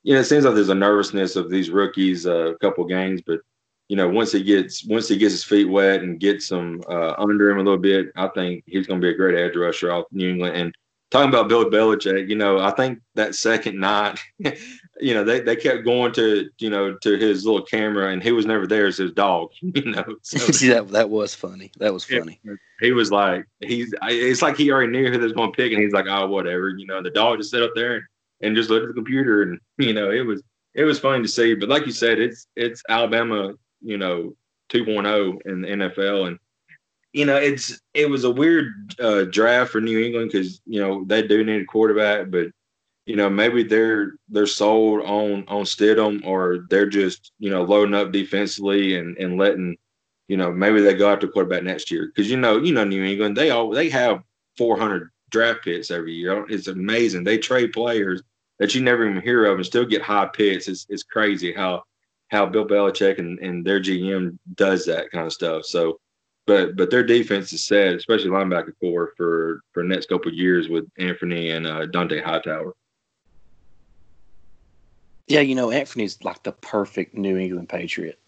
you 0.02 0.14
know, 0.14 0.20
it 0.20 0.24
seems 0.24 0.44
like 0.44 0.54
there's 0.54 0.68
a 0.68 0.74
nervousness 0.74 1.36
of 1.36 1.50
these 1.50 1.70
rookies 1.70 2.26
uh, 2.26 2.52
a 2.52 2.58
couple 2.58 2.84
games, 2.84 3.22
but 3.26 3.40
you 3.88 3.96
know, 3.96 4.08
once 4.08 4.32
he 4.32 4.42
gets 4.42 4.86
once 4.86 5.08
he 5.08 5.16
gets 5.16 5.32
his 5.32 5.44
feet 5.44 5.66
wet 5.66 6.02
and 6.02 6.18
gets 6.20 6.48
some 6.48 6.82
uh, 6.88 7.14
under 7.18 7.50
him 7.50 7.58
a 7.58 7.62
little 7.62 7.78
bit, 7.78 8.06
I 8.16 8.28
think 8.28 8.64
he's 8.66 8.86
going 8.86 9.00
to 9.00 9.04
be 9.04 9.12
a 9.12 9.16
great 9.16 9.38
edge 9.38 9.56
rusher 9.56 9.92
off 9.92 10.06
New 10.10 10.30
England. 10.30 10.56
And 10.56 10.74
talking 11.10 11.28
about 11.28 11.48
Bill 11.48 11.66
Belichick, 11.66 12.28
you 12.28 12.36
know, 12.36 12.58
I 12.58 12.70
think 12.70 13.00
that 13.14 13.34
second 13.34 13.78
night, 13.78 14.18
you 15.00 15.12
know, 15.12 15.24
they, 15.24 15.40
they 15.40 15.56
kept 15.56 15.84
going 15.84 16.12
to 16.12 16.48
you 16.58 16.70
know 16.70 16.94
to 16.94 17.16
his 17.16 17.44
little 17.44 17.62
camera, 17.62 18.12
and 18.12 18.22
he 18.22 18.32
was 18.32 18.46
never 18.46 18.66
there 18.66 18.86
as 18.86 18.96
his 18.96 19.12
dog. 19.12 19.50
You 19.62 19.90
know, 19.90 20.04
so, 20.22 20.38
See, 20.52 20.68
that 20.68 20.88
that 20.88 21.10
was 21.10 21.34
funny. 21.34 21.72
That 21.78 21.92
was 21.92 22.04
funny. 22.04 22.40
He 22.80 22.92
was 22.92 23.10
like, 23.10 23.46
he's 23.60 23.94
it's 24.02 24.42
like 24.42 24.56
he 24.56 24.70
already 24.70 24.92
knew 24.92 25.10
who 25.10 25.18
they 25.18 25.24
was 25.24 25.32
going 25.32 25.52
to 25.52 25.56
pick, 25.56 25.72
and 25.72 25.82
he's 25.82 25.92
like, 25.92 26.06
oh, 26.08 26.26
whatever. 26.28 26.70
You 26.70 26.86
know, 26.86 27.02
the 27.02 27.10
dog 27.10 27.38
just 27.38 27.50
sat 27.50 27.62
up 27.62 27.72
there 27.74 27.96
and, 27.96 28.04
and 28.42 28.56
just 28.56 28.70
looked 28.70 28.84
at 28.84 28.88
the 28.88 28.94
computer, 28.94 29.42
and 29.42 29.58
you 29.78 29.92
know, 29.92 30.10
it 30.10 30.24
was 30.24 30.42
it 30.74 30.84
was 30.84 30.98
funny 30.98 31.22
to 31.22 31.28
see. 31.28 31.54
But 31.54 31.68
like 31.68 31.86
you 31.86 31.92
said, 31.92 32.20
it's 32.20 32.46
it's 32.56 32.82
Alabama 32.88 33.54
you 33.84 33.98
know 33.98 34.34
2.0 34.70 35.38
in 35.46 35.60
the 35.60 35.68
NFL, 35.68 36.28
and 36.28 36.38
you 37.12 37.26
know 37.26 37.36
it's 37.36 37.80
it 37.92 38.08
was 38.08 38.24
a 38.24 38.30
weird 38.30 38.94
uh, 38.98 39.24
draft 39.24 39.70
for 39.70 39.80
New 39.80 40.00
England 40.00 40.30
because 40.32 40.60
you 40.66 40.80
know 40.80 41.04
they 41.06 41.22
do 41.26 41.44
need 41.44 41.62
a 41.62 41.66
quarterback, 41.66 42.30
but 42.30 42.46
you 43.06 43.16
know 43.16 43.28
maybe 43.28 43.62
they're 43.62 44.12
they're 44.28 44.46
sold 44.46 45.02
on 45.02 45.44
on 45.48 45.64
Stidham 45.64 46.24
or 46.24 46.66
they're 46.70 46.88
just 46.88 47.32
you 47.38 47.50
know 47.50 47.62
loading 47.62 47.94
up 47.94 48.12
defensively 48.12 48.96
and 48.96 49.16
and 49.18 49.38
letting 49.38 49.76
you 50.28 50.36
know 50.36 50.50
maybe 50.52 50.80
they 50.80 50.94
go 50.94 51.12
after 51.12 51.28
quarterback 51.28 51.62
next 51.62 51.90
year 51.90 52.06
because 52.06 52.30
you 52.30 52.36
know 52.36 52.58
you 52.58 52.72
know 52.72 52.84
New 52.84 53.04
England 53.04 53.36
they 53.36 53.50
all 53.50 53.70
they 53.70 53.90
have 53.90 54.22
400 54.56 55.10
draft 55.30 55.64
picks 55.64 55.90
every 55.90 56.14
year. 56.14 56.46
It's 56.48 56.68
amazing. 56.68 57.24
They 57.24 57.38
trade 57.38 57.72
players 57.72 58.22
that 58.58 58.74
you 58.74 58.80
never 58.80 59.08
even 59.08 59.20
hear 59.20 59.46
of 59.46 59.56
and 59.56 59.66
still 59.66 59.84
get 59.84 60.02
high 60.02 60.28
picks. 60.32 60.68
It's 60.68 60.86
it's 60.88 61.02
crazy 61.02 61.52
how 61.52 61.82
how 62.28 62.46
Bill 62.46 62.66
Belichick 62.66 63.18
and, 63.18 63.38
and 63.40 63.64
their 63.64 63.80
GM 63.80 64.38
does 64.54 64.86
that 64.86 65.10
kind 65.10 65.26
of 65.26 65.32
stuff. 65.32 65.64
So, 65.66 65.98
but 66.46 66.76
but 66.76 66.90
their 66.90 67.04
defense 67.04 67.52
is 67.52 67.66
set, 67.66 67.94
especially 67.94 68.30
linebacker 68.30 68.72
corps 68.80 69.12
for 69.16 69.60
for 69.72 69.82
next 69.82 70.08
couple 70.08 70.28
of 70.28 70.34
years 70.36 70.68
with 70.68 70.86
Anthony 70.98 71.50
and 71.50 71.66
uh, 71.66 71.86
Dont'a 71.86 72.24
Hightower. 72.24 72.72
Yeah, 75.26 75.40
you 75.40 75.54
know 75.54 75.70
Anfernee's 75.70 76.22
like 76.22 76.42
the 76.42 76.52
perfect 76.52 77.14
New 77.14 77.36
England 77.36 77.68
Patriot. 77.68 78.18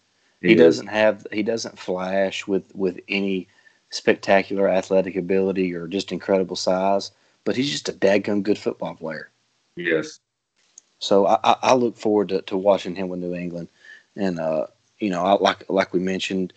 He, 0.41 0.49
he 0.49 0.55
doesn't 0.55 0.87
have 0.87 1.25
he 1.31 1.43
doesn't 1.43 1.79
flash 1.79 2.47
with 2.47 2.63
with 2.75 2.99
any 3.07 3.47
spectacular 3.89 4.67
athletic 4.67 5.15
ability 5.15 5.73
or 5.73 5.87
just 5.87 6.11
incredible 6.11 6.55
size, 6.55 7.11
but 7.43 7.55
he's 7.55 7.71
just 7.71 7.89
a 7.89 7.93
daggum 7.93 8.43
good 8.43 8.57
football 8.57 8.95
player. 8.95 9.29
Yes. 9.75 10.19
So 10.99 11.27
I, 11.27 11.39
I 11.43 11.73
look 11.75 11.97
forward 11.97 12.29
to, 12.29 12.41
to 12.43 12.57
watching 12.57 12.95
him 12.95 13.09
with 13.09 13.19
New 13.19 13.35
England. 13.35 13.69
And 14.15 14.39
uh, 14.39 14.67
you 14.99 15.09
know, 15.09 15.23
I, 15.23 15.33
like 15.33 15.63
like 15.69 15.93
we 15.93 15.99
mentioned, 15.99 16.53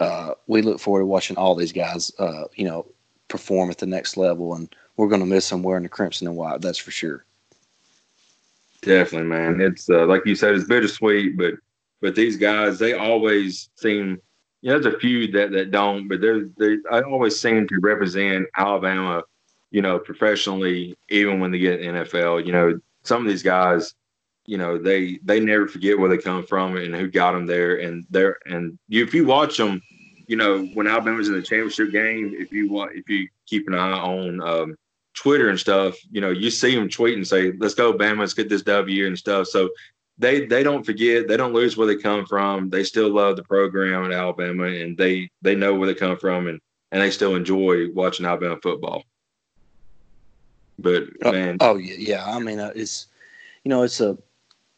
uh, 0.00 0.32
we 0.46 0.62
look 0.62 0.80
forward 0.80 1.00
to 1.00 1.06
watching 1.06 1.36
all 1.36 1.54
these 1.54 1.72
guys, 1.72 2.12
uh, 2.18 2.44
you 2.54 2.64
know, 2.64 2.86
perform 3.28 3.70
at 3.70 3.78
the 3.78 3.86
next 3.86 4.16
level, 4.16 4.54
and 4.54 4.74
we're 4.96 5.08
going 5.08 5.20
to 5.20 5.26
miss 5.26 5.48
them 5.48 5.62
wearing 5.62 5.84
the 5.84 5.88
crimson 5.88 6.26
and 6.26 6.36
white. 6.36 6.60
That's 6.60 6.78
for 6.78 6.90
sure. 6.90 7.24
Definitely, 8.86 9.28
man. 9.28 9.60
It's 9.60 9.90
uh, 9.90 10.06
like 10.06 10.24
you 10.24 10.36
said, 10.36 10.54
it's 10.54 10.64
bittersweet, 10.64 11.36
but 11.36 11.54
but 12.00 12.14
these 12.14 12.36
guys, 12.36 12.78
they 12.78 12.92
always 12.94 13.68
seem. 13.74 14.20
You 14.62 14.72
know, 14.72 14.78
there's 14.78 14.94
a 14.94 14.98
few 14.98 15.30
that 15.32 15.50
that 15.50 15.72
don't, 15.72 16.06
but 16.06 16.20
they're 16.20 16.44
they. 16.56 16.78
I 16.90 17.02
always 17.02 17.38
seem 17.38 17.66
to 17.66 17.80
represent 17.80 18.46
Alabama, 18.56 19.24
you 19.72 19.82
know, 19.82 19.98
professionally, 19.98 20.96
even 21.08 21.40
when 21.40 21.50
they 21.50 21.58
get 21.58 21.80
NFL. 21.80 22.46
You 22.46 22.52
know, 22.52 22.80
some 23.02 23.22
of 23.22 23.28
these 23.28 23.42
guys 23.42 23.92
you 24.46 24.56
know 24.56 24.78
they 24.78 25.18
they 25.24 25.40
never 25.40 25.66
forget 25.66 25.98
where 25.98 26.08
they 26.08 26.18
come 26.18 26.46
from 26.46 26.76
and 26.76 26.94
who 26.94 27.08
got 27.08 27.32
them 27.32 27.46
there 27.46 27.78
and 27.80 28.06
there 28.10 28.38
and 28.46 28.78
you, 28.86 29.02
if 29.02 29.12
you 29.12 29.26
watch 29.26 29.56
them 29.56 29.82
you 30.28 30.36
know 30.36 30.64
when 30.74 30.86
Alabama's 30.86 31.26
in 31.26 31.34
the 31.34 31.42
championship 31.42 31.90
game 31.90 32.32
if 32.38 32.52
you 32.52 32.70
want 32.70 32.92
if 32.94 33.08
you 33.08 33.28
keep 33.46 33.66
an 33.66 33.74
eye 33.74 33.98
on 33.98 34.40
um, 34.40 34.78
Twitter 35.16 35.48
and 35.48 35.58
stuff 35.58 35.96
you 36.10 36.20
know 36.20 36.30
you 36.30 36.50
see 36.50 36.74
them 36.74 36.88
tweet 36.88 37.16
and 37.16 37.26
say 37.26 37.52
let's 37.58 37.74
go 37.74 37.92
Bama 37.92 38.20
let's 38.20 38.34
get 38.34 38.48
this 38.48 38.62
W 38.62 39.06
and 39.06 39.18
stuff 39.18 39.48
so 39.48 39.70
they 40.18 40.46
they 40.46 40.62
don't 40.62 40.86
forget 40.86 41.26
they 41.26 41.36
don't 41.36 41.52
lose 41.52 41.76
where 41.76 41.86
they 41.86 41.96
come 41.96 42.24
from 42.26 42.70
they 42.70 42.84
still 42.84 43.08
love 43.12 43.36
the 43.36 43.42
program 43.42 44.04
at 44.04 44.12
Alabama 44.12 44.64
and 44.64 44.96
they 44.96 45.28
they 45.42 45.54
know 45.54 45.74
where 45.74 45.86
they 45.86 45.94
come 45.94 46.16
from 46.16 46.46
and 46.46 46.60
and 46.92 47.02
they 47.02 47.10
still 47.10 47.34
enjoy 47.34 47.90
watching 47.92 48.26
Alabama 48.26 48.58
football 48.62 49.02
but 50.78 51.04
oh, 51.24 51.32
man 51.32 51.56
oh, 51.60 51.70
oh 51.70 51.76
yeah 51.76 51.96
yeah 51.98 52.24
I 52.24 52.38
mean 52.38 52.60
uh, 52.60 52.72
it's 52.74 53.06
you 53.64 53.70
know 53.70 53.82
it's 53.82 54.00
a 54.00 54.16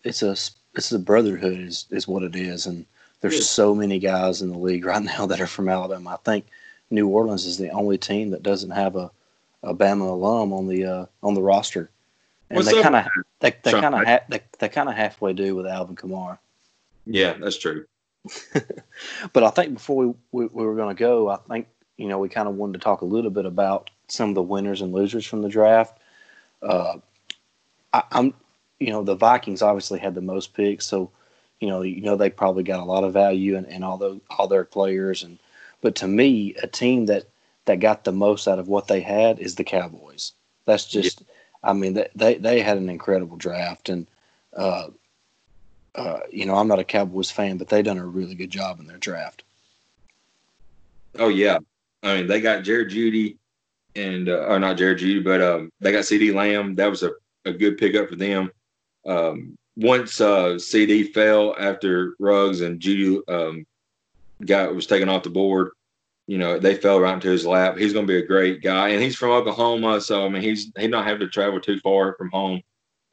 it's 0.04 0.22
a 0.22 0.36
it's 0.74 0.92
a 0.92 0.98
brotherhood 0.98 1.58
is 1.58 1.86
is 1.90 2.08
what 2.08 2.22
it 2.22 2.36
is, 2.36 2.66
and 2.66 2.86
there's 3.20 3.34
yeah. 3.34 3.42
so 3.42 3.74
many 3.74 3.98
guys 3.98 4.40
in 4.40 4.50
the 4.50 4.58
league 4.58 4.84
right 4.92 5.02
now 5.02 5.26
that 5.26 5.40
are 5.40 5.46
from 5.46 5.68
Alabama. 5.68 6.10
I 6.10 6.16
think 6.24 6.46
New 6.90 7.08
Orleans 7.08 7.44
is 7.44 7.58
the 7.58 7.70
only 7.70 7.98
team 7.98 8.30
that 8.30 8.42
doesn't 8.42 8.70
have 8.70 8.96
a, 8.96 9.10
a 9.62 9.74
Bama 9.74 10.08
alum 10.08 10.52
on 10.52 10.66
the 10.68 10.84
uh, 10.84 11.06
on 11.22 11.34
the 11.34 11.42
roster, 11.42 11.90
and 12.50 12.56
What's 12.56 12.70
they 12.70 12.82
kind 12.82 12.96
of 12.96 13.06
they 13.40 13.54
they 13.62 13.72
kind 13.72 13.94
of 13.94 14.06
ha- 14.06 14.24
they, 14.28 14.40
they 14.58 14.68
kind 14.68 14.88
of 14.88 14.94
halfway 14.94 15.32
do 15.32 15.54
with 15.54 15.66
Alvin 15.66 15.96
Kamara. 15.96 16.38
Yeah, 17.06 17.34
that's 17.34 17.58
true. 17.58 17.86
but 19.32 19.42
I 19.42 19.50
think 19.50 19.74
before 19.74 20.06
we 20.06 20.14
we, 20.32 20.46
we 20.46 20.66
were 20.66 20.76
going 20.76 20.94
to 20.94 20.98
go, 20.98 21.28
I 21.28 21.38
think 21.48 21.68
you 21.96 22.08
know 22.08 22.18
we 22.18 22.28
kind 22.28 22.48
of 22.48 22.54
wanted 22.54 22.74
to 22.74 22.78
talk 22.84 23.00
a 23.00 23.06
little 23.06 23.30
bit 23.30 23.46
about 23.46 23.90
some 24.08 24.28
of 24.30 24.34
the 24.34 24.42
winners 24.42 24.80
and 24.80 24.92
losers 24.92 25.26
from 25.26 25.42
the 25.42 25.48
draft. 25.48 25.98
Uh, 26.62 26.98
I, 27.92 28.02
I'm 28.12 28.34
you 28.78 28.90
know 28.90 29.02
the 29.02 29.14
Vikings 29.14 29.62
obviously 29.62 29.98
had 29.98 30.14
the 30.14 30.20
most 30.20 30.54
picks, 30.54 30.86
so 30.86 31.10
you 31.60 31.68
know 31.68 31.82
you 31.82 32.02
know 32.02 32.16
they 32.16 32.30
probably 32.30 32.62
got 32.62 32.80
a 32.80 32.84
lot 32.84 33.04
of 33.04 33.12
value 33.12 33.56
in, 33.56 33.64
in 33.66 33.82
all 33.82 33.98
those 33.98 34.20
all 34.30 34.48
their 34.48 34.64
players. 34.64 35.22
And 35.22 35.38
but 35.80 35.94
to 35.96 36.08
me, 36.08 36.54
a 36.62 36.66
team 36.66 37.06
that 37.06 37.26
that 37.68 37.80
got 37.80 38.04
the 38.04 38.12
most 38.12 38.48
out 38.48 38.58
of 38.58 38.68
what 38.68 38.88
they 38.88 39.00
had 39.00 39.38
is 39.38 39.54
the 39.54 39.64
Cowboys. 39.64 40.32
That's 40.66 40.84
just, 40.84 41.20
yeah. 41.20 41.26
I 41.70 41.72
mean, 41.72 41.98
they 42.14 42.34
they 42.34 42.60
had 42.60 42.76
an 42.76 42.88
incredible 42.88 43.36
draft, 43.36 43.88
and 43.88 44.06
uh, 44.56 44.88
uh, 45.94 46.20
you 46.30 46.44
know 46.44 46.56
I'm 46.56 46.68
not 46.68 46.78
a 46.78 46.84
Cowboys 46.84 47.30
fan, 47.30 47.56
but 47.56 47.68
they 47.68 47.82
done 47.82 47.98
a 47.98 48.06
really 48.06 48.34
good 48.34 48.50
job 48.50 48.80
in 48.80 48.86
their 48.86 48.98
draft. 48.98 49.44
Oh 51.18 51.28
yeah, 51.28 51.58
I 52.02 52.16
mean 52.16 52.26
they 52.26 52.40
got 52.40 52.64
Jared 52.64 52.90
Jeudy, 52.90 53.36
and 53.96 54.28
uh, 54.28 54.46
or 54.48 54.58
not 54.58 54.76
Jared 54.76 54.98
Jeudy, 54.98 55.24
but 55.24 55.40
um, 55.40 55.72
they 55.80 55.92
got 55.92 56.04
CeeDee 56.04 56.34
Lamb. 56.34 56.74
That 56.74 56.90
was 56.90 57.02
a, 57.02 57.12
a 57.44 57.52
good 57.52 57.78
pickup 57.78 58.08
for 58.08 58.16
them 58.16 58.50
um, 59.08 59.56
once 59.76 60.20
uh, 60.20 60.54
CeeDee 60.54 61.12
fell 61.12 61.56
after 61.58 62.14
Ruggs 62.18 62.60
and 62.60 62.80
Jeudy 62.80 63.20
um, 63.28 63.66
got 64.44 64.74
was 64.74 64.86
taken 64.86 65.08
off 65.08 65.22
the 65.22 65.30
board, 65.30 65.70
you 66.28 66.38
know 66.38 66.58
they 66.58 66.76
fell 66.76 67.00
right 67.00 67.14
into 67.14 67.30
his 67.30 67.46
lap. 67.46 67.76
He's 67.76 67.92
going 67.92 68.06
to 68.06 68.12
be 68.12 68.18
a 68.18 68.26
great 68.26 68.62
guy, 68.62 68.90
and 68.90 69.02
he's 69.02 69.16
from 69.16 69.30
Oklahoma, 69.30 70.00
so 70.00 70.24
I 70.24 70.28
mean 70.28 70.42
he's 70.42 70.70
he's 70.78 70.90
not 70.90 71.06
having 71.06 71.20
to 71.20 71.28
travel 71.28 71.60
too 71.60 71.80
far 71.80 72.14
from 72.14 72.30
home. 72.30 72.62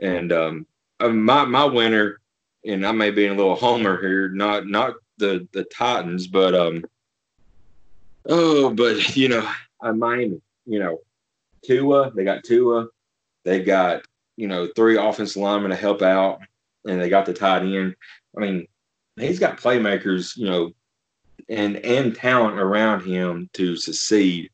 And 0.02 0.32
um, 0.32 0.68
uh, 1.00 1.10
my 1.10 1.46
my 1.46 1.64
winner, 1.64 2.20
and 2.66 2.86
I 2.86 2.92
may 2.92 3.10
be 3.10 3.26
a 3.26 3.34
little 3.34 3.56
homer 3.56 4.00
here, 4.00 4.30
not 4.30 4.68
not 4.68 4.96
the 5.18 5.48
the 5.54 5.64
Titans, 5.64 6.28
but 6.28 6.54
um, 6.54 6.84
oh, 8.28 8.70
but 8.70 9.16
you 9.16 9.30
know, 9.30 9.50
I 9.82 9.92
Miami, 9.92 10.42
you 10.66 10.80
know, 10.80 11.00
Tua, 11.66 12.12
they 12.12 12.26
got 12.26 12.44
Tua, 12.44 12.88
they 13.46 13.64
got 13.64 14.04
you 14.38 14.48
know, 14.48 14.68
three 14.76 14.98
offensive 14.98 15.42
linemen 15.42 15.72
to 15.72 15.78
help 15.78 16.02
out, 16.02 16.42
and 16.86 17.00
they 17.00 17.10
got 17.10 17.26
the 17.26 17.34
tight 17.34 17.64
end. 17.64 17.96
I 18.38 18.42
mean, 18.42 18.68
he's 19.18 19.40
got 19.40 19.58
playmakers, 19.58 20.36
you 20.36 20.46
know, 20.46 20.72
and 21.50 21.78
and 21.78 22.16
talent 22.16 22.60
around 22.60 23.02
him 23.06 23.50
to 23.54 23.76
succeed. 23.76 24.50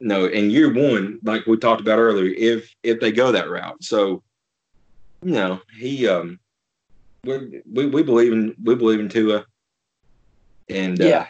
no, 0.00 0.26
in 0.26 0.50
year 0.50 0.72
one, 0.72 1.18
like 1.22 1.46
we 1.46 1.56
talked 1.56 1.80
about 1.80 1.98
earlier, 1.98 2.32
if 2.36 2.74
if 2.82 3.00
they 3.00 3.12
go 3.12 3.32
that 3.32 3.50
route, 3.50 3.82
so 3.82 4.22
you 5.22 5.32
know 5.32 5.60
he 5.78 6.08
um 6.08 6.38
we 7.24 7.62
we, 7.70 7.86
we 7.86 8.02
believe 8.02 8.32
in 8.32 8.54
we 8.62 8.74
believe 8.74 9.00
in 9.00 9.08
Tua, 9.08 9.44
and 10.68 11.00
uh, 11.00 11.04
yeah, 11.04 11.26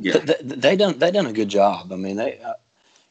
yeah, 0.00 0.12
th- 0.12 0.26
th- 0.26 0.40
they 0.40 0.76
done 0.76 0.98
they 0.98 1.10
done 1.10 1.26
a 1.26 1.32
good 1.32 1.48
job. 1.48 1.92
I 1.92 1.96
mean, 1.96 2.16
they 2.16 2.38
uh, 2.40 2.54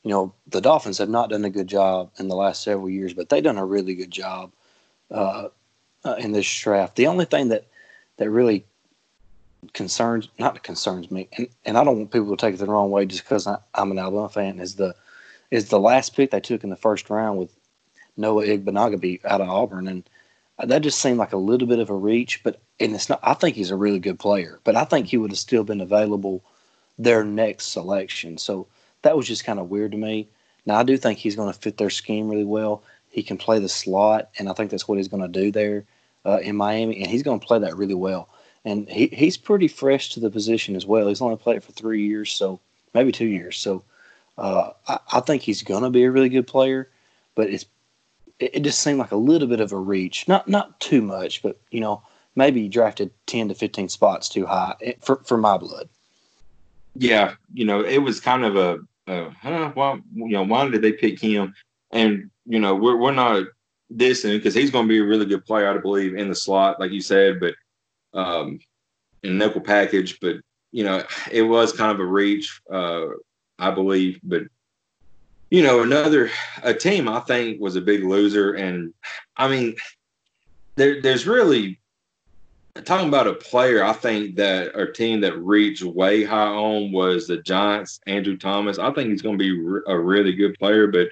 you 0.03 0.11
know 0.11 0.33
the 0.47 0.61
Dolphins 0.61 0.97
have 0.97 1.09
not 1.09 1.29
done 1.29 1.45
a 1.45 1.49
good 1.49 1.67
job 1.67 2.11
in 2.19 2.27
the 2.27 2.35
last 2.35 2.63
several 2.63 2.89
years, 2.89 3.13
but 3.13 3.29
they 3.29 3.41
done 3.41 3.57
a 3.57 3.65
really 3.65 3.95
good 3.95 4.11
job 4.11 4.51
uh, 5.11 5.47
uh, 6.03 6.15
in 6.15 6.31
this 6.33 6.59
draft. 6.59 6.95
The 6.95 7.07
only 7.07 7.25
thing 7.25 7.49
that 7.49 7.65
that 8.17 8.29
really 8.29 8.65
concerns 9.74 10.30
not 10.38 10.64
concerns 10.64 11.12
me, 11.12 11.28
and, 11.38 11.47
and 11.66 11.78
I 11.78 11.84
don't 11.84 11.97
want 11.97 12.12
people 12.12 12.36
to 12.36 12.39
take 12.39 12.55
it 12.55 12.58
the 12.58 12.66
wrong 12.66 12.91
way 12.91 13.05
just 13.05 13.24
because 13.24 13.47
I'm 13.47 13.91
an 13.91 13.99
Alabama 13.99 14.30
fan. 14.30 14.60
Is 14.60 14.76
the 14.76 14.95
is 15.51 15.70
the 15.70 15.80
last 15.80 16.16
pick 16.16 16.32
they 16.32 16.39
took 16.39 16.64
in 16.64 16.70
the 16.70 16.76
first 16.76 17.10
round 17.10 17.38
with 17.38 17.55
Noah 18.16 18.45
Igbinoghene 18.45 19.24
out 19.26 19.41
of 19.41 19.49
Auburn, 19.49 19.88
and 19.88 20.10
that 20.64 20.82
just 20.82 20.99
seemed 20.99 21.18
like 21.18 21.34
a 21.34 21.38
little 21.38 21.68
bit 21.68 21.80
of 21.80 21.89
a 21.89 21.95
reach. 21.95 22.43
But 22.43 22.60
and 22.80 22.93
it's 22.93 23.10
not. 23.10 23.20
I 23.24 23.34
think 23.34 23.55
he's 23.55 23.72
a 23.72 23.76
really 23.76 23.99
good 23.99 24.20
player, 24.20 24.60
but 24.64 24.76
I 24.76 24.84
think 24.84 25.08
he 25.08 25.18
would 25.18 25.32
have 25.32 25.39
still 25.39 25.64
been 25.64 25.82
available 25.82 26.43
their 26.99 27.24
next 27.24 27.68
selection. 27.68 28.38
So 28.38 28.68
that 29.03 29.16
was 29.16 29.28
just 29.28 29.45
kind 29.45 29.60
of 29.60 29.70
weird 29.70 29.91
to 29.91 29.97
me. 29.97 30.28
Now 30.66 30.78
I 30.78 30.84
do 30.84 30.97
think 30.97 31.20
he's 31.20 31.36
going 31.36 31.51
to 31.51 31.60
fit 31.60 31.78
their 31.78 31.89
scheme 31.89 32.30
really 32.30 32.43
well. 32.43 32.84
He 33.10 33.24
can 33.24 33.38
play 33.38 33.60
the 33.60 33.70
slot, 33.70 34.30
and 34.38 34.49
I 34.49 34.53
think 34.53 34.70
that's 34.70 34.88
what 34.88 34.97
he's 34.97 35.08
going 35.08 35.24
to 35.24 35.41
do 35.41 35.51
there 35.51 35.86
uh, 36.26 36.39
in 36.41 36.55
Miami, 36.55 37.01
and 37.01 37.08
he's 37.10 37.24
going 37.24 37.39
to 37.39 37.45
play 37.45 37.60
that 37.60 37.78
really 37.78 37.95
well 37.95 38.30
and 38.68 38.89
he, 38.89 39.07
he's 39.07 39.38
pretty 39.38 39.70
fresh 39.70 40.09
to 40.09 40.20
the 40.20 40.30
position 40.30 40.76
as 40.76 40.86
well. 40.86 41.07
He's 41.07 41.22
only 41.22 41.38
played 41.38 41.63
for 41.63 41.72
three 41.72 42.05
years, 42.05 42.34
so 42.34 42.59
maybe 42.93 43.13
two 43.13 43.28
years. 43.28 43.57
So 43.57 43.82
uh, 44.38 44.72
I, 44.89 44.99
I, 45.13 45.20
think 45.22 45.41
he's 45.41 45.63
going 45.63 45.84
to 45.84 45.89
be 45.89 46.03
a 46.03 46.11
really 46.11 46.28
good 46.28 46.47
player, 46.47 46.89
but 47.34 47.49
it's 47.49 47.65
it, 48.39 48.55
it, 48.55 48.59
just 48.63 48.82
seemed 48.82 48.99
like 48.99 49.13
a 49.13 49.15
little 49.15 49.47
bit 49.47 49.61
of 49.61 49.72
a 49.72 49.78
reach. 49.78 50.28
Not 50.28 50.49
not 50.49 50.78
too 50.82 51.01
much, 51.01 51.41
but 51.41 51.57
you 51.72 51.80
know 51.80 52.01
maybe 52.36 52.68
drafted 52.68 53.09
ten 53.26 53.47
to 53.47 53.55
fifteen 53.55 53.88
spots 53.88 54.28
too 54.28 54.45
high 54.45 54.76
eh, 54.82 54.93
for 54.99 55.22
for 55.24 55.38
my 55.38 55.57
blood. 55.57 55.88
Yeah, 56.95 57.36
you 57.53 57.63
know 57.63 57.80
it 57.80 57.99
was 57.99 58.20
kind 58.20 58.43
of 58.43 58.57
a, 58.57 58.80
a 59.07 59.30
huh, 59.30 59.97
you 60.13 60.28
know 60.28 60.43
why 60.43 60.68
did 60.68 60.82
they 60.82 60.91
pick 60.91 61.22
him? 61.22 61.55
And 61.91 62.30
you 62.45 62.59
know 62.59 62.76
we're 62.76 62.97
we're 62.97 63.13
not 63.13 63.45
dissing 63.93 64.38
because 64.38 64.53
he's 64.53 64.72
going 64.72 64.88
to 64.88 64.89
be 64.89 64.99
a 64.99 65.05
really 65.05 65.26
good 65.26 65.45
player, 65.45 65.70
I 65.70 65.78
believe, 65.78 66.15
in 66.15 66.28
the 66.28 66.36
slot, 66.36 66.82
like 66.82 66.91
you 66.91 66.99
said, 66.99 67.39
but 67.39 67.55
um, 68.18 68.59
in 69.24 69.38
nickel 69.38 69.61
package, 69.61 70.20
but 70.20 70.38
you 70.72 70.84
know, 70.84 71.03
it 71.32 71.43
was 71.43 71.72
kind 71.72 71.91
of 71.91 71.99
a 71.99 72.05
reach, 72.05 72.61
uh, 72.72 73.07
I 73.57 73.72
believe. 73.72 74.20
But 74.24 74.43
you 75.49 75.63
know, 75.63 75.82
another 75.82 76.30
a 76.63 76.74
team 76.74 77.07
I 77.07 77.22
think 77.22 77.61
was 77.61 77.76
a 77.76 77.82
big 77.82 78.03
loser, 78.03 78.53
and 78.53 78.93
I 79.38 79.47
mean, 79.47 79.76
there, 80.76 81.01
there's 81.01 81.26
really 81.26 81.80
talking 82.84 83.07
about 83.07 83.28
a 83.28 83.34
player. 83.34 83.84
I 83.84 83.93
think 83.93 84.36
that 84.36 84.76
our 84.76 84.88
team 84.88 85.22
that 85.22 85.38
reached 85.38 85.84
way 85.84 86.24
high 86.24 86.47
on 86.47 86.91
was 86.91 87.28
the 87.28 87.38
Giants. 87.38 87.99
Andrew 88.07 88.38
Thomas. 88.38 88.78
I 88.78 88.91
think 88.91 89.09
he's 89.09 89.22
going 89.22 89.38
to 89.38 89.82
be 89.82 89.82
a 89.88 89.97
really 89.97 90.34
good 90.34 90.57
player, 90.59 90.88
but 90.88 91.09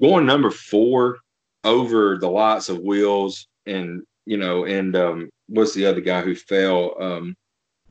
going 0.00 0.26
number 0.26 0.50
four 0.50 1.18
over 1.64 2.18
the 2.18 2.30
lots 2.30 2.68
of 2.68 2.78
Wills 2.78 3.48
and 3.66 4.02
you 4.26 4.36
know, 4.36 4.66
and 4.66 4.94
um, 4.94 5.30
what's 5.48 5.74
the 5.74 5.86
other 5.86 6.00
guy 6.00 6.20
who 6.20 6.34
fell 6.34 7.00
um, 7.02 7.36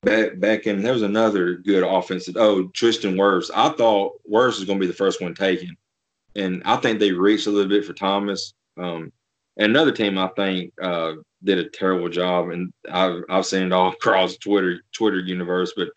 back 0.01 0.39
back 0.39 0.67
in? 0.67 0.81
There 0.81 0.93
was 0.93 1.01
another 1.01 1.55
good 1.55 1.83
offensive. 1.83 2.37
Oh, 2.37 2.67
Tristan 2.73 3.15
Wirfs. 3.15 3.51
I 3.53 3.69
thought 3.69 4.13
Wirfs 4.29 4.59
was 4.59 4.65
going 4.65 4.79
to 4.79 4.83
be 4.83 4.87
the 4.87 4.93
first 4.93 5.21
one 5.21 5.33
taken, 5.35 5.75
and 6.35 6.61
I 6.65 6.77
think 6.77 6.99
they 6.99 7.11
reached 7.11 7.47
a 7.47 7.51
little 7.51 7.69
bit 7.69 7.85
for 7.85 7.93
Thomas. 7.93 8.53
Um, 8.77 9.11
and 9.57 9.71
another 9.71 9.91
team 9.91 10.17
I 10.17 10.27
think 10.35 10.71
uh, 10.81 11.13
did 11.43 11.57
a 11.57 11.69
terrible 11.69 12.09
job, 12.09 12.49
and 12.49 12.71
I've 12.89 13.23
I've 13.29 13.45
seen 13.45 13.63
it 13.63 13.73
all 13.73 13.89
across 13.93 14.37
Twitter 14.37 14.81
Twitter 14.93 15.19
universe, 15.19 15.73
but 15.75 15.89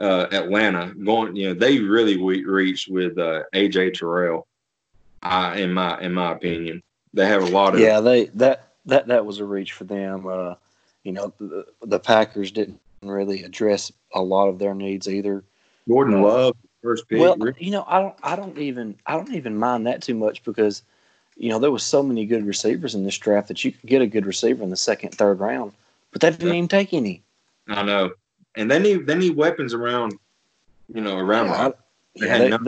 uh, 0.00 0.26
Atlanta 0.32 0.94
going, 0.94 1.36
you 1.36 1.48
know, 1.48 1.54
they 1.54 1.78
really 1.78 2.16
reached 2.16 2.88
with 2.88 3.18
uh, 3.18 3.42
AJ 3.54 3.94
Terrell. 3.94 4.46
Uh, 5.22 5.54
in 5.56 5.72
my 5.72 6.00
in 6.00 6.14
my 6.14 6.32
opinion, 6.32 6.82
they 7.12 7.26
have 7.26 7.42
a 7.42 7.46
lot 7.46 7.74
of 7.74 7.80
yeah. 7.80 8.00
They 8.00 8.26
that 8.26 8.72
that 8.86 9.08
that 9.08 9.26
was 9.26 9.38
a 9.38 9.44
reach 9.44 9.72
for 9.72 9.84
them. 9.84 10.26
Uh, 10.26 10.54
you 11.04 11.12
know, 11.12 11.32
the, 11.38 11.66
the, 11.82 11.98
Packers 11.98 12.50
didn't 12.50 12.80
really 13.02 13.42
address 13.42 13.90
a 14.14 14.20
lot 14.20 14.48
of 14.48 14.58
their 14.58 14.74
needs 14.74 15.08
either. 15.08 15.42
Jordan 15.88 16.14
uh, 16.14 16.22
Love, 16.22 16.56
first 16.82 17.08
pick. 17.08 17.20
Well, 17.20 17.36
you 17.58 17.70
know, 17.70 17.84
I 17.86 18.00
don't, 18.00 18.14
I 18.22 18.36
don't 18.36 18.58
even, 18.58 18.96
I 19.06 19.16
don't 19.16 19.34
even 19.34 19.56
mind 19.56 19.86
that 19.86 20.02
too 20.02 20.14
much 20.14 20.44
because, 20.44 20.82
you 21.36 21.48
know, 21.48 21.58
there 21.58 21.70
was 21.70 21.82
so 21.82 22.02
many 22.02 22.26
good 22.26 22.46
receivers 22.46 22.94
in 22.94 23.04
this 23.04 23.18
draft 23.18 23.48
that 23.48 23.64
you 23.64 23.72
could 23.72 23.88
get 23.88 24.02
a 24.02 24.06
good 24.06 24.26
receiver 24.26 24.62
in 24.62 24.70
the 24.70 24.76
second, 24.76 25.10
third 25.10 25.40
round, 25.40 25.72
but 26.12 26.20
they 26.20 26.30
didn't 26.30 26.48
yeah. 26.48 26.54
even 26.54 26.68
take 26.68 26.92
any. 26.92 27.22
I 27.68 27.82
know, 27.82 28.10
and 28.56 28.70
they 28.70 28.78
need 28.78 29.06
they 29.06 29.14
need 29.14 29.36
weapons 29.36 29.72
around, 29.72 30.18
you 30.92 31.00
know, 31.00 31.16
around. 31.16 31.46
Yeah, 31.46 31.66
I, 31.66 31.72
they, 32.18 32.26
yeah, 32.26 32.38
they, 32.38 32.48
no- 32.48 32.58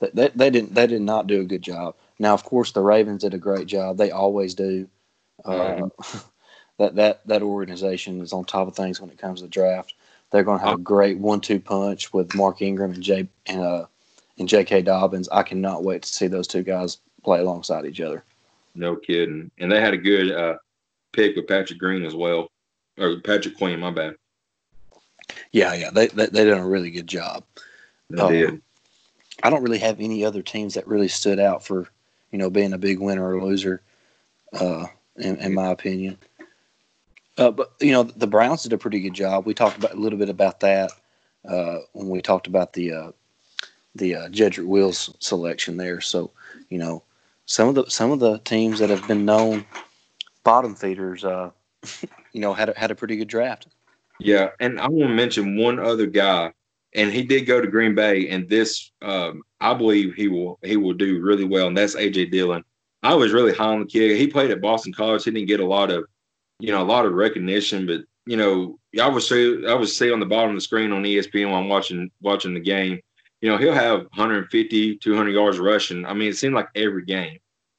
they, 0.00 0.08
they, 0.12 0.28
they 0.28 0.50
didn't 0.50 0.74
they 0.74 0.86
did 0.86 1.02
not 1.02 1.26
do 1.26 1.40
a 1.40 1.44
good 1.44 1.62
job. 1.62 1.94
Now, 2.18 2.34
of 2.34 2.44
course, 2.44 2.72
the 2.72 2.82
Ravens 2.82 3.22
did 3.22 3.32
a 3.32 3.38
great 3.38 3.66
job. 3.66 3.96
They 3.96 4.10
always 4.10 4.54
do. 4.54 4.86
Uh, 5.44 5.88
that 6.80 6.94
that 6.94 7.26
that 7.26 7.42
organization 7.42 8.22
is 8.22 8.32
on 8.32 8.44
top 8.44 8.66
of 8.66 8.74
things 8.74 9.00
when 9.00 9.10
it 9.10 9.18
comes 9.18 9.40
to 9.40 9.44
the 9.44 9.50
draft. 9.50 9.94
They're 10.30 10.44
going 10.44 10.60
to 10.60 10.64
have 10.64 10.76
a 10.76 10.82
great 10.82 11.18
one-two 11.18 11.58
punch 11.58 12.12
with 12.12 12.34
Mark 12.36 12.62
Ingram 12.62 12.92
and 12.92 13.02
Jay 13.02 13.28
and 13.46 13.60
uh, 13.60 13.86
and 14.38 14.48
J.K. 14.48 14.82
Dobbins. 14.82 15.28
I 15.28 15.42
cannot 15.42 15.84
wait 15.84 16.02
to 16.02 16.08
see 16.08 16.26
those 16.26 16.46
two 16.46 16.62
guys 16.62 16.98
play 17.22 17.40
alongside 17.40 17.84
each 17.84 18.00
other. 18.00 18.24
No 18.74 18.96
kidding. 18.96 19.50
And 19.58 19.70
they 19.70 19.80
had 19.80 19.92
a 19.92 19.98
good 19.98 20.32
uh, 20.32 20.56
pick 21.12 21.36
with 21.36 21.48
Patrick 21.48 21.78
Green 21.78 22.04
as 22.04 22.14
well, 22.14 22.50
or 22.96 23.20
Patrick 23.20 23.58
Queen. 23.58 23.80
My 23.80 23.90
bad. 23.90 24.14
Yeah, 25.52 25.74
yeah, 25.74 25.90
they 25.90 26.06
they, 26.06 26.26
they 26.26 26.44
did 26.44 26.56
a 26.56 26.62
really 26.62 26.90
good 26.90 27.06
job. 27.06 27.44
They 28.08 28.22
um, 28.22 28.32
did. 28.32 28.62
I 29.42 29.50
don't 29.50 29.62
really 29.62 29.78
have 29.78 30.00
any 30.00 30.24
other 30.24 30.42
teams 30.42 30.74
that 30.74 30.86
really 30.86 31.08
stood 31.08 31.40
out 31.40 31.62
for 31.62 31.88
you 32.30 32.38
know 32.38 32.48
being 32.48 32.72
a 32.72 32.78
big 32.78 33.00
winner 33.00 33.28
or 33.28 33.42
loser. 33.42 33.82
Uh, 34.52 34.86
in, 35.20 35.36
in 35.36 35.54
my 35.54 35.68
opinion. 35.68 36.18
Uh, 37.40 37.50
but 37.50 37.72
you 37.80 37.90
know, 37.90 38.02
the 38.02 38.26
Browns 38.26 38.62
did 38.62 38.74
a 38.74 38.78
pretty 38.78 39.00
good 39.00 39.14
job. 39.14 39.46
We 39.46 39.54
talked 39.54 39.78
about 39.78 39.94
a 39.94 39.98
little 39.98 40.18
bit 40.18 40.28
about 40.28 40.60
that 40.60 40.92
uh, 41.48 41.78
when 41.92 42.10
we 42.10 42.20
talked 42.20 42.46
about 42.46 42.74
the 42.74 42.92
uh, 42.92 43.12
the 43.94 44.14
uh, 44.14 44.28
Jedrick 44.28 44.66
Wills 44.66 45.14
selection 45.20 45.78
there. 45.78 46.02
So 46.02 46.30
you 46.68 46.78
know, 46.78 47.02
some 47.46 47.68
of 47.68 47.74
the 47.74 47.86
some 47.88 48.12
of 48.12 48.20
the 48.20 48.38
teams 48.40 48.78
that 48.78 48.90
have 48.90 49.08
been 49.08 49.24
known 49.24 49.64
bottom 50.44 50.74
feeders, 50.74 51.24
uh, 51.24 51.50
you 52.32 52.40
know, 52.42 52.52
had 52.52 52.68
a, 52.68 52.78
had 52.78 52.90
a 52.90 52.94
pretty 52.94 53.16
good 53.16 53.28
draft. 53.28 53.68
Yeah, 54.18 54.50
and 54.60 54.78
I 54.78 54.86
want 54.88 55.08
to 55.08 55.14
mention 55.14 55.56
one 55.56 55.78
other 55.78 56.04
guy, 56.04 56.52
and 56.94 57.10
he 57.10 57.22
did 57.22 57.46
go 57.46 57.58
to 57.58 57.66
Green 57.66 57.94
Bay, 57.94 58.28
and 58.28 58.46
this 58.50 58.90
um, 59.00 59.42
I 59.62 59.72
believe 59.72 60.14
he 60.14 60.28
will 60.28 60.58
he 60.62 60.76
will 60.76 60.92
do 60.92 61.22
really 61.22 61.44
well, 61.44 61.68
and 61.68 61.76
that's 61.76 61.96
AJ 61.96 62.32
Dillon. 62.32 62.64
I 63.02 63.14
was 63.14 63.32
really 63.32 63.54
high 63.54 63.72
on 63.72 63.80
the 63.80 63.86
kid. 63.86 64.18
He 64.18 64.26
played 64.26 64.50
at 64.50 64.60
Boston 64.60 64.92
College. 64.92 65.24
He 65.24 65.30
didn't 65.30 65.48
get 65.48 65.60
a 65.60 65.64
lot 65.64 65.90
of, 65.90 66.04
you 66.60 66.72
know, 66.72 66.82
a 66.82 66.84
lot 66.84 67.06
of 67.06 67.12
recognition, 67.12 67.86
but 67.86 68.02
you 68.26 68.36
know, 68.36 68.78
I 69.00 69.08
was 69.08 69.28
say 69.28 69.66
I 69.66 69.74
was 69.74 69.96
say 69.96 70.10
on 70.10 70.20
the 70.20 70.26
bottom 70.26 70.50
of 70.50 70.56
the 70.56 70.60
screen 70.60 70.92
on 70.92 71.02
ESPN 71.02 71.50
while 71.50 71.60
I'm 71.60 71.68
watching 71.68 72.10
watching 72.20 72.54
the 72.54 72.60
game. 72.60 73.00
You 73.40 73.50
know, 73.50 73.56
he'll 73.56 73.72
have 73.72 74.00
150, 74.00 74.96
200 74.96 75.30
yards 75.30 75.58
rushing. 75.58 76.04
I 76.04 76.12
mean, 76.12 76.28
it 76.28 76.36
seemed 76.36 76.54
like 76.54 76.68
every 76.74 77.04
game. 77.04 77.38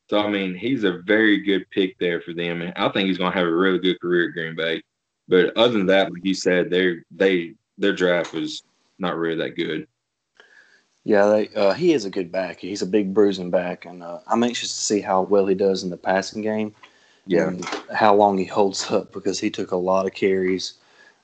So 0.10 0.20
I 0.20 0.30
mean, 0.30 0.56
he's 0.56 0.84
a 0.84 1.00
very 1.06 1.38
good 1.38 1.70
pick 1.70 1.98
there 2.00 2.20
for 2.22 2.34
them, 2.34 2.62
and 2.62 2.74
I 2.76 2.90
think 2.90 3.08
he's 3.08 3.18
going 3.18 3.32
to 3.32 3.38
have 3.38 3.48
a 3.48 3.56
really 3.56 3.80
good 3.80 4.02
career 4.02 4.30
at 4.30 4.34
Green 4.34 4.56
Bay. 4.56 4.82
But 5.28 5.56
other 5.56 5.78
than 5.78 5.86
that, 5.88 6.12
like 6.12 6.26
you 6.26 6.34
said, 6.34 6.70
their 6.70 7.06
they 7.12 7.54
their 7.78 7.94
draft 7.94 8.34
was 8.34 8.64
not 9.00 9.18
really 9.18 9.38
that 9.38 9.56
good. 9.56 9.88
Yeah, 11.04 11.28
they, 11.28 11.50
uh, 11.56 11.74
he 11.74 11.94
is 11.94 12.06
a 12.06 12.12
good 12.12 12.32
back. 12.32 12.60
He's 12.60 12.84
a 12.84 12.88
big 12.88 13.14
bruising 13.14 13.50
back, 13.50 13.86
and 13.86 14.04
uh, 14.04 14.20
I'm 14.28 14.44
anxious 14.44 14.70
to 14.70 14.82
see 14.82 15.00
how 15.00 15.22
well 15.22 15.48
he 15.48 15.56
does 15.56 15.84
in 15.84 15.90
the 15.90 15.98
passing 15.98 16.42
game. 16.42 16.76
Yeah, 17.28 17.47
and 17.47 17.65
how 17.93 18.15
long 18.15 18.38
he 18.38 18.45
holds 18.45 18.91
up 18.91 19.11
because 19.13 19.39
he 19.39 19.49
took 19.49 19.72
a 19.72 19.78
lot 19.78 20.05
of 20.05 20.13
carries 20.13 20.74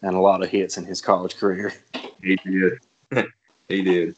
and 0.01 0.15
a 0.15 0.19
lot 0.19 0.43
of 0.43 0.49
hits 0.49 0.77
in 0.77 0.85
his 0.85 1.01
college 1.01 1.37
career. 1.37 1.73
He 2.19 2.35
did. 2.37 2.79
he 3.69 3.83
did. 3.83 4.15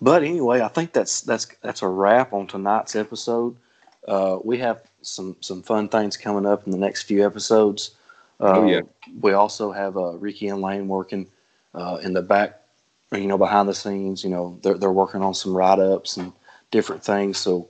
But 0.00 0.24
anyway, 0.24 0.62
I 0.62 0.68
think 0.68 0.92
that's 0.92 1.20
that's 1.20 1.46
that's 1.62 1.82
a 1.82 1.88
wrap 1.88 2.32
on 2.32 2.48
tonight's 2.48 2.96
episode. 2.96 3.56
Uh, 4.08 4.38
we 4.42 4.58
have 4.58 4.82
some 5.00 5.36
some 5.40 5.62
fun 5.62 5.88
things 5.88 6.16
coming 6.16 6.46
up 6.46 6.66
in 6.66 6.72
the 6.72 6.78
next 6.78 7.04
few 7.04 7.24
episodes. 7.24 7.92
oh 8.40 8.66
yeah. 8.66 8.78
Uh, 8.78 9.10
we 9.20 9.32
also 9.32 9.70
have 9.70 9.96
uh, 9.96 10.18
Ricky 10.18 10.48
and 10.48 10.60
Lane 10.60 10.88
working 10.88 11.28
uh, 11.72 12.00
in 12.02 12.14
the 12.14 12.22
back 12.22 12.60
you 13.12 13.26
know, 13.26 13.38
behind 13.38 13.68
the 13.68 13.74
scenes, 13.74 14.22
you 14.22 14.30
know, 14.30 14.58
they're, 14.62 14.78
they're 14.78 14.92
working 14.92 15.22
on 15.22 15.34
some 15.34 15.56
write 15.56 15.78
ups 15.78 16.16
and 16.16 16.32
different 16.70 17.02
things. 17.02 17.38
So, 17.38 17.68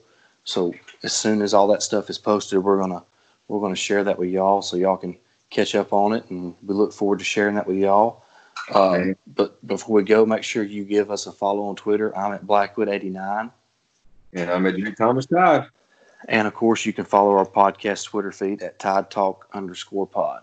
so 0.50 0.74
as 1.04 1.12
soon 1.12 1.42
as 1.42 1.54
all 1.54 1.68
that 1.68 1.82
stuff 1.82 2.10
is 2.10 2.18
posted, 2.18 2.58
we're 2.58 2.78
gonna 2.78 3.02
we're 3.46 3.60
gonna 3.60 3.76
share 3.76 4.02
that 4.04 4.18
with 4.18 4.30
y'all, 4.30 4.62
so 4.62 4.76
y'all 4.76 4.96
can 4.96 5.16
catch 5.48 5.74
up 5.74 5.92
on 5.92 6.12
it, 6.12 6.28
and 6.30 6.54
we 6.66 6.74
look 6.74 6.92
forward 6.92 7.20
to 7.20 7.24
sharing 7.24 7.54
that 7.54 7.66
with 7.66 7.76
y'all. 7.76 8.24
Uh, 8.74 9.14
but 9.34 9.64
before 9.66 9.96
we 9.96 10.02
go, 10.02 10.26
make 10.26 10.42
sure 10.42 10.62
you 10.62 10.84
give 10.84 11.10
us 11.10 11.26
a 11.26 11.32
follow 11.32 11.62
on 11.64 11.76
Twitter. 11.76 12.16
I'm 12.16 12.32
at 12.32 12.46
Blackwood89. 12.46 13.50
And 14.32 14.50
I'm 14.50 14.66
at 14.66 14.76
Nick 14.76 14.96
Thomas 14.96 15.26
Tide. 15.26 15.66
And 16.28 16.46
of 16.46 16.54
course, 16.54 16.84
you 16.84 16.92
can 16.92 17.04
follow 17.04 17.36
our 17.36 17.46
podcast 17.46 18.06
Twitter 18.06 18.30
feed 18.30 18.62
at 18.62 18.78
Tide 18.78 19.10
Talk 19.10 19.48
underscore 19.54 20.06
pod. 20.06 20.42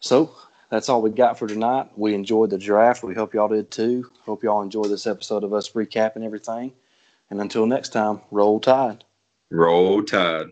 So 0.00 0.34
that's 0.70 0.88
all 0.88 1.02
we 1.02 1.10
got 1.10 1.38
for 1.38 1.46
tonight. 1.46 1.88
We 1.96 2.14
enjoyed 2.14 2.50
the 2.50 2.58
draft. 2.58 3.02
We 3.02 3.14
hope 3.14 3.34
y'all 3.34 3.48
did 3.48 3.70
too. 3.70 4.10
Hope 4.24 4.42
y'all 4.42 4.62
enjoyed 4.62 4.90
this 4.90 5.06
episode 5.06 5.44
of 5.44 5.52
us 5.52 5.72
recapping 5.72 6.24
everything. 6.24 6.72
And 7.30 7.40
until 7.40 7.66
next 7.66 7.90
time, 7.90 8.20
roll 8.30 8.60
tide. 8.60 9.04
Roll 9.50 10.04
tide. 10.04 10.46